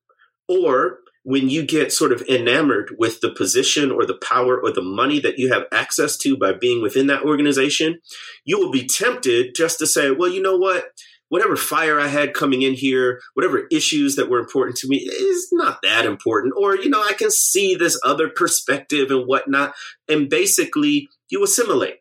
or 0.47 0.99
when 1.23 1.49
you 1.49 1.65
get 1.65 1.91
sort 1.91 2.11
of 2.11 2.21
enamored 2.23 2.95
with 2.97 3.21
the 3.21 3.31
position 3.31 3.91
or 3.91 4.05
the 4.05 4.17
power 4.17 4.59
or 4.59 4.71
the 4.71 4.81
money 4.81 5.19
that 5.19 5.39
you 5.39 5.51
have 5.51 5.63
access 5.71 6.17
to 6.17 6.37
by 6.37 6.51
being 6.51 6.81
within 6.81 7.07
that 7.07 7.23
organization, 7.23 7.99
you 8.45 8.59
will 8.59 8.71
be 8.71 8.85
tempted 8.85 9.55
just 9.55 9.79
to 9.79 9.87
say, 9.87 10.11
well, 10.11 10.29
you 10.29 10.41
know 10.41 10.57
what? 10.57 10.85
Whatever 11.29 11.55
fire 11.55 11.99
I 11.99 12.07
had 12.07 12.33
coming 12.33 12.61
in 12.61 12.73
here, 12.73 13.19
whatever 13.33 13.67
issues 13.71 14.17
that 14.17 14.29
were 14.29 14.39
important 14.39 14.75
to 14.77 14.87
me 14.87 14.97
is 14.97 15.47
not 15.51 15.79
that 15.81 16.05
important. 16.05 16.53
Or, 16.59 16.75
you 16.75 16.89
know, 16.89 17.01
I 17.01 17.13
can 17.13 17.31
see 17.31 17.73
this 17.73 17.99
other 18.03 18.29
perspective 18.29 19.09
and 19.09 19.25
whatnot. 19.25 19.73
And 20.07 20.29
basically, 20.29 21.07
you 21.29 21.43
assimilate 21.43 21.95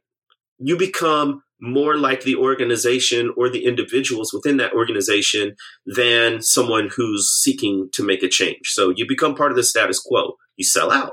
you 0.62 0.76
become 0.76 1.42
more 1.62 1.96
like 1.96 2.22
the 2.22 2.34
organization 2.34 3.32
or 3.36 3.48
the 3.48 3.64
individuals 3.64 4.32
within 4.32 4.56
that 4.56 4.72
organization 4.72 5.54
than 5.86 6.42
someone 6.42 6.90
who's 6.94 7.30
seeking 7.40 7.88
to 7.92 8.04
make 8.04 8.24
a 8.24 8.28
change. 8.28 8.62
So 8.64 8.92
you 8.94 9.06
become 9.06 9.36
part 9.36 9.52
of 9.52 9.56
the 9.56 9.62
status 9.62 10.00
quo. 10.00 10.34
You 10.56 10.64
sell 10.64 10.90
out. 10.90 11.12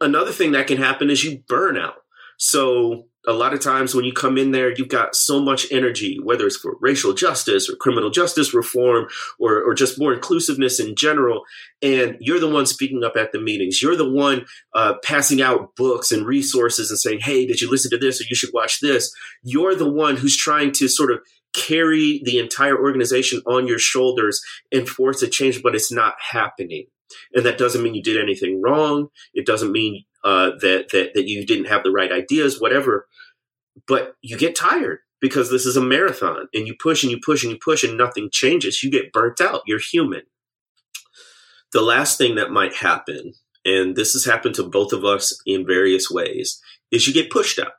Another 0.00 0.32
thing 0.32 0.52
that 0.52 0.66
can 0.66 0.78
happen 0.78 1.10
is 1.10 1.22
you 1.22 1.42
burn 1.46 1.76
out. 1.76 1.96
So 2.38 3.04
a 3.26 3.32
lot 3.32 3.54
of 3.54 3.60
times 3.60 3.94
when 3.94 4.04
you 4.04 4.12
come 4.12 4.36
in 4.36 4.50
there, 4.50 4.72
you've 4.76 4.88
got 4.88 5.14
so 5.14 5.40
much 5.40 5.66
energy, 5.70 6.18
whether 6.22 6.46
it's 6.46 6.56
for 6.56 6.76
racial 6.80 7.12
justice 7.12 7.68
or 7.70 7.76
criminal 7.76 8.10
justice 8.10 8.52
reform 8.52 9.06
or, 9.38 9.62
or 9.62 9.74
just 9.74 9.98
more 9.98 10.12
inclusiveness 10.12 10.80
in 10.80 10.96
general. 10.96 11.44
And 11.80 12.16
you're 12.20 12.40
the 12.40 12.50
one 12.50 12.66
speaking 12.66 13.04
up 13.04 13.16
at 13.16 13.32
the 13.32 13.40
meetings. 13.40 13.80
You're 13.80 13.96
the 13.96 14.10
one 14.10 14.46
uh, 14.74 14.94
passing 15.04 15.40
out 15.40 15.76
books 15.76 16.10
and 16.10 16.26
resources 16.26 16.90
and 16.90 16.98
saying, 16.98 17.20
Hey, 17.20 17.46
did 17.46 17.60
you 17.60 17.70
listen 17.70 17.90
to 17.92 17.98
this 17.98 18.20
or 18.20 18.24
you 18.28 18.34
should 18.34 18.52
watch 18.52 18.80
this? 18.80 19.12
You're 19.42 19.74
the 19.74 19.90
one 19.90 20.16
who's 20.16 20.36
trying 20.36 20.72
to 20.72 20.88
sort 20.88 21.12
of 21.12 21.20
carry 21.54 22.22
the 22.24 22.38
entire 22.38 22.76
organization 22.76 23.42
on 23.46 23.66
your 23.66 23.78
shoulders 23.78 24.40
and 24.72 24.88
force 24.88 25.22
a 25.22 25.28
change, 25.28 25.62
but 25.62 25.74
it's 25.74 25.92
not 25.92 26.14
happening. 26.30 26.86
And 27.34 27.44
that 27.44 27.58
doesn't 27.58 27.82
mean 27.82 27.94
you 27.94 28.02
did 28.02 28.20
anything 28.20 28.62
wrong. 28.62 29.08
It 29.34 29.46
doesn't 29.46 29.70
mean 29.70 30.04
uh, 30.24 30.50
that 30.60 30.88
that 30.92 31.14
that 31.14 31.28
you 31.28 31.46
didn't 31.46 31.66
have 31.66 31.82
the 31.82 31.90
right 31.90 32.12
ideas, 32.12 32.60
whatever. 32.60 33.06
But 33.86 34.14
you 34.20 34.36
get 34.36 34.56
tired 34.56 34.98
because 35.20 35.50
this 35.50 35.66
is 35.66 35.76
a 35.76 35.82
marathon, 35.82 36.48
and 36.52 36.66
you 36.66 36.74
push 36.80 37.02
and 37.02 37.10
you 37.10 37.18
push 37.24 37.42
and 37.42 37.52
you 37.52 37.58
push, 37.58 37.84
and 37.84 37.96
nothing 37.96 38.28
changes. 38.30 38.82
You 38.82 38.90
get 38.90 39.12
burnt 39.12 39.40
out. 39.40 39.62
You're 39.66 39.80
human. 39.80 40.22
The 41.72 41.80
last 41.80 42.18
thing 42.18 42.34
that 42.34 42.50
might 42.50 42.74
happen, 42.74 43.32
and 43.64 43.96
this 43.96 44.12
has 44.12 44.24
happened 44.24 44.54
to 44.56 44.64
both 44.64 44.92
of 44.92 45.04
us 45.04 45.40
in 45.46 45.66
various 45.66 46.10
ways, 46.10 46.60
is 46.90 47.06
you 47.06 47.14
get 47.14 47.30
pushed 47.30 47.58
out. 47.58 47.72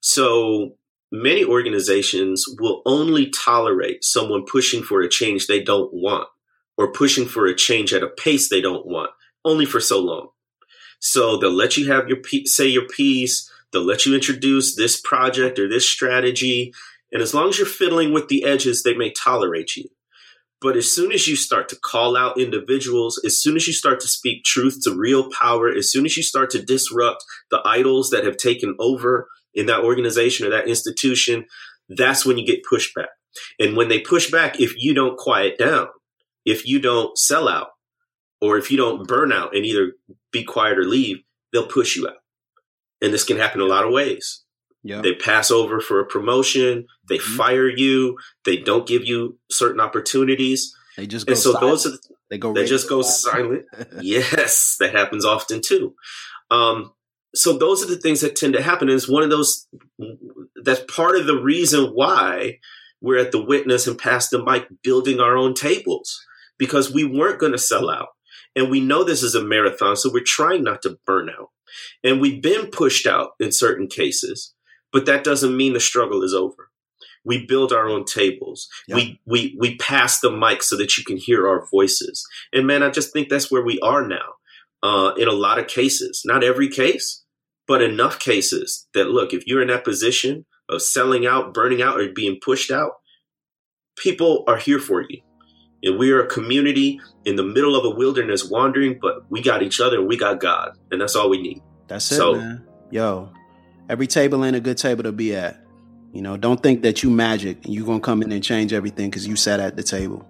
So 0.00 0.76
many 1.12 1.44
organizations 1.44 2.44
will 2.60 2.82
only 2.84 3.30
tolerate 3.30 4.04
someone 4.04 4.44
pushing 4.44 4.82
for 4.82 5.00
a 5.00 5.08
change 5.08 5.46
they 5.46 5.62
don't 5.62 5.92
want 5.92 6.28
or 6.76 6.92
pushing 6.92 7.26
for 7.26 7.46
a 7.46 7.54
change 7.54 7.92
at 7.92 8.02
a 8.02 8.08
pace 8.08 8.48
they 8.48 8.60
don't 8.60 8.86
want 8.86 9.10
only 9.44 9.64
for 9.64 9.80
so 9.80 10.00
long. 10.00 10.28
So 11.00 11.36
they'll 11.36 11.50
let 11.52 11.76
you 11.76 11.90
have 11.92 12.08
your 12.08 12.18
say 12.44 12.66
your 12.66 12.86
piece. 12.86 13.50
They'll 13.72 13.84
let 13.84 14.06
you 14.06 14.14
introduce 14.14 14.74
this 14.74 15.00
project 15.00 15.58
or 15.58 15.68
this 15.68 15.88
strategy. 15.88 16.72
And 17.12 17.22
as 17.22 17.34
long 17.34 17.48
as 17.48 17.58
you're 17.58 17.66
fiddling 17.66 18.12
with 18.12 18.28
the 18.28 18.44
edges, 18.44 18.82
they 18.82 18.94
may 18.94 19.12
tolerate 19.12 19.76
you. 19.76 19.84
But 20.60 20.76
as 20.76 20.92
soon 20.92 21.12
as 21.12 21.28
you 21.28 21.36
start 21.36 21.68
to 21.68 21.76
call 21.76 22.16
out 22.16 22.40
individuals, 22.40 23.20
as 23.24 23.40
soon 23.40 23.54
as 23.54 23.66
you 23.66 23.72
start 23.72 24.00
to 24.00 24.08
speak 24.08 24.42
truth 24.44 24.80
to 24.82 24.94
real 24.94 25.30
power, 25.30 25.68
as 25.68 25.90
soon 25.90 26.04
as 26.04 26.16
you 26.16 26.22
start 26.22 26.50
to 26.50 26.62
disrupt 26.62 27.24
the 27.50 27.60
idols 27.64 28.10
that 28.10 28.24
have 28.24 28.36
taken 28.36 28.74
over 28.80 29.28
in 29.54 29.66
that 29.66 29.84
organization 29.84 30.46
or 30.46 30.50
that 30.50 30.68
institution, 30.68 31.44
that's 31.88 32.26
when 32.26 32.38
you 32.38 32.46
get 32.46 32.64
pushback. 32.70 33.06
And 33.60 33.76
when 33.76 33.88
they 33.88 34.00
push 34.00 34.30
back, 34.30 34.60
if 34.60 34.74
you 34.76 34.94
don't 34.94 35.16
quiet 35.16 35.58
down, 35.58 35.88
if 36.44 36.66
you 36.66 36.80
don't 36.80 37.16
sell 37.16 37.48
out, 37.48 37.68
or 38.40 38.58
if 38.58 38.70
you 38.70 38.76
don't 38.76 39.06
burn 39.06 39.32
out 39.32 39.54
and 39.54 39.64
either 39.64 39.92
be 40.32 40.44
quiet 40.44 40.78
or 40.78 40.84
leave, 40.84 41.18
they'll 41.52 41.66
push 41.66 41.96
you 41.96 42.08
out. 42.08 42.16
And 43.00 43.12
this 43.12 43.24
can 43.24 43.36
happen 43.36 43.60
a 43.60 43.64
lot 43.64 43.84
of 43.84 43.92
ways. 43.92 44.44
Yep. 44.84 45.02
They 45.02 45.14
pass 45.14 45.50
over 45.50 45.80
for 45.80 46.00
a 46.00 46.06
promotion, 46.06 46.86
they 47.08 47.18
mm-hmm. 47.18 47.36
fire 47.36 47.68
you, 47.68 48.16
they 48.44 48.56
don't 48.56 48.86
give 48.86 49.04
you 49.04 49.38
certain 49.50 49.80
opportunities. 49.80 50.72
They 50.96 51.06
just 51.06 51.26
go 51.26 51.32
and 51.32 51.38
so 51.38 51.52
silent. 51.52 51.70
those 51.70 51.86
are 51.86 51.90
the, 51.90 51.98
they 52.30 52.38
go 52.38 52.52
they 52.52 52.64
just 52.64 52.88
go 52.88 53.02
silent. 53.02 53.64
yes, 54.00 54.76
that 54.80 54.94
happens 54.94 55.24
often 55.24 55.60
too. 55.64 55.94
Um, 56.50 56.92
so 57.34 57.56
those 57.58 57.82
are 57.82 57.86
the 57.86 57.98
things 57.98 58.20
that 58.20 58.36
tend 58.36 58.54
to 58.54 58.62
happen. 58.62 58.88
And 58.88 58.96
it's 58.96 59.08
one 59.08 59.22
of 59.22 59.30
those 59.30 59.66
that's 60.62 60.80
part 60.92 61.16
of 61.16 61.26
the 61.26 61.40
reason 61.40 61.90
why 61.94 62.58
we're 63.00 63.18
at 63.18 63.32
the 63.32 63.44
witness 63.44 63.86
and 63.86 63.98
Pass 63.98 64.28
the 64.28 64.42
Mic 64.42 64.66
building 64.82 65.20
our 65.20 65.36
own 65.36 65.54
tables 65.54 66.24
because 66.58 66.92
we 66.92 67.04
weren't 67.04 67.38
going 67.38 67.52
to 67.52 67.58
sell 67.58 67.90
out. 67.90 68.08
And 68.58 68.70
we 68.70 68.80
know 68.80 69.04
this 69.04 69.22
is 69.22 69.36
a 69.36 69.44
marathon, 69.44 69.96
so 69.96 70.10
we're 70.12 70.24
trying 70.24 70.64
not 70.64 70.82
to 70.82 70.98
burn 71.06 71.30
out. 71.30 71.50
And 72.02 72.20
we've 72.20 72.42
been 72.42 72.66
pushed 72.72 73.06
out 73.06 73.30
in 73.38 73.52
certain 73.52 73.86
cases, 73.86 74.52
but 74.92 75.06
that 75.06 75.22
doesn't 75.22 75.56
mean 75.56 75.74
the 75.74 75.80
struggle 75.80 76.24
is 76.24 76.34
over. 76.34 76.70
We 77.24 77.46
build 77.46 77.72
our 77.72 77.88
own 77.88 78.04
tables. 78.04 78.68
Yeah. 78.88 78.96
We 78.96 79.20
we 79.26 79.56
we 79.60 79.76
pass 79.76 80.18
the 80.18 80.32
mic 80.32 80.64
so 80.64 80.76
that 80.76 80.98
you 80.98 81.04
can 81.04 81.18
hear 81.18 81.46
our 81.46 81.68
voices. 81.70 82.26
And 82.52 82.66
man, 82.66 82.82
I 82.82 82.90
just 82.90 83.12
think 83.12 83.28
that's 83.28 83.48
where 83.50 83.62
we 83.62 83.78
are 83.78 84.04
now. 84.04 84.34
Uh, 84.82 85.12
in 85.16 85.28
a 85.28 85.32
lot 85.32 85.60
of 85.60 85.68
cases, 85.68 86.22
not 86.24 86.42
every 86.42 86.68
case, 86.68 87.24
but 87.68 87.80
enough 87.80 88.18
cases 88.18 88.88
that 88.92 89.08
look, 89.08 89.32
if 89.32 89.46
you're 89.46 89.62
in 89.62 89.68
that 89.68 89.84
position 89.84 90.46
of 90.68 90.82
selling 90.82 91.26
out, 91.26 91.54
burning 91.54 91.80
out, 91.80 92.00
or 92.00 92.12
being 92.12 92.40
pushed 92.44 92.72
out, 92.72 92.92
people 93.96 94.42
are 94.48 94.56
here 94.56 94.80
for 94.80 95.04
you. 95.08 95.20
And 95.82 95.98
we 95.98 96.10
are 96.10 96.20
a 96.22 96.26
community 96.26 97.00
in 97.24 97.36
the 97.36 97.42
middle 97.42 97.76
of 97.76 97.84
a 97.84 97.90
wilderness 97.90 98.48
wandering, 98.48 98.98
but 99.00 99.30
we 99.30 99.42
got 99.42 99.62
each 99.62 99.80
other 99.80 99.98
and 99.98 100.08
we 100.08 100.16
got 100.16 100.40
God. 100.40 100.76
And 100.90 101.00
that's 101.00 101.14
all 101.14 101.30
we 101.30 101.40
need. 101.40 101.62
That's 101.86 102.10
it, 102.10 102.16
so, 102.16 102.34
man. 102.34 102.64
Yo, 102.90 103.30
every 103.88 104.06
table 104.06 104.44
ain't 104.44 104.56
a 104.56 104.60
good 104.60 104.78
table 104.78 105.04
to 105.04 105.12
be 105.12 105.34
at. 105.34 105.64
You 106.12 106.22
know, 106.22 106.36
don't 106.36 106.62
think 106.62 106.82
that 106.82 107.02
you 107.02 107.10
magic 107.10 107.64
and 107.64 107.74
you 107.74 107.84
gonna 107.84 108.00
come 108.00 108.22
in 108.22 108.32
and 108.32 108.42
change 108.42 108.72
everything 108.72 109.10
because 109.10 109.26
you 109.26 109.36
sat 109.36 109.60
at 109.60 109.76
the 109.76 109.82
table. 109.82 110.26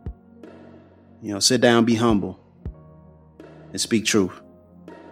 You 1.23 1.33
know, 1.33 1.41
sit 1.41 1.61
down, 1.61 1.85
be 1.85 1.95
humble, 1.95 2.39
and 3.71 3.81
speak 3.81 4.05
truth. 4.05 4.33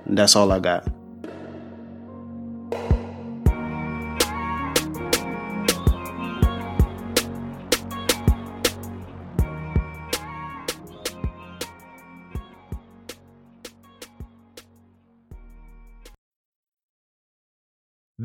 And 0.04 0.18
that's 0.18 0.36
all 0.36 0.52
I 0.52 0.58
got. 0.58 0.86